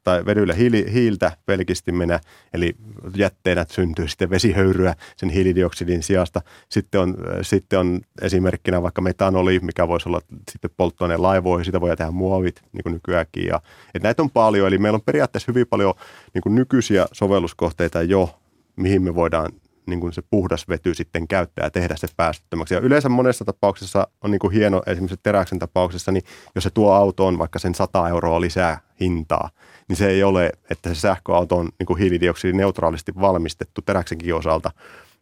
tai 0.03 0.25
vedyllä 0.25 0.53
hiili, 0.53 0.85
hiiltä 0.93 1.31
pelkistimenä, 1.45 2.19
eli 2.53 2.75
jätteenä 3.15 3.65
syntyy 3.69 4.07
sitten 4.07 4.29
vesihöyryä 4.29 4.95
sen 5.17 5.29
hiilidioksidin 5.29 6.03
sijasta. 6.03 6.41
Sitten 6.69 7.01
on, 7.01 7.17
sitten 7.41 7.79
on 7.79 8.01
esimerkkinä 8.21 8.81
vaikka 8.81 9.01
metanoli, 9.01 9.59
mikä 9.59 9.87
voisi 9.87 10.09
olla 10.09 10.21
sitten 10.51 10.71
polttoaineen 10.77 11.21
laivoihin, 11.21 11.65
sitä 11.65 11.81
voi 11.81 11.97
tehdä 11.97 12.11
muovit, 12.11 12.61
niin 12.73 12.83
kuin 12.83 12.93
nykyäänkin. 12.93 13.45
Ja, 13.45 13.61
että 13.93 14.07
näitä 14.07 14.21
on 14.21 14.29
paljon, 14.29 14.67
eli 14.67 14.77
meillä 14.77 14.95
on 14.95 15.01
periaatteessa 15.05 15.51
hyvin 15.51 15.67
paljon 15.67 15.93
niin 16.33 16.41
kuin 16.41 16.55
nykyisiä 16.55 17.07
sovelluskohteita 17.11 18.01
jo, 18.01 18.39
mihin 18.75 19.01
me 19.01 19.15
voidaan 19.15 19.51
niin 19.85 19.99
kuin 19.99 20.13
se 20.13 20.21
puhdas 20.21 20.69
vety 20.69 20.93
sitten 20.93 21.27
käyttää 21.27 21.65
ja 21.65 21.71
tehdä 21.71 21.95
se 21.95 22.07
päästöttömäksi. 22.17 22.73
Ja 22.73 22.79
yleensä 22.79 23.09
monessa 23.09 23.45
tapauksessa 23.45 24.07
on 24.21 24.31
niin 24.31 24.39
kuin 24.39 24.53
hieno, 24.53 24.81
esimerkiksi 24.87 25.19
teräksen 25.23 25.59
tapauksessa, 25.59 26.11
niin 26.11 26.23
jos 26.55 26.63
se 26.63 26.69
tuo 26.69 26.91
autoon 26.91 27.39
vaikka 27.39 27.59
sen 27.59 27.75
100 27.75 28.09
euroa 28.09 28.41
lisää 28.41 28.79
hintaa, 28.99 29.49
niin 29.87 29.95
se 29.95 30.07
ei 30.07 30.23
ole, 30.23 30.51
että 30.69 30.89
se 30.89 30.95
sähköauto 30.95 31.57
on 31.57 31.69
niin 31.79 31.87
kuin 31.87 31.99
hiilidioksidineutraalisti 31.99 33.11
valmistettu 33.21 33.81
teräksenkin 33.81 34.35
osalta, 34.35 34.71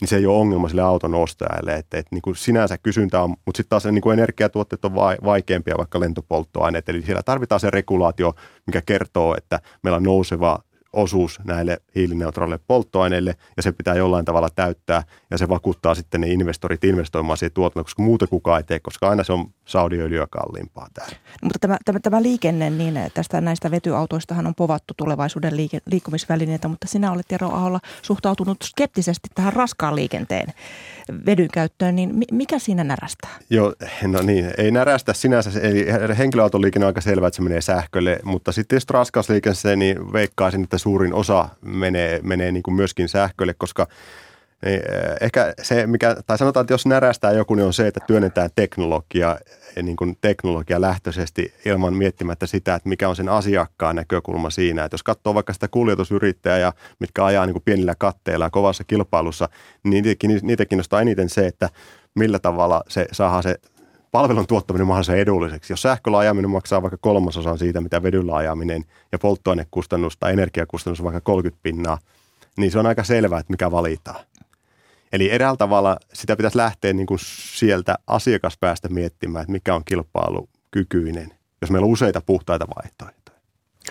niin 0.02 0.08
se 0.08 0.16
ei 0.16 0.26
ole 0.26 0.38
ongelma 0.38 0.70
sille 0.70 0.82
auton 0.82 1.16
ostajalle. 1.16 1.76
Että, 1.76 1.98
että 1.98 2.16
niin 2.16 2.22
kuin 2.22 2.36
sinänsä 2.36 2.78
kysyntä 2.78 3.22
on, 3.22 3.30
mutta 3.30 3.58
sitten 3.58 3.70
taas 3.70 3.86
niin 3.86 4.02
kuin 4.02 4.20
energiatuotteet 4.20 4.86
on 4.86 4.96
vaikeampia, 5.24 5.78
vaikka 5.78 6.00
lentopolttoaineet. 6.00 6.90
Eli 6.90 7.02
siellä 7.02 7.24
tarvitaan 7.24 7.60
se 7.60 7.70
regulaatio, 7.70 8.34
mikä 8.68 8.82
kertoo, 8.82 9.36
että 9.38 9.60
meillä 9.84 9.98
on 9.98 10.04
nouseva 10.04 10.60
osuus 10.94 11.40
näille 11.44 11.78
hiilineutraaleille 11.96 12.64
polttoaineille 12.68 13.36
ja 13.58 13.64
se 13.64 13.72
pitää 13.72 13.96
jollain 13.96 14.26
tavalla 14.26 14.50
täyttää 14.56 15.04
ja 15.32 15.38
se 15.38 15.50
vakuuttaa 15.50 15.96
sitten 15.96 16.22
ne 16.22 16.28
investorit 16.28 16.84
investoimaan 16.84 17.38
siihen 17.38 17.54
tuotantoon, 17.54 17.86
koska 17.86 18.04
muuta 18.04 18.28
kukaan 18.28 18.60
ei 18.60 18.64
tee, 18.64 18.80
koska 18.80 19.10
aina 19.10 19.24
se 19.24 19.34
on 19.34 19.46
Saudi-öljyä 19.66 20.28
kalliimpaa 20.30 20.88
täällä. 20.94 21.16
No, 21.42 21.46
mutta 21.46 21.60
tämä, 21.60 21.78
tämä, 21.86 22.00
tämä 22.00 22.22
liikenne, 22.22 22.70
niin 22.70 23.00
tästä 23.14 23.42
näistä 23.42 23.72
vetyautoistahan 23.72 24.48
on 24.48 24.56
povattu 24.56 24.94
tulevaisuuden 24.98 25.58
liike, 25.58 25.80
liikkumisvälineitä, 25.86 26.68
mutta 26.68 26.88
sinä 26.88 27.12
olet 27.12 27.28
Tero 27.28 27.48
Aholla 27.48 27.80
suhtautunut 28.02 28.58
skeptisesti 28.64 29.30
tähän 29.36 29.54
raskaan 29.54 29.96
liikenteen 29.96 30.54
vedyn 31.26 31.50
käyttöön, 31.54 31.96
niin 31.96 32.26
mikä 32.32 32.60
siinä 32.60 32.84
närästää? 32.84 33.30
Joo, 33.50 33.74
no 34.08 34.22
niin, 34.22 34.52
ei 34.58 34.72
närästä 34.72 35.14
sinänsä, 35.14 35.60
eli 35.62 35.88
henkilöautoliikenne 36.18 36.86
on 36.86 36.90
aika 36.90 37.02
selvä, 37.02 37.28
että 37.28 37.36
se 37.36 37.42
menee 37.42 37.62
sähkölle, 37.62 38.20
mutta 38.24 38.52
sitten 38.52 38.76
jos 38.76 38.86
raskas 38.90 39.30
liikenne, 39.30 39.76
niin 39.76 40.14
veikkaisin, 40.14 40.64
että 40.64 40.78
suurin 40.78 41.14
osa 41.14 41.50
menee, 41.62 42.20
menee 42.24 42.52
niin 42.52 42.64
kuin 42.64 42.76
myöskin 42.76 43.10
sähkölle, 43.10 43.54
koska 43.54 43.88
niin, 44.66 44.76
eh, 44.76 45.18
ehkä 45.22 45.54
se, 45.62 45.88
mikä, 45.88 46.16
tai 46.26 46.38
sanotaan, 46.38 46.64
että 46.64 46.74
jos 46.74 46.86
närästää 46.86 47.32
joku, 47.32 47.56
niin 47.56 47.66
on 47.66 47.74
se, 47.74 47.88
että 47.88 48.00
työnnetään 48.08 48.50
teknologia, 48.56 49.38
eh, 49.76 49.84
niin 49.84 49.96
kuin 49.96 50.18
teknologia 50.22 50.82
lähtöisesti 50.82 51.54
ilman 51.66 51.94
miettimättä 51.94 52.48
sitä, 52.48 52.76
että 52.76 52.90
mikä 52.90 53.10
on 53.10 53.16
sen 53.16 53.30
asiakkaan 53.30 53.96
näkökulma 53.96 54.50
siinä. 54.50 54.84
Että 54.84 54.96
jos 54.96 55.04
katsoo 55.04 55.34
vaikka 55.34 55.54
sitä 55.54 55.68
kuljetusyrittäjää, 55.68 56.74
mitkä 57.00 57.26
ajaa 57.26 57.46
niin 57.46 57.54
kuin 57.54 57.64
pienillä 57.66 57.96
katteilla 57.98 58.46
ja 58.46 58.50
kovassa 58.50 58.84
kilpailussa, 58.84 59.50
niin 59.84 60.04
niitäkin, 60.04 60.40
niitä 60.42 60.66
kiinnostaa 60.66 61.02
eniten 61.02 61.30
se, 61.30 61.48
että 61.48 61.70
millä 62.16 62.40
tavalla 62.40 62.84
se 62.88 63.06
saadaan 63.12 63.44
se 63.44 63.56
palvelun 64.12 64.48
tuottaminen 64.48 64.88
mahdollisimman 64.88 65.20
edulliseksi. 65.20 65.74
Jos 65.74 65.82
sähköllä 65.82 66.18
ajaminen 66.18 66.50
maksaa 66.50 66.82
vaikka 66.82 66.98
kolmasosan 67.02 67.58
siitä, 67.58 67.82
mitä 67.82 68.04
vedyllä 68.04 68.36
ajaminen 68.36 68.86
ja 69.12 69.20
polttoainekustannus 69.20 70.18
tai 70.18 70.34
energiakustannus 70.34 71.04
vaikka 71.04 71.22
30 71.22 71.64
pinnaa, 71.64 71.98
niin 72.58 72.72
se 72.72 72.80
on 72.80 72.86
aika 72.86 73.04
selvää, 73.04 73.40
että 73.40 73.54
mikä 73.54 73.72
valitaan. 73.72 74.26
Eli 75.14 75.32
eräällä 75.32 75.58
tavalla 75.58 75.98
sitä 76.14 76.36
pitäisi 76.36 76.58
lähteä 76.58 76.94
niin 76.94 77.08
kuin 77.08 77.20
sieltä 77.56 77.98
asiakaspäästä 78.08 78.90
miettimään, 78.90 79.42
että 79.42 79.52
mikä 79.52 79.76
on 79.76 79.86
kilpailukykyinen, 79.86 81.34
jos 81.62 81.72
meillä 81.72 81.86
on 81.86 81.92
useita 81.92 82.22
puhtaita 82.22 82.66
vaihtoehtoja. 82.76 83.22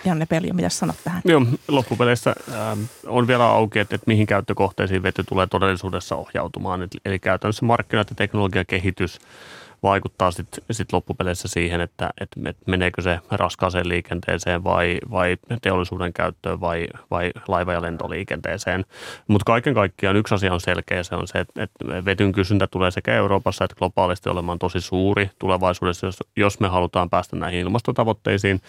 Janne 0.05 0.25
Peljo, 0.25 0.53
mitä 0.53 0.69
sanot 0.69 0.95
tähän? 1.03 1.21
Joo, 1.25 1.45
loppupeleissä 1.67 2.35
äh, 2.49 2.77
on 3.07 3.27
vielä 3.27 3.45
auki, 3.45 3.79
että, 3.79 3.95
että 3.95 4.07
mihin 4.07 4.27
käyttökohteisiin 4.27 5.03
vety 5.03 5.23
tulee 5.23 5.47
todellisuudessa 5.47 6.15
ohjautumaan. 6.15 6.81
Eli, 6.81 6.89
eli 7.05 7.19
käytännössä 7.19 7.65
markkinat 7.65 8.09
ja 8.09 8.15
teknologiakehitys 8.15 9.19
kehitys 9.19 9.60
vaikuttaa 9.83 10.31
sitten 10.31 10.63
sit 10.71 10.93
loppupeleissä 10.93 11.47
siihen, 11.47 11.81
että, 11.81 12.09
että 12.21 12.39
meneekö 12.67 13.01
se 13.01 13.19
raskaaseen 13.31 13.89
liikenteeseen 13.89 14.63
vai, 14.63 14.97
vai 15.11 15.37
teollisuuden 15.61 16.13
käyttöön 16.13 16.61
vai, 16.61 16.87
vai 17.11 17.31
laiva- 17.47 17.73
ja 17.73 17.81
lentoliikenteeseen. 17.81 18.85
Mutta 19.27 19.45
kaiken 19.45 19.73
kaikkiaan 19.73 20.15
yksi 20.15 20.35
asia 20.35 20.53
on 20.53 20.61
selkeä, 20.61 21.03
se 21.03 21.15
on 21.15 21.27
se, 21.27 21.39
että, 21.39 21.63
että 21.63 22.05
vetyn 22.05 22.31
kysyntä 22.31 22.67
tulee 22.67 22.91
sekä 22.91 23.13
Euroopassa 23.13 23.65
että 23.65 23.75
globaalisti 23.75 24.29
olemaan 24.29 24.59
tosi 24.59 24.81
suuri 24.81 25.29
tulevaisuudessa, 25.39 26.07
jos, 26.07 26.19
jos 26.35 26.59
me 26.59 26.67
halutaan 26.67 27.09
päästä 27.09 27.35
näihin 27.35 27.59
ilmastotavoitteisiin. 27.59 28.61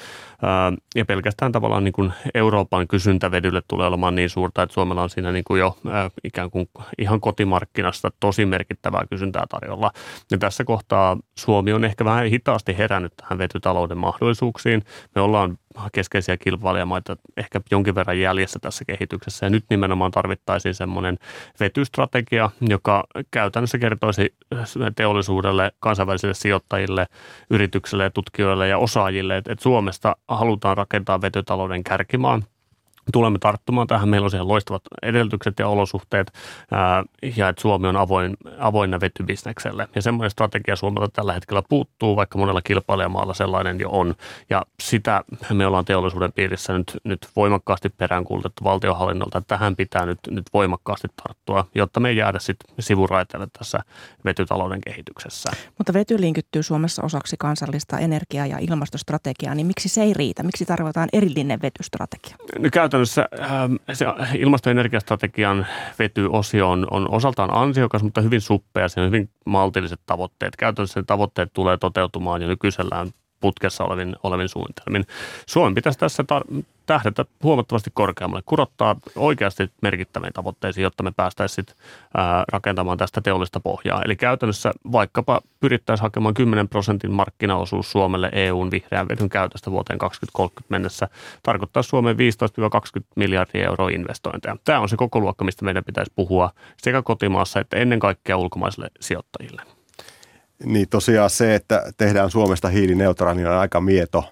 ja 0.95 1.05
pelkästään 1.05 1.53
tavallaan 1.53 1.85
niin 1.85 1.93
kuin 1.93 2.13
Euroopan 2.35 2.89
kysyntä 2.89 3.31
vedylle 3.31 3.63
tulee 3.69 3.87
olemaan 3.87 4.15
niin 4.15 4.31
suurta, 4.31 4.63
että 4.63 4.75
Suomella 4.75 5.03
on 5.03 5.11
siinä 5.11 5.33
niin 5.33 5.45
kuin 5.45 5.61
jo 5.61 5.77
ikään 6.25 6.51
kuin 6.51 6.69
ihan 6.99 7.21
kotimarkkinasta 7.21 8.11
tosi 8.21 8.47
merkittävää 8.47 9.07
kysyntää 9.11 9.47
tarjolla. 9.49 9.91
Ja 10.31 10.39
tässä 10.39 10.65
kohtaa 10.65 11.02
Suomi 11.39 11.73
on 11.73 11.85
ehkä 11.85 12.05
vähän 12.05 12.27
hitaasti 12.27 12.79
herännyt 12.79 13.13
tähän 13.17 13.39
vetytalouden 13.39 13.99
mahdollisuuksiin. 13.99 14.83
Me 15.15 15.21
ollaan 15.21 15.59
keskeisiä 15.93 16.37
kilpailijamaita 16.37 17.17
ehkä 17.37 17.61
jonkin 17.71 17.95
verran 17.95 18.21
jäljessä 18.21 18.59
tässä 18.59 18.85
kehityksessä. 18.85 19.47
Ja 19.47 19.51
nyt 19.51 19.65
nimenomaan 19.71 20.11
tarvittaisiin 20.11 20.75
semmoinen 20.75 21.19
vetystrategia, 21.61 22.51
joka 22.61 23.05
käytännössä 23.31 23.79
kertoisi 23.79 24.35
teollisuudelle, 24.97 25.73
kansainvälisille 25.81 26.35
sijoittajille, 26.35 27.07
yrityksille, 27.51 28.11
tutkijoille 28.11 28.69
ja 28.69 28.79
osaajille, 28.79 29.37
että 29.37 29.55
Suomesta 29.61 30.17
halutaan 30.29 30.77
rakentaa 30.77 31.21
vetytalouden 31.21 31.85
kärkimaan 31.85 32.45
tulemme 33.13 33.39
tarttumaan 33.39 33.87
tähän. 33.87 34.09
Meillä 34.09 34.25
on 34.25 34.31
siellä 34.31 34.49
loistavat 34.49 34.83
edellytykset 35.03 35.59
ja 35.59 35.69
olosuhteet 35.69 36.33
ää, 36.71 37.05
ja 37.37 37.49
että 37.49 37.63
Suomi 37.63 37.89
on 37.89 37.97
avoin, 37.97 38.37
avoinna 38.59 39.01
vetybisnekselle. 39.01 39.89
Ja 39.95 40.03
semmoinen 40.03 40.31
strategia 40.31 40.77
Suomelta 40.77 41.09
tällä 41.13 41.33
hetkellä 41.33 41.63
puuttuu, 41.69 42.17
vaikka 42.17 42.39
monella 42.39 42.63
kilpailijamaalla 42.63 43.35
sellainen 43.35 43.81
jo 43.81 43.89
on. 43.91 44.15
Ja 44.51 44.63
sitä 44.83 45.25
me 45.53 45.67
ollaan 45.67 45.85
teollisuuden 45.85 46.33
piirissä 46.33 46.73
nyt, 46.73 46.97
nyt 47.05 47.29
voimakkaasti 47.37 47.89
peräänkuulutettu 47.89 48.65
valtiohallinnolta, 48.65 49.39
että 49.39 49.49
tähän 49.49 49.77
pitää 49.77 50.07
nyt, 50.07 50.19
nyt 50.31 50.45
voimakkaasti 50.55 51.09
tarttua, 51.23 51.67
jotta 51.75 52.01
me 52.01 52.09
ei 52.09 52.17
jäädä 52.17 52.39
sitten 52.39 52.75
sivuraiteelle 52.81 53.47
tässä 53.59 53.81
vetytalouden 54.25 54.81
kehityksessä. 54.81 55.51
Mutta 55.79 55.93
vety 55.93 56.21
linkittyy 56.21 56.63
Suomessa 56.63 57.03
osaksi 57.03 57.37
kansallista 57.39 57.99
energia- 57.99 58.47
ja 58.47 58.59
ilmastostrategiaa, 58.61 59.55
niin 59.55 59.67
miksi 59.67 59.89
se 59.89 60.03
ei 60.03 60.13
riitä? 60.13 60.43
Miksi 60.43 60.65
tarvitaan 60.65 61.09
erillinen 61.13 61.63
vetystrategia? 61.63 62.37
No, 62.59 62.69
käytännössä 62.73 63.02
ähm, 63.19 63.75
se 63.93 64.07
ilmasto- 64.39 64.69
ja 64.69 64.71
energiastrategian 64.71 65.67
vetyosio 65.99 66.71
on, 66.71 66.87
on 66.91 67.11
osaltaan 67.11 67.55
ansiokas, 67.55 68.03
mutta 68.03 68.21
hyvin 68.21 68.41
suppea. 68.41 68.89
Siinä 68.89 69.03
on 69.05 69.13
hyvin 69.13 69.31
maltilliset 69.47 70.01
tavoitteet. 70.07 70.57
Käytännössä 70.57 71.01
ne 71.01 71.05
tavoitteet 71.07 71.53
tulee 71.53 71.77
toteutumaan 71.77 72.43
jo 72.43 72.49
nykyisellään 72.49 73.09
putkessa 73.43 73.85
olevin, 73.85 74.17
olevin 74.23 74.49
suunnitelmin. 74.49 75.07
Suomen 75.47 75.75
pitäisi 75.75 75.99
tässä 75.99 76.23
tar- 76.23 76.63
tähdätä 76.87 77.25
huomattavasti 77.43 77.91
korkeammalle, 77.95 78.43
kurottaa 78.47 78.97
oikeasti 79.17 79.71
merkittäviin 79.83 80.33
tavoitteisiin, 80.33 80.83
jotta 80.83 81.03
me 81.03 81.13
päästäisiin 81.17 81.67
rakentamaan 82.49 82.99
tästä 82.99 83.21
teollista 83.21 83.61
pohjaa. 83.61 84.03
Eli 84.03 84.17
käytännössä 84.17 84.73
vaikkapa 84.93 85.41
pyrittäisiin 85.61 86.03
hakemaan 86.03 86.35
10 86.35 86.69
prosentin 86.69 87.11
markkinaosuus 87.11 87.93
Suomelle 87.93 88.31
EUn 88.33 88.71
vihreän 88.71 89.09
vedyn 89.09 89.29
käytöstä 89.29 89.71
vuoteen 89.71 89.99
2030 89.99 90.67
mennessä, 90.69 91.09
tarkoittaa 91.43 91.83
Suomen 91.83 92.17
15-20 92.17 92.19
miljardia 93.17 93.67
euroa 93.67 93.89
investointeja. 93.89 94.57
Tämä 94.65 94.81
on 94.81 94.89
se 94.89 94.97
koko 94.97 95.21
luokka, 95.21 95.45
mistä 95.45 95.65
meidän 95.65 95.85
pitäisi 95.85 96.13
puhua 96.17 96.51
sekä 96.77 97.03
kotimaassa 97.03 97.61
että 97.61 97.77
ennen 97.77 98.01
kaikkea 98.01 98.37
ulkomaisille 98.37 98.91
sijoittajille. 99.01 99.63
Niin 100.65 100.89
tosiaan 100.89 101.31
se, 101.31 101.55
että 101.55 101.93
tehdään 101.97 102.31
Suomesta 102.31 102.69
hiilineutraali 102.69 103.47
on 103.47 103.53
aika 103.53 103.81
mieto. 103.81 104.25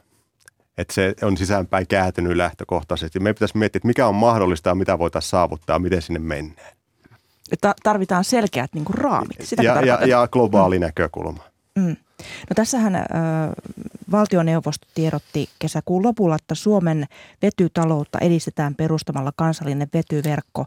Että 0.78 0.94
se 0.94 1.14
on 1.22 1.36
sisäänpäin 1.36 1.86
kääntynyt 1.86 2.36
lähtökohtaisesti. 2.36 3.20
Me 3.20 3.32
pitäisi 3.32 3.58
miettiä, 3.58 3.78
että 3.78 3.86
mikä 3.86 4.06
on 4.06 4.14
mahdollista 4.14 4.68
ja 4.68 4.74
mitä 4.74 4.98
voitaisiin 4.98 5.30
saavuttaa, 5.30 5.78
miten 5.78 6.02
sinne 6.02 6.18
mennään. 6.18 6.72
Tarvitaan 7.82 8.24
selkeät 8.24 8.74
niin 8.74 8.84
raamit. 8.90 9.36
Sitä 9.40 9.62
ja, 9.62 9.80
ja, 9.80 10.06
ja 10.06 10.28
globaali 10.28 10.78
mm. 10.78 10.84
näkökulma. 10.84 11.42
Mm. 11.76 11.96
No 12.20 12.54
tässähän 12.54 12.94
äh, 12.94 13.04
valtioneuvosto 14.10 14.86
tiedotti 14.94 15.48
kesäkuun 15.58 16.02
lopulla, 16.02 16.34
että 16.34 16.54
Suomen 16.54 17.06
vetytaloutta 17.42 18.18
edistetään 18.18 18.74
perustamalla 18.74 19.32
kansallinen 19.36 19.88
vetyverkko. 19.94 20.64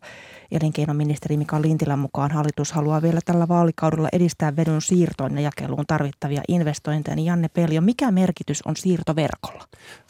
Elinkeinoministeri 0.51 1.37
Mika 1.37 1.61
Lintilän 1.61 1.99
mukaan 1.99 2.31
hallitus 2.31 2.71
haluaa 2.71 3.01
vielä 3.01 3.19
tällä 3.25 3.47
vaalikaudella 3.47 4.09
edistää 4.13 4.55
vedyn 4.55 4.81
siirtoon 4.81 5.35
ja 5.35 5.41
jakeluun 5.41 5.85
tarvittavia 5.87 6.41
investointeja. 6.47 7.15
Niin 7.15 7.25
Janne 7.25 7.49
Pelio, 7.49 7.81
mikä 7.81 8.11
merkitys 8.11 8.61
on 8.65 8.75
siirtoverkolla? 8.75 9.63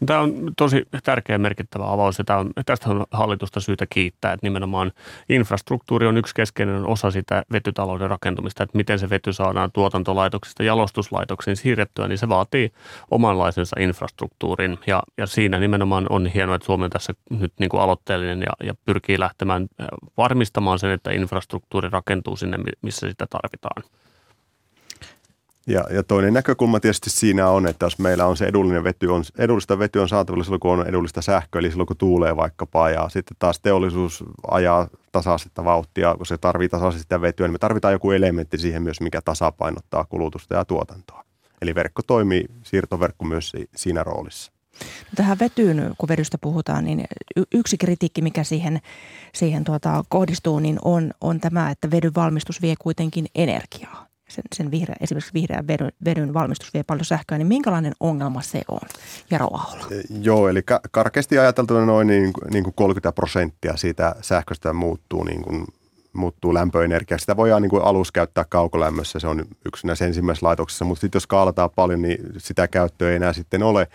Tämä 0.05 0.19
on 0.19 0.51
tosi 0.57 0.83
tärkeä 1.03 1.37
merkittävä 1.37 1.91
avaus 1.91 2.19
ja 2.19 2.37
on, 2.37 2.51
tästä 2.65 2.89
on 2.89 3.05
hallitusta 3.11 3.59
syytä 3.59 3.85
kiittää, 3.89 4.33
että 4.33 4.45
nimenomaan 4.45 4.91
infrastruktuuri 5.29 6.07
on 6.07 6.17
yksi 6.17 6.35
keskeinen 6.35 6.85
osa 6.85 7.11
sitä 7.11 7.43
vetytalouden 7.51 8.09
rakentumista, 8.09 8.63
että 8.63 8.77
miten 8.77 8.99
se 8.99 9.09
vety 9.09 9.33
saadaan 9.33 9.71
tuotantolaitoksista 9.71 10.63
jalostuslaitoksiin 10.63 11.55
siirrettyä, 11.55 12.07
niin 12.07 12.17
se 12.17 12.29
vaatii 12.29 12.71
omanlaisensa 13.23 13.75
infrastruktuurin 13.79 14.79
ja, 14.87 15.03
ja 15.17 15.27
siinä 15.27 15.59
nimenomaan 15.59 16.05
on 16.09 16.25
hienoa, 16.25 16.55
että 16.55 16.65
Suomi 16.65 16.83
on 16.83 16.89
tässä 16.89 17.13
nyt 17.29 17.53
niin 17.59 17.69
kuin 17.69 17.81
aloitteellinen 17.81 18.41
ja, 18.41 18.67
ja 18.67 18.73
pyrkii 18.85 19.19
lähtemään 19.19 19.67
varmistamaan 20.17 20.79
sen, 20.79 20.91
että 20.91 21.11
infrastruktuuri 21.11 21.89
rakentuu 21.89 22.35
sinne, 22.35 22.57
missä 22.81 23.09
sitä 23.09 23.25
tarvitaan. 23.29 23.83
Ja, 25.67 25.83
ja 25.89 26.03
toinen 26.03 26.33
näkökulma 26.33 26.79
tietysti 26.79 27.09
siinä 27.09 27.49
on, 27.49 27.67
että 27.67 27.85
jos 27.85 27.99
meillä 27.99 28.25
on 28.25 28.37
se 28.37 28.45
edullinen 28.45 28.83
vety, 28.83 29.07
on, 29.07 29.23
edullista 29.37 29.79
vety 29.79 29.99
on 29.99 30.09
saatavilla 30.09 30.43
silloin, 30.43 30.59
kun 30.59 30.71
on 30.71 30.87
edullista 30.87 31.21
sähköä, 31.21 31.59
eli 31.59 31.69
silloin, 31.69 31.87
kun 31.87 31.97
tuulee 31.97 32.35
vaikkapa, 32.35 32.89
ja 32.89 33.09
sitten 33.09 33.37
taas 33.39 33.59
teollisuus 33.59 34.23
ajaa 34.51 34.87
tasaista 35.11 35.65
vauhtia, 35.65 36.15
kun 36.17 36.25
se 36.25 36.37
tarvitsee 36.37 36.79
tasaista 36.79 37.21
vetyä, 37.21 37.47
niin 37.47 37.53
me 37.53 37.57
tarvitaan 37.57 37.93
joku 37.93 38.11
elementti 38.11 38.57
siihen 38.57 38.81
myös, 38.83 39.01
mikä 39.01 39.21
tasapainottaa 39.25 40.05
kulutusta 40.05 40.55
ja 40.55 40.65
tuotantoa. 40.65 41.23
Eli 41.63 41.75
verkko 41.75 42.01
toimii, 42.07 42.45
siirtoverkko 42.63 43.25
myös 43.25 43.53
siinä 43.75 44.03
roolissa. 44.03 44.51
No 44.81 45.15
tähän 45.15 45.39
vetyyn, 45.39 45.93
kun 45.97 46.09
vedystä 46.09 46.37
puhutaan, 46.37 46.83
niin 46.83 47.05
yksi 47.53 47.77
kritiikki, 47.77 48.21
mikä 48.21 48.43
siihen, 48.43 48.79
siihen 49.33 49.63
tuota, 49.63 50.03
kohdistuu, 50.09 50.59
niin 50.59 50.79
on, 50.81 51.11
on 51.21 51.39
tämä, 51.39 51.69
että 51.69 51.91
vedyn 51.91 52.15
valmistus 52.15 52.61
vie 52.61 52.75
kuitenkin 52.79 53.25
energiaa. 53.35 54.07
Sen, 54.29 54.43
sen 54.55 54.71
vihreä, 54.71 54.95
esimerkiksi 54.99 55.33
vihreän 55.33 55.67
vedyn, 55.67 55.91
vedyn 56.05 56.33
valmistus 56.33 56.73
vie 56.73 56.83
paljon 56.83 57.05
sähköä, 57.05 57.37
niin 57.37 57.47
minkälainen 57.47 57.93
ongelma 57.99 58.41
se 58.41 58.61
on, 58.67 58.89
Jaro 59.31 59.47
Ahola? 59.53 59.87
E, 59.91 60.01
joo, 60.21 60.49
eli 60.49 60.61
karkeasti 60.91 61.37
ajateltuna 61.37 61.85
noin 61.85 62.07
niin, 62.07 62.31
niin 62.51 62.63
kuin 62.63 62.73
30 62.73 63.11
prosenttia 63.11 63.77
siitä 63.77 64.15
sähköstä 64.21 64.73
muuttuu 64.73 65.23
niin 65.23 65.41
kuin 65.41 65.65
muuttuu 66.13 66.53
lämpöenergiaksi. 66.53 67.23
Sitä 67.23 67.37
voidaan 67.37 67.61
niin 67.61 67.69
kuin 67.69 67.83
alus 67.83 68.11
käyttää 68.11 68.45
kaukolämmössä, 68.49 69.19
se 69.19 69.27
on 69.27 69.45
yksi 69.65 69.87
näissä 69.87 70.05
ensimmäisissä 70.05 70.47
laitoksissa, 70.47 70.85
mutta 70.85 71.01
sitten 71.01 71.17
jos 71.17 71.27
kaalataan 71.27 71.69
paljon, 71.75 72.01
niin 72.01 72.17
sitä 72.37 72.67
käyttöä 72.67 73.09
ei 73.09 73.15
enää 73.15 73.33
sitten 73.33 73.63
ole. 73.63 73.87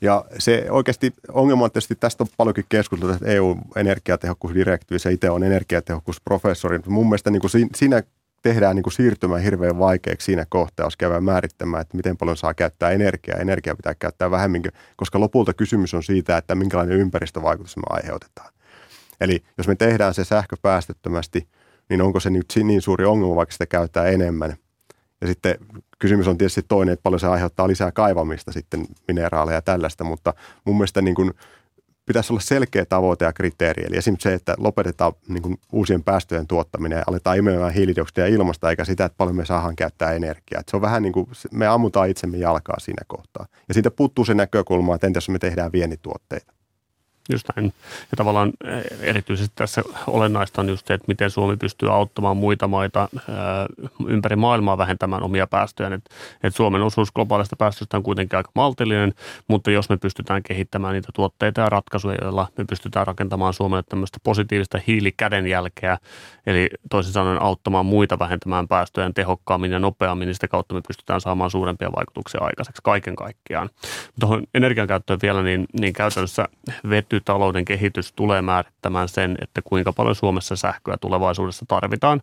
Ja 0.00 0.24
se 0.38 0.66
oikeasti 0.70 1.14
ongelma 1.32 1.64
on 1.64 1.70
tietysti, 1.70 1.94
tästä 1.94 2.24
on 2.24 2.28
paljonkin 2.36 2.64
keskusteltu, 2.68 3.14
että 3.14 3.26
EU-energiatehokkuusdirektiivissä 3.26 5.10
itse 5.10 5.30
on 5.30 5.44
energiatehokkuusprofessori. 5.44 6.80
Mun 6.86 7.06
mielestä 7.06 7.30
niin 7.30 7.40
kuin 7.40 7.50
siinä 7.74 8.02
tehdään 8.42 8.76
niin 8.76 8.82
kuin 8.82 8.92
siirtymä 8.92 9.38
hirveän 9.38 9.78
vaikeaksi 9.78 10.24
siinä 10.24 10.46
kohtaa, 10.48 10.86
jos 10.86 10.96
käydään 10.96 11.24
määrittämään, 11.24 11.80
että 11.80 11.96
miten 11.96 12.16
paljon 12.16 12.36
saa 12.36 12.54
käyttää 12.54 12.90
energiaa. 12.90 13.38
Energiaa 13.38 13.76
pitää 13.76 13.94
käyttää 13.94 14.30
vähemmän, 14.30 14.62
koska 14.96 15.20
lopulta 15.20 15.54
kysymys 15.54 15.94
on 15.94 16.02
siitä, 16.02 16.36
että 16.36 16.54
minkälainen 16.54 16.98
ympäristövaikutus 16.98 17.76
me 17.76 17.82
aiheutetaan. 17.90 18.52
Eli 19.20 19.42
jos 19.58 19.68
me 19.68 19.74
tehdään 19.74 20.14
se 20.14 20.24
sähkö 20.24 20.56
päästöttömästi, 20.62 21.48
niin 21.88 22.02
onko 22.02 22.20
se 22.20 22.30
nyt 22.30 22.54
niin 22.64 22.82
suuri 22.82 23.04
ongelma, 23.04 23.36
vaikka 23.36 23.52
sitä 23.52 23.66
käyttää 23.66 24.06
enemmän. 24.06 24.56
Ja 25.20 25.26
sitten 25.26 25.54
kysymys 25.98 26.28
on 26.28 26.38
tietysti 26.38 26.62
toinen, 26.68 26.92
että 26.92 27.02
paljon 27.02 27.20
se 27.20 27.26
aiheuttaa 27.26 27.68
lisää 27.68 27.92
kaivamista 27.92 28.52
sitten 28.52 28.86
mineraaleja 29.08 29.56
ja 29.56 29.62
tällaista, 29.62 30.04
mutta 30.04 30.34
mun 30.64 30.76
mielestä 30.76 31.02
niin 31.02 31.14
kuin 31.14 31.32
pitäisi 32.06 32.32
olla 32.32 32.40
selkeä 32.40 32.84
tavoite 32.84 33.24
ja 33.24 33.32
kriteeri. 33.32 33.84
Eli 33.86 33.96
esimerkiksi 33.96 34.28
se, 34.28 34.34
että 34.34 34.54
lopetetaan 34.58 35.12
niin 35.28 35.42
kuin 35.42 35.56
uusien 35.72 36.02
päästöjen 36.02 36.46
tuottaminen 36.46 36.96
ja 36.96 37.04
aletaan 37.06 37.36
imemään 37.36 37.72
hiilidioksidia 37.72 38.26
ilmasta, 38.26 38.70
eikä 38.70 38.84
sitä, 38.84 39.04
että 39.04 39.16
paljon 39.16 39.36
me 39.36 39.44
saadaan 39.44 39.76
käyttää 39.76 40.12
energiaa. 40.12 40.60
Että 40.60 40.70
se 40.70 40.76
on 40.76 40.82
vähän 40.82 41.02
niin 41.02 41.12
kuin, 41.12 41.28
me 41.52 41.66
ammutaan 41.66 42.10
itsemme 42.10 42.38
jalkaa 42.38 42.80
siinä 42.80 43.02
kohtaa. 43.06 43.46
Ja 43.68 43.74
siitä 43.74 43.90
puuttuu 43.90 44.24
se 44.24 44.34
näkökulma, 44.34 44.94
että 44.94 45.06
entäs 45.06 45.28
me 45.28 45.38
tehdään 45.38 45.72
vienituotteita. 45.72 46.52
Just 47.32 47.46
näin. 47.56 47.72
Ja 48.10 48.16
tavallaan 48.16 48.52
eh, 48.64 48.84
erityisesti 49.00 49.52
tässä 49.54 49.82
olennaista 50.06 50.60
on 50.60 50.68
just 50.68 50.86
se, 50.86 50.94
että 50.94 51.04
miten 51.08 51.30
Suomi 51.30 51.56
pystyy 51.56 51.94
auttamaan 51.94 52.36
muita 52.36 52.68
maita 52.68 53.08
eh, 53.14 53.24
ympäri 54.06 54.36
maailmaa 54.36 54.78
vähentämään 54.78 55.22
omia 55.22 55.46
päästöjä. 55.46 55.94
Et, 55.94 56.10
et 56.42 56.54
Suomen 56.54 56.82
osuus 56.82 57.12
globaalista 57.12 57.56
päästöstä 57.56 57.96
on 57.96 58.02
kuitenkin 58.02 58.36
aika 58.36 58.50
maltillinen, 58.54 59.14
mutta 59.48 59.70
jos 59.70 59.88
me 59.88 59.96
pystytään 59.96 60.42
kehittämään 60.42 60.94
niitä 60.94 61.08
tuotteita 61.14 61.60
ja 61.60 61.68
ratkaisuja, 61.68 62.16
joilla 62.22 62.48
me 62.58 62.64
pystytään 62.64 63.06
rakentamaan 63.06 63.54
Suomelle 63.54 63.82
tämmöistä 63.88 64.18
positiivista 64.22 64.80
hiilikädenjälkeä, 64.86 65.98
eli 66.46 66.68
toisin 66.90 67.12
sanoen 67.12 67.42
auttamaan 67.42 67.86
muita 67.86 68.18
vähentämään 68.18 68.68
päästöjä 68.68 69.10
tehokkaammin 69.14 69.72
ja 69.72 69.78
nopeammin, 69.78 70.26
niin 70.26 70.34
sitä 70.34 70.48
kautta 70.48 70.74
me 70.74 70.80
pystytään 70.88 71.20
saamaan 71.20 71.50
suurempia 71.50 71.92
vaikutuksia 71.96 72.40
aikaiseksi 72.40 72.82
kaiken 72.84 73.16
kaikkiaan. 73.16 73.70
Tuohon 74.20 74.42
energiankäyttöön 74.54 75.18
vielä, 75.22 75.42
niin, 75.42 75.66
niin 75.80 75.92
käytännössä 75.92 76.48
vety 76.90 77.15
talouden 77.24 77.64
kehitys 77.64 78.12
tulee 78.12 78.42
määrittämään 78.42 79.08
sen, 79.08 79.36
että 79.40 79.62
kuinka 79.64 79.92
paljon 79.92 80.14
Suomessa 80.14 80.56
sähköä 80.56 80.96
tulevaisuudessa 81.00 81.64
tarvitaan. 81.68 82.22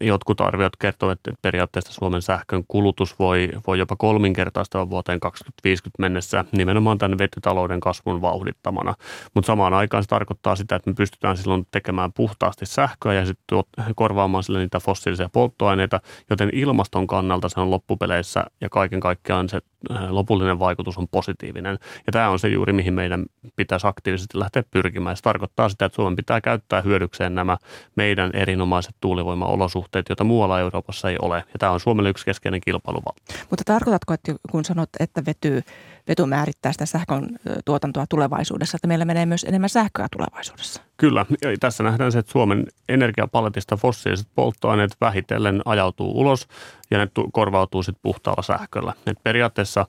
Jotkut 0.00 0.40
arviot 0.40 0.76
kertovat, 0.76 1.12
että 1.12 1.32
periaatteessa 1.42 1.92
Suomen 1.92 2.22
sähkön 2.22 2.64
kulutus 2.68 3.18
voi, 3.18 3.48
voi 3.66 3.78
jopa 3.78 3.96
kolminkertaistaa 3.96 4.90
vuoteen 4.90 5.20
2050 5.20 6.00
mennessä 6.00 6.44
nimenomaan 6.52 6.98
tämän 6.98 7.18
vetytalouden 7.18 7.80
kasvun 7.80 8.22
vauhdittamana. 8.22 8.94
Mutta 9.34 9.46
samaan 9.46 9.74
aikaan 9.74 10.02
se 10.02 10.08
tarkoittaa 10.08 10.56
sitä, 10.56 10.76
että 10.76 10.90
me 10.90 10.94
pystytään 10.94 11.36
silloin 11.36 11.66
tekemään 11.70 12.12
puhtaasti 12.12 12.66
sähköä 12.66 13.14
ja 13.14 13.26
sitten 13.26 13.58
korvaamaan 13.96 14.44
sille 14.44 14.58
niitä 14.58 14.80
fossiilisia 14.80 15.28
polttoaineita, 15.32 16.00
joten 16.30 16.50
ilmaston 16.52 17.06
kannalta 17.06 17.48
se 17.48 17.60
on 17.60 17.70
loppupeleissä 17.70 18.44
ja 18.60 18.68
kaiken 18.68 19.00
kaikkiaan 19.00 19.48
se 19.48 19.60
lopullinen 20.08 20.58
vaikutus 20.58 20.98
on 20.98 21.08
positiivinen. 21.08 21.78
Ja 22.06 22.12
tämä 22.12 22.28
on 22.28 22.38
se 22.38 22.48
juuri, 22.48 22.72
mihin 22.72 22.94
meidän 22.94 23.26
pitäisi 23.56 23.86
aktiivisesti 23.86 24.38
lähteä 24.38 24.62
pyrkimään. 24.70 25.16
Se 25.16 25.22
tarkoittaa 25.22 25.68
sitä, 25.68 25.84
että 25.84 25.96
Suomen 25.96 26.16
pitää 26.16 26.40
käyttää 26.40 26.80
hyödykseen 26.80 27.34
nämä 27.34 27.56
meidän 27.96 28.30
erinomaiset 28.34 28.94
tuulivoimaolosuhteet 29.00 29.78
olosuhteet, 29.78 30.08
joita 30.08 30.24
muualla 30.24 30.60
Euroopassa 30.60 31.10
ei 31.10 31.16
ole. 31.22 31.36
Ja 31.36 31.58
tämä 31.58 31.72
on 31.72 31.80
Suomelle 31.80 32.10
yksi 32.10 32.24
keskeinen 32.24 32.60
kilpailuvaltti. 32.60 33.34
Mutta 33.50 33.64
tarkoitatko, 33.64 34.14
että 34.14 34.34
kun 34.50 34.64
sanot, 34.64 34.90
että 35.00 35.22
vety, 35.26 35.62
vety 36.08 36.26
määrittää 36.26 36.72
sitä 36.72 36.86
sähkön 36.86 37.38
tuotantoa 37.64 38.04
tulevaisuudessa, 38.08 38.76
että 38.76 38.88
meillä 38.88 39.04
menee 39.04 39.26
myös 39.26 39.44
enemmän 39.44 39.70
sähköä 39.70 40.06
tulevaisuudessa? 40.16 40.82
Kyllä. 40.96 41.26
Ja 41.42 41.48
tässä 41.60 41.82
nähdään 41.82 42.12
se, 42.12 42.18
että 42.18 42.32
Suomen 42.32 42.66
energiapaletista 42.88 43.76
fossiiliset 43.76 44.28
polttoaineet 44.34 44.96
vähitellen 45.00 45.62
ajautuu 45.64 46.20
ulos 46.20 46.48
ja 46.90 46.98
ne 46.98 47.08
korvautuu 47.32 47.82
sitten 47.82 48.02
puhtaalla 48.02 48.42
sähköllä. 48.42 48.92
Et 49.06 49.18
periaatteessa 49.22 49.86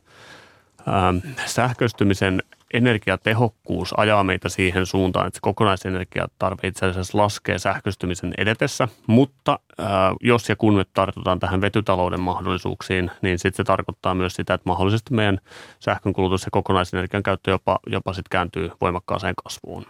sähköistymisen 1.46 2.44
energiatehokkuus 2.74 3.94
ajaa 3.98 4.24
meitä 4.24 4.50
siihen 4.50 4.86
suuntaan, 4.86 5.28
että 5.28 5.38
se 5.38 5.42
kokonaisenergiatarve 5.42 6.68
itse 6.68 6.86
asiassa 6.86 7.18
laskee 7.18 7.60
sähköstymisen 7.60 8.34
edetessä, 8.38 8.88
mutta 9.08 9.60
ää, 9.78 10.16
jos 10.22 10.50
ja 10.50 10.56
kun 10.56 10.74
me 10.74 10.86
tartutaan 10.94 11.40
tähän 11.40 11.62
vetytalouden 11.62 12.22
mahdollisuuksiin, 12.22 13.12
niin 13.22 13.40
sitten 13.40 13.58
se 13.58 13.64
tarkoittaa 13.64 14.16
myös 14.16 14.34
sitä, 14.34 14.54
että 14.54 14.70
mahdollisesti 14.70 15.14
meidän 15.14 15.40
sähkönkulutus 15.80 16.46
ja 16.46 16.52
kokonaisenergian 16.52 17.24
käyttö 17.24 17.52
jopa, 17.52 17.80
jopa 17.88 18.14
sitten 18.14 18.30
kääntyy 18.30 18.72
voimakkaaseen 18.82 19.36
kasvuun. 19.44 19.86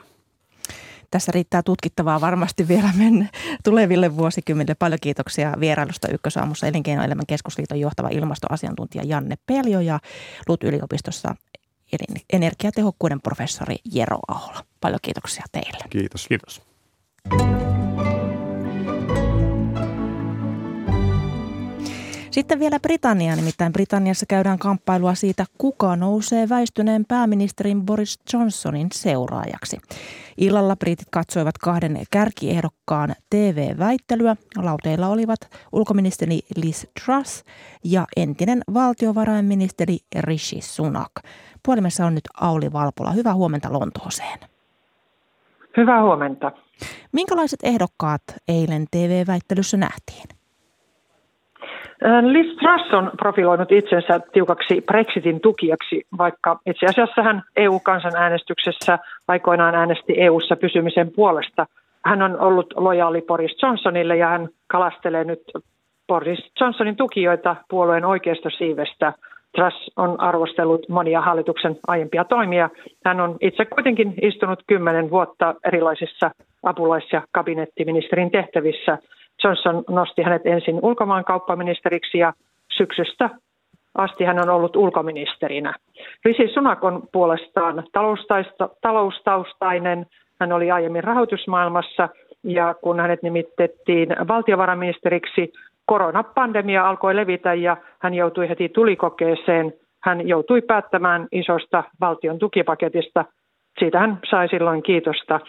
Tässä 1.12 1.32
riittää 1.32 1.64
tutkittavaa 1.64 2.22
varmasti 2.22 2.68
vielä 2.68 2.90
mennä 2.98 3.26
tuleville 3.64 4.18
vuosikymmenille. 4.18 4.76
Paljon 4.80 5.00
kiitoksia 5.02 5.54
vierailusta 5.60 6.08
Ykkösaamussa 6.08 6.68
Elinkeinoelämän 6.68 7.26
keskusliiton 7.28 7.80
johtava 7.80 8.10
ilmastoasiantuntija 8.10 9.04
Janne 9.04 9.36
Peljo 9.46 9.80
ja 9.80 10.00
LUT-yliopistossa 10.48 11.36
energiatehokkuuden 12.34 13.22
professori 13.22 13.76
Jero 13.94 14.20
Ahola. 14.28 14.64
Paljon 14.82 15.00
kiitoksia 15.02 15.44
teille. 15.52 15.86
Kiitos. 15.90 16.28
Kiitos. 16.28 16.62
Sitten 22.32 22.60
vielä 22.60 22.80
Britannia, 22.80 23.36
nimittäin 23.36 23.74
Britanniassa 23.74 24.26
käydään 24.26 24.60
kamppailua 24.60 25.16
siitä, 25.16 25.46
kuka 25.58 25.96
nousee 25.96 26.50
väistyneen 26.50 27.06
pääministerin 27.06 27.86
Boris 27.86 28.20
Johnsonin 28.34 28.88
seuraajaksi. 28.94 29.78
Illalla 30.38 30.76
britit 30.76 31.08
katsoivat 31.12 31.58
kahden 31.58 32.04
kärkiehdokkaan 32.12 33.16
TV-väittelyä. 33.30 34.36
Lauteilla 34.58 35.08
olivat 35.08 35.40
ulkoministeri 35.72 36.40
Liz 36.56 36.86
Truss 37.06 37.44
ja 37.84 38.06
entinen 38.18 38.62
valtiovarainministeri 38.74 39.98
Rishi 40.20 40.62
Sunak. 40.62 41.12
Puhelimessa 41.66 42.06
on 42.06 42.16
nyt 42.16 42.28
Auli 42.42 42.74
Valpola. 42.74 43.12
Hyvää 43.12 43.34
huomenta 43.34 43.74
Lontooseen. 43.74 44.40
Hyvää 45.78 46.04
huomenta. 46.04 46.52
Minkälaiset 47.12 47.60
ehdokkaat 47.64 48.22
eilen 48.48 48.86
TV-väittelyssä 48.92 49.78
nähtiin? 49.78 50.40
Liz 52.22 52.58
Truss 52.58 52.94
on 52.94 53.12
profiloinut 53.18 53.72
itsensä 53.72 54.20
tiukaksi 54.34 54.82
Brexitin 54.82 55.42
tukijaksi, 55.42 56.02
vaikka 56.18 56.60
itse 56.66 56.86
asiassa 56.86 57.24
hän 57.24 57.44
EU-kansanäänestyksessä 57.56 59.00
aikoinaan 59.28 59.76
äänesti 59.76 60.14
EU-ssa 60.18 60.56
pysymisen 60.56 61.12
puolesta. 61.16 61.66
Hän 62.06 62.22
on 62.22 62.40
ollut 62.40 62.74
lojaali 62.76 63.22
Boris 63.22 63.58
Johnsonille 63.64 64.18
ja 64.18 64.28
hän 64.28 64.50
kalastelee 64.68 65.24
nyt 65.24 65.42
Boris 66.08 66.52
Johnsonin 66.62 66.96
tukijoita 66.96 67.56
puolueen 67.70 68.06
oikeistosiivestä. 68.06 69.14
Truss 69.56 69.92
on 69.96 70.20
arvostellut 70.20 70.90
monia 70.90 71.22
hallituksen 71.22 71.78
aiempia 71.88 72.24
toimia. 72.24 72.70
Hän 73.06 73.22
on 73.22 73.38
itse 73.42 73.66
kuitenkin 73.66 74.14
istunut 74.22 74.64
kymmenen 74.68 75.10
vuotta 75.10 75.56
erilaisissa 75.64 76.32
apulais- 76.64 77.14
ja 77.14 77.22
kabinettiministerin 77.32 78.32
tehtävissä– 78.32 78.98
Johnson 79.44 79.84
nosti 79.90 80.22
hänet 80.22 80.46
ensin 80.46 80.80
ulkomaankauppaministeriksi 80.82 82.18
ja 82.18 82.34
syksystä 82.78 83.30
asti 83.96 84.24
hän 84.24 84.40
on 84.40 84.50
ollut 84.50 84.76
ulkoministerinä. 84.76 85.74
Rishi 86.26 86.54
Sunak 86.54 86.84
on 86.84 87.04
puolestaan 87.12 87.84
taloustaustainen. 88.82 90.06
Hän 90.40 90.54
oli 90.54 90.72
aiemmin 90.72 91.04
rahoitusmaailmassa 91.04 92.10
ja 92.44 92.76
kun 92.82 93.00
hänet 93.00 93.24
nimitettiin 93.24 94.10
valtiovarainministeriksi, 94.28 95.54
koronapandemia 95.90 96.90
alkoi 96.90 97.16
levitä 97.16 97.54
ja 97.54 97.78
hän 98.02 98.14
joutui 98.14 98.50
heti 98.50 98.70
tulikokeeseen. 98.70 99.74
Hän 100.04 100.28
joutui 100.28 100.62
päättämään 100.62 101.28
isosta 101.32 101.84
valtion 102.02 102.40
tukipaketista. 102.40 103.26
Siitä 103.80 104.00
hän 104.00 104.20
sai 104.30 104.48
silloin 104.50 104.84
kiitosta. 104.84 105.40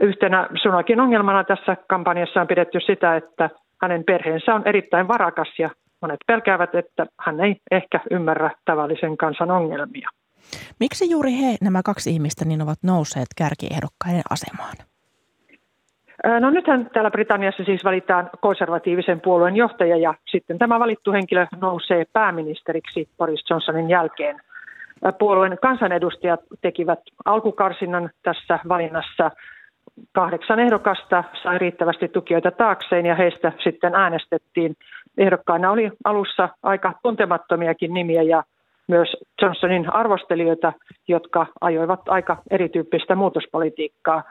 Yhtenä 0.00 0.48
Sunakin 0.62 1.00
ongelmana 1.00 1.44
tässä 1.44 1.76
kampanjassa 1.88 2.40
on 2.40 2.46
pidetty 2.46 2.80
sitä, 2.80 3.16
että 3.16 3.50
hänen 3.82 4.04
perheensä 4.04 4.54
on 4.54 4.62
erittäin 4.64 5.08
varakas 5.08 5.48
ja 5.58 5.70
monet 6.02 6.20
pelkäävät, 6.26 6.74
että 6.74 7.06
hän 7.20 7.40
ei 7.40 7.56
ehkä 7.70 8.00
ymmärrä 8.10 8.50
tavallisen 8.64 9.16
kansan 9.16 9.50
ongelmia. 9.50 10.08
Miksi 10.80 11.10
juuri 11.10 11.32
he, 11.32 11.56
nämä 11.60 11.80
kaksi 11.84 12.10
ihmistä, 12.10 12.44
niin 12.44 12.62
ovat 12.62 12.78
nousseet 12.82 13.28
kärkiehdokkaiden 13.36 14.22
asemaan? 14.30 14.93
No 16.40 16.50
nythän 16.50 16.90
täällä 16.92 17.10
Britanniassa 17.10 17.64
siis 17.64 17.84
valitaan 17.84 18.30
konservatiivisen 18.40 19.20
puolueen 19.20 19.56
johtaja 19.56 19.96
ja 19.96 20.14
sitten 20.30 20.58
tämä 20.58 20.80
valittu 20.80 21.12
henkilö 21.12 21.46
nousee 21.60 22.04
pääministeriksi 22.12 23.08
Boris 23.18 23.50
Johnsonin 23.50 23.90
jälkeen. 23.90 24.40
Puolueen 25.18 25.58
kansanedustajat 25.62 26.40
tekivät 26.60 26.98
alkukarsinnan 27.24 28.10
tässä 28.22 28.58
valinnassa 28.68 29.30
kahdeksan 30.12 30.60
ehdokasta 30.60 31.24
sai 31.42 31.58
riittävästi 31.58 32.08
tukijoita 32.08 32.50
taakseen 32.50 33.06
ja 33.06 33.14
heistä 33.14 33.52
sitten 33.64 33.94
äänestettiin. 33.94 34.76
Ehdokkaina 35.18 35.70
oli 35.70 35.90
alussa 36.04 36.48
aika 36.62 36.92
tuntemattomiakin 37.02 37.94
nimiä 37.94 38.22
ja 38.22 38.44
myös 38.88 39.16
Johnsonin 39.42 39.94
arvostelijoita, 39.94 40.72
jotka 41.08 41.46
ajoivat 41.60 42.00
aika 42.08 42.36
erityyppistä 42.50 43.14
muutospolitiikkaa. 43.14 44.22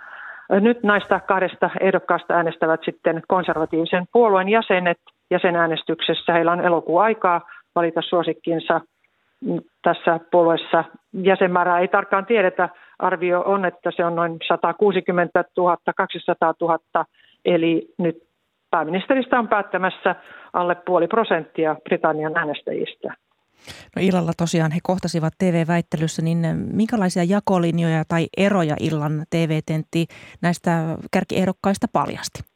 Nyt 0.59 0.83
näistä 0.83 1.19
kahdesta 1.19 1.69
ehdokkaasta 1.79 2.33
äänestävät 2.33 2.79
sitten 2.85 3.21
konservatiivisen 3.27 4.05
puolueen 4.13 4.49
jäsenet 4.49 4.97
jäsenäänestyksessä. 5.31 6.33
Heillä 6.33 6.51
on 6.51 6.61
elokuun 6.61 7.03
aikaa 7.03 7.41
valita 7.75 8.01
suosikkinsa 8.01 8.81
tässä 9.81 10.19
puolueessa. 10.31 10.83
Jäsenmäärää 11.13 11.79
ei 11.79 11.87
tarkkaan 11.87 12.25
tiedetä, 12.25 12.69
arvio 12.99 13.41
on, 13.45 13.65
että 13.65 13.91
se 13.95 14.05
on 14.05 14.15
noin 14.15 14.37
160 14.47 15.43
000, 15.57 15.77
200 15.95 16.53
000, 16.61 17.05
eli 17.45 17.87
nyt 17.97 18.17
pääministeristä 18.71 19.39
on 19.39 19.47
päättämässä 19.47 20.15
alle 20.53 20.75
puoli 20.75 21.07
prosenttia 21.07 21.75
Britannian 21.83 22.37
äänestäjistä. 22.37 23.13
No 23.95 24.01
illalla 24.01 24.31
tosiaan 24.37 24.71
he 24.71 24.79
kohtasivat 24.83 25.33
TV-väittelyssä, 25.39 26.21
niin 26.21 26.39
minkälaisia 26.73 27.23
jakolinjoja 27.23 28.03
tai 28.07 28.27
eroja 28.37 28.75
illan 28.79 29.23
TV-tentti 29.29 30.05
näistä 30.41 30.97
kärkiehdokkaista 31.11 31.87
paljasti? 31.93 32.53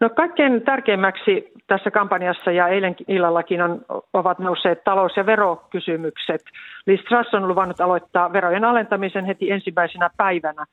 No 0.00 0.10
kaikkein 0.10 0.62
tärkeimmäksi 0.62 1.52
tässä 1.66 1.90
kampanjassa 1.90 2.50
ja 2.50 2.68
eilen 2.68 2.96
illallakin 3.08 3.62
on, 3.62 3.80
ovat 4.12 4.38
nousseet 4.38 4.84
talous- 4.84 5.16
ja 5.16 5.26
verokysymykset. 5.26 6.40
Liz 6.86 7.00
Truss 7.00 7.34
on 7.34 7.48
luvannut 7.48 7.80
aloittaa 7.80 8.32
verojen 8.32 8.64
alentamisen 8.64 9.24
heti 9.24 9.50
ensimmäisenä 9.50 10.10
päivänä. 10.16 10.64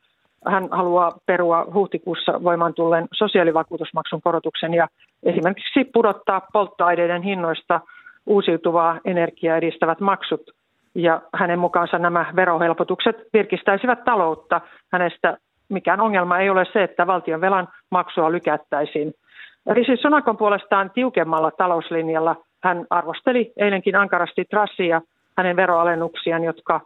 Hän 0.47 0.68
haluaa 0.72 1.11
perua 1.26 1.66
huhtikuussa 1.74 2.43
voimaan 2.43 2.74
tulleen 2.74 3.07
sosiaalivakuutusmaksun 3.13 4.22
korotuksen 4.22 4.74
ja 4.74 4.88
esimerkiksi 5.24 5.84
pudottaa 5.93 6.41
polttoaineiden 6.53 7.22
hinnoista 7.22 7.82
uusiutuvaa 8.26 8.99
energiaa 9.05 9.57
edistävät 9.57 9.99
maksut. 9.99 10.41
Ja 10.95 11.21
hänen 11.34 11.59
mukaansa 11.59 11.99
nämä 11.99 12.26
verohelpotukset 12.36 13.15
virkistäisivät 13.34 14.03
taloutta. 14.03 14.61
Hänestä 14.91 15.38
mikään 15.69 16.01
ongelma 16.01 16.39
ei 16.39 16.49
ole 16.49 16.65
se, 16.73 16.84
että 16.84 17.07
valtion 17.07 17.41
velan 17.41 17.67
maksua 17.91 18.32
lykättäisiin. 18.32 19.13
Rishi 19.71 19.97
Sunakon 19.97 20.38
puolestaan 20.38 20.91
tiukemmalla 20.91 21.51
talouslinjalla 21.51 22.36
hän 22.63 22.86
arvosteli 22.89 23.53
eilenkin 23.57 23.95
ankarasti 23.95 24.45
Trassia 24.49 25.01
hänen 25.38 25.55
veroalennuksiaan, 25.55 26.43
jotka 26.43 26.82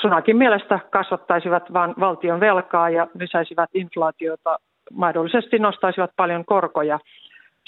Sunakin 0.00 0.36
mielestä 0.36 0.80
kasvattaisivat 0.90 1.72
vain 1.72 1.94
valtion 2.00 2.40
velkaa 2.40 2.90
ja 2.90 3.06
lisäisivät 3.18 3.70
inflaatiota, 3.74 4.58
mahdollisesti 4.92 5.58
nostaisivat 5.58 6.10
paljon 6.16 6.44
korkoja. 6.44 6.98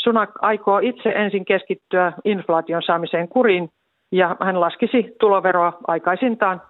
Sunak 0.08 0.30
aikoo 0.42 0.78
itse 0.78 1.08
ensin 1.08 1.44
keskittyä 1.44 2.12
inflaation 2.24 2.82
saamiseen 2.82 3.28
kuriin 3.28 3.68
ja 4.12 4.36
hän 4.40 4.60
laskisi 4.60 5.16
tuloveroa 5.20 5.72
aikaisintaan 5.86 6.62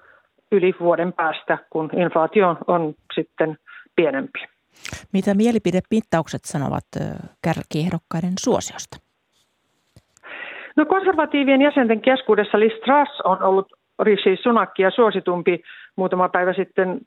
yli 0.52 0.74
vuoden 0.80 1.12
päästä, 1.12 1.58
kun 1.70 1.90
inflaatio 1.96 2.56
on 2.66 2.94
sitten 3.14 3.56
pienempi. 3.96 4.38
Mitä 5.12 5.34
mielipidemittaukset 5.34 6.40
sanovat 6.44 6.84
kärkiehdokkaiden 7.42 8.32
suosiosta? 8.40 8.96
No 10.76 10.86
konservatiivien 10.86 11.62
jäsenten 11.62 12.00
keskuudessa 12.00 12.60
Liz 12.60 12.72
Truss 12.84 13.20
on 13.24 13.42
ollut 13.42 13.72
Rishi 14.02 14.36
Sunakia 14.42 14.90
suositumpi 14.90 15.62
muutama 15.96 16.28
päivä 16.28 16.52
sitten 16.52 17.00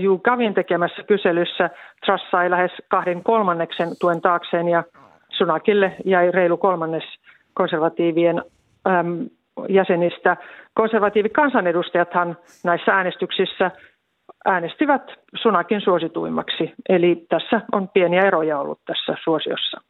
Ju 0.00 0.18
Gavin 0.18 0.54
tekemässä 0.54 1.02
kyselyssä. 1.02 1.70
Truss 2.06 2.30
sai 2.30 2.50
lähes 2.50 2.72
kahden 2.88 3.22
kolmanneksen 3.22 3.88
tuen 4.00 4.20
taakseen 4.20 4.68
ja 4.68 4.84
Sunakille 5.38 5.96
jäi 6.04 6.30
reilu 6.30 6.56
kolmannes 6.56 7.04
konservatiivien 7.54 8.42
äm, 8.86 9.28
jäsenistä. 9.68 10.36
Konservatiivikansanedustajathan 10.74 12.36
näissä 12.64 12.92
äänestyksissä 12.92 13.70
äänestivät 14.44 15.02
Sunakin 15.42 15.80
suosituimmaksi. 15.80 16.72
Eli 16.88 17.26
tässä 17.28 17.60
on 17.72 17.88
pieniä 17.88 18.22
eroja 18.22 18.58
ollut 18.58 18.80
tässä 18.86 19.14
suosiossa. 19.24 19.80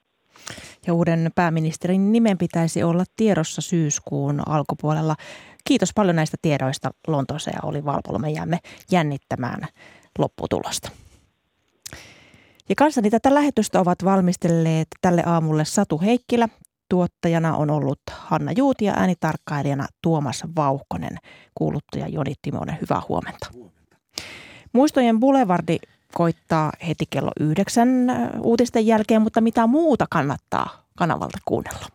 Ja 0.87 0.95
uuden 0.95 1.31
pääministerin 1.35 2.13
nimen 2.13 2.39
pitäisi 2.39 2.83
olla 2.83 3.05
tiedossa 3.17 3.61
syyskuun 3.61 4.41
alkupuolella. 4.49 5.15
Kiitos 5.69 5.91
paljon 5.95 6.17
näistä 6.17 6.37
tiedoista 6.43 6.91
Lontoossa 7.09 7.51
ja 7.51 7.59
oli 7.63 7.85
Valpolo. 7.85 8.19
Me 8.19 8.31
jäämme 8.31 8.59
jännittämään 8.93 9.61
lopputulosta. 10.19 11.04
Ja 12.69 12.75
kanssani 12.75 13.11
tätä 13.11 13.35
lähetystä 13.35 13.81
ovat 13.81 14.05
valmistelleet 14.05 14.89
tälle 15.01 15.23
aamulle 15.27 15.65
Satu 15.65 16.01
Heikkilä, 16.01 16.49
Tuottajana 16.89 17.57
on 17.57 17.71
ollut 17.71 17.99
Hanna 18.11 18.53
Juuti 18.57 18.85
ja 18.85 18.95
äänitarkkailijana 18.97 19.87
Tuomas 20.03 20.45
Vauhkonen. 20.57 21.19
Kuuluttaja 21.55 22.09
Joni 22.09 22.33
Timonen, 22.43 22.79
hyvää 22.81 23.03
huomenta. 23.09 23.49
huomenta. 23.53 23.97
Muistojen 24.73 25.21
Boulevardi 25.21 25.79
koittaa 26.15 26.73
heti 26.89 27.05
kello 27.11 27.31
yhdeksän 27.41 28.11
äh, 28.11 28.29
uutisten 28.41 28.87
jälkeen, 28.87 29.23
mutta 29.23 29.41
mitä 29.41 29.67
muuta 29.67 30.07
kannattaa 30.11 30.83
kanavalta 30.97 31.39
kuunnella? 31.45 31.87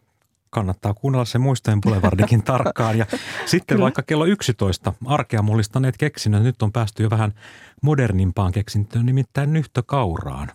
Kannattaa 0.50 0.94
kuunnella 0.94 1.26
se 1.26 1.40
Muistojen 1.40 1.82
Boulevardikin 1.82 2.44
tarkkaan. 2.52 2.98
Ja 2.98 3.06
sitten 3.46 3.76
Kyllä. 3.76 3.84
vaikka 3.84 4.02
kello 4.04 4.26
11 4.26 4.94
arkea 5.06 5.42
mullistaneet 5.42 5.98
keksinnöt, 5.98 6.44
nyt 6.44 6.62
on 6.62 6.72
päästy 6.72 7.04
jo 7.04 7.10
vähän 7.10 7.34
modernimpaan 7.82 8.52
keksintöön, 8.52 9.06
nimittäin 9.06 9.54
nyhtökauraan. 9.54 10.52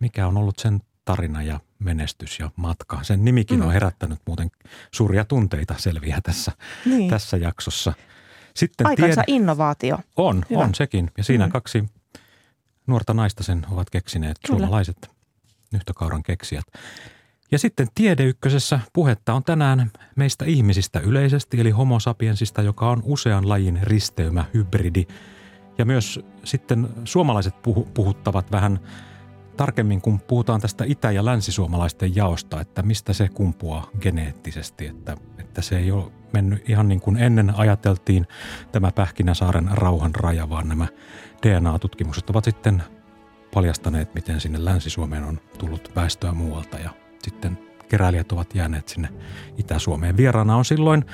Mikä 0.00 0.26
on 0.26 0.36
ollut 0.36 0.58
sen 0.58 0.80
tarina 1.04 1.42
ja 1.42 1.60
menestys 1.78 2.38
ja 2.38 2.50
matka. 2.56 3.02
Sen 3.02 3.24
nimikin 3.24 3.58
mm. 3.58 3.66
on 3.66 3.72
herättänyt 3.72 4.18
muuten 4.26 4.50
suuria 4.92 5.24
tunteita 5.24 5.74
selviä 5.78 6.20
tässä, 6.22 6.52
niin. 6.84 7.10
tässä 7.10 7.36
jaksossa. 7.36 7.92
Sitten 8.54 8.86
Aikansa 8.86 9.22
tied... 9.26 9.36
innovaatio. 9.36 9.98
On, 10.16 10.44
Hyvä. 10.50 10.60
on 10.60 10.74
sekin. 10.74 11.10
Ja 11.18 11.24
siinä 11.24 11.46
mm. 11.46 11.52
kaksi 11.52 11.84
nuorta 12.86 13.14
naista 13.14 13.42
sen 13.42 13.66
ovat 13.70 13.90
keksineet, 13.90 14.36
Kyllä. 14.46 14.58
suomalaiset 14.58 15.10
nyhtökauran 15.72 16.22
keksijät. 16.22 16.64
Ja 17.50 17.58
sitten 17.58 17.88
Tiedeykkösessä 17.94 18.80
puhetta 18.92 19.34
on 19.34 19.44
tänään 19.44 19.90
meistä 20.16 20.44
ihmisistä 20.44 21.00
yleisesti, 21.00 21.60
eli 21.60 21.70
homo 21.70 22.00
sapiensista, 22.00 22.62
joka 22.62 22.90
on 22.90 23.02
usean 23.04 23.48
lajin 23.48 23.78
risteymä, 23.82 24.44
hybridi. 24.54 25.06
Ja 25.78 25.84
myös 25.84 26.20
sitten 26.44 26.88
suomalaiset 27.04 27.62
puhu, 27.62 27.88
puhuttavat 27.94 28.52
vähän 28.52 28.80
tarkemmin, 29.56 30.00
kun 30.00 30.20
puhutaan 30.20 30.60
tästä 30.60 30.84
itä- 30.84 31.10
ja 31.10 31.24
länsisuomalaisten 31.24 32.16
jaosta, 32.16 32.60
että 32.60 32.82
mistä 32.82 33.12
se 33.12 33.28
kumpuaa 33.28 33.90
geneettisesti, 34.00 34.86
että, 34.86 35.16
että 35.38 35.62
se 35.62 35.78
ei 35.78 35.90
ole 35.90 36.12
mennyt 36.32 36.70
ihan 36.70 36.88
niin 36.88 37.00
kuin 37.00 37.16
ennen 37.16 37.54
ajateltiin 37.56 38.26
tämä 38.72 38.92
Pähkinäsaaren 38.92 39.68
rauhan 39.72 40.14
raja, 40.14 40.48
vaan 40.48 40.68
nämä 40.68 40.86
DNA-tutkimukset 41.42 42.30
ovat 42.30 42.44
sitten 42.44 42.82
paljastaneet, 43.54 44.14
miten 44.14 44.40
sinne 44.40 44.64
Länsi-Suomeen 44.64 45.24
on 45.24 45.40
tullut 45.58 45.92
väestöä 45.96 46.32
muualta 46.32 46.78
ja 46.78 46.90
sitten 47.22 47.58
keräilijät 47.88 48.32
ovat 48.32 48.54
jääneet 48.54 48.88
sinne 48.88 49.08
Itä-Suomeen. 49.58 50.16
Vieraana 50.16 50.56
on 50.56 50.64
silloin 50.64 51.04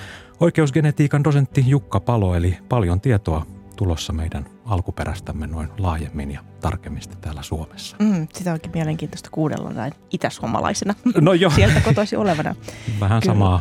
oikeusgenetiikan 0.41 1.25
dosentti 1.25 1.65
Jukka 1.67 2.01
Palo, 2.01 2.35
eli 2.35 2.59
paljon 2.69 3.01
tietoa 3.01 3.47
tulossa 3.83 4.13
meidän 4.13 4.47
alkuperästämme 4.65 5.47
noin 5.47 5.69
laajemmin 5.79 6.31
ja 6.31 6.41
tarkemmin 6.61 7.03
täällä 7.21 7.43
Suomessa. 7.43 7.97
Mm, 7.99 8.29
sitä 8.35 8.53
onkin 8.53 8.71
mielenkiintoista 8.75 9.29
kuudella 9.33 9.71
näin 9.71 9.93
itäsuomalaisena. 10.11 10.95
No 11.21 11.33
joo. 11.33 11.51
Sieltä 11.57 11.81
kotoisin 11.81 12.19
olevana. 12.19 12.55
Vähän 13.01 13.21
Kyllä. 13.21 13.35
samaa 13.35 13.61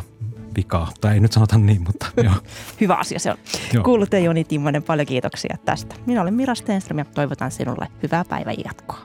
vikaa, 0.56 0.92
tai 1.00 1.14
ei 1.14 1.20
nyt 1.20 1.32
sanota 1.32 1.58
niin, 1.58 1.82
mutta 1.82 2.06
joo. 2.24 2.34
Hyvä 2.80 2.94
asia 2.94 3.18
se 3.18 3.30
on. 3.30 3.36
Joo. 3.72 3.84
Kuulutte 3.84 4.20
Joni 4.20 4.44
Timmonen, 4.44 4.82
paljon 4.82 5.06
kiitoksia 5.06 5.56
tästä. 5.64 5.94
Minä 6.06 6.22
olen 6.22 6.34
Mira 6.34 6.54
Stenström 6.54 6.98
ja 6.98 7.04
toivotan 7.04 7.50
sinulle 7.50 7.88
hyvää 8.02 8.24
päivän 8.24 8.54
jatkoa. 8.64 8.98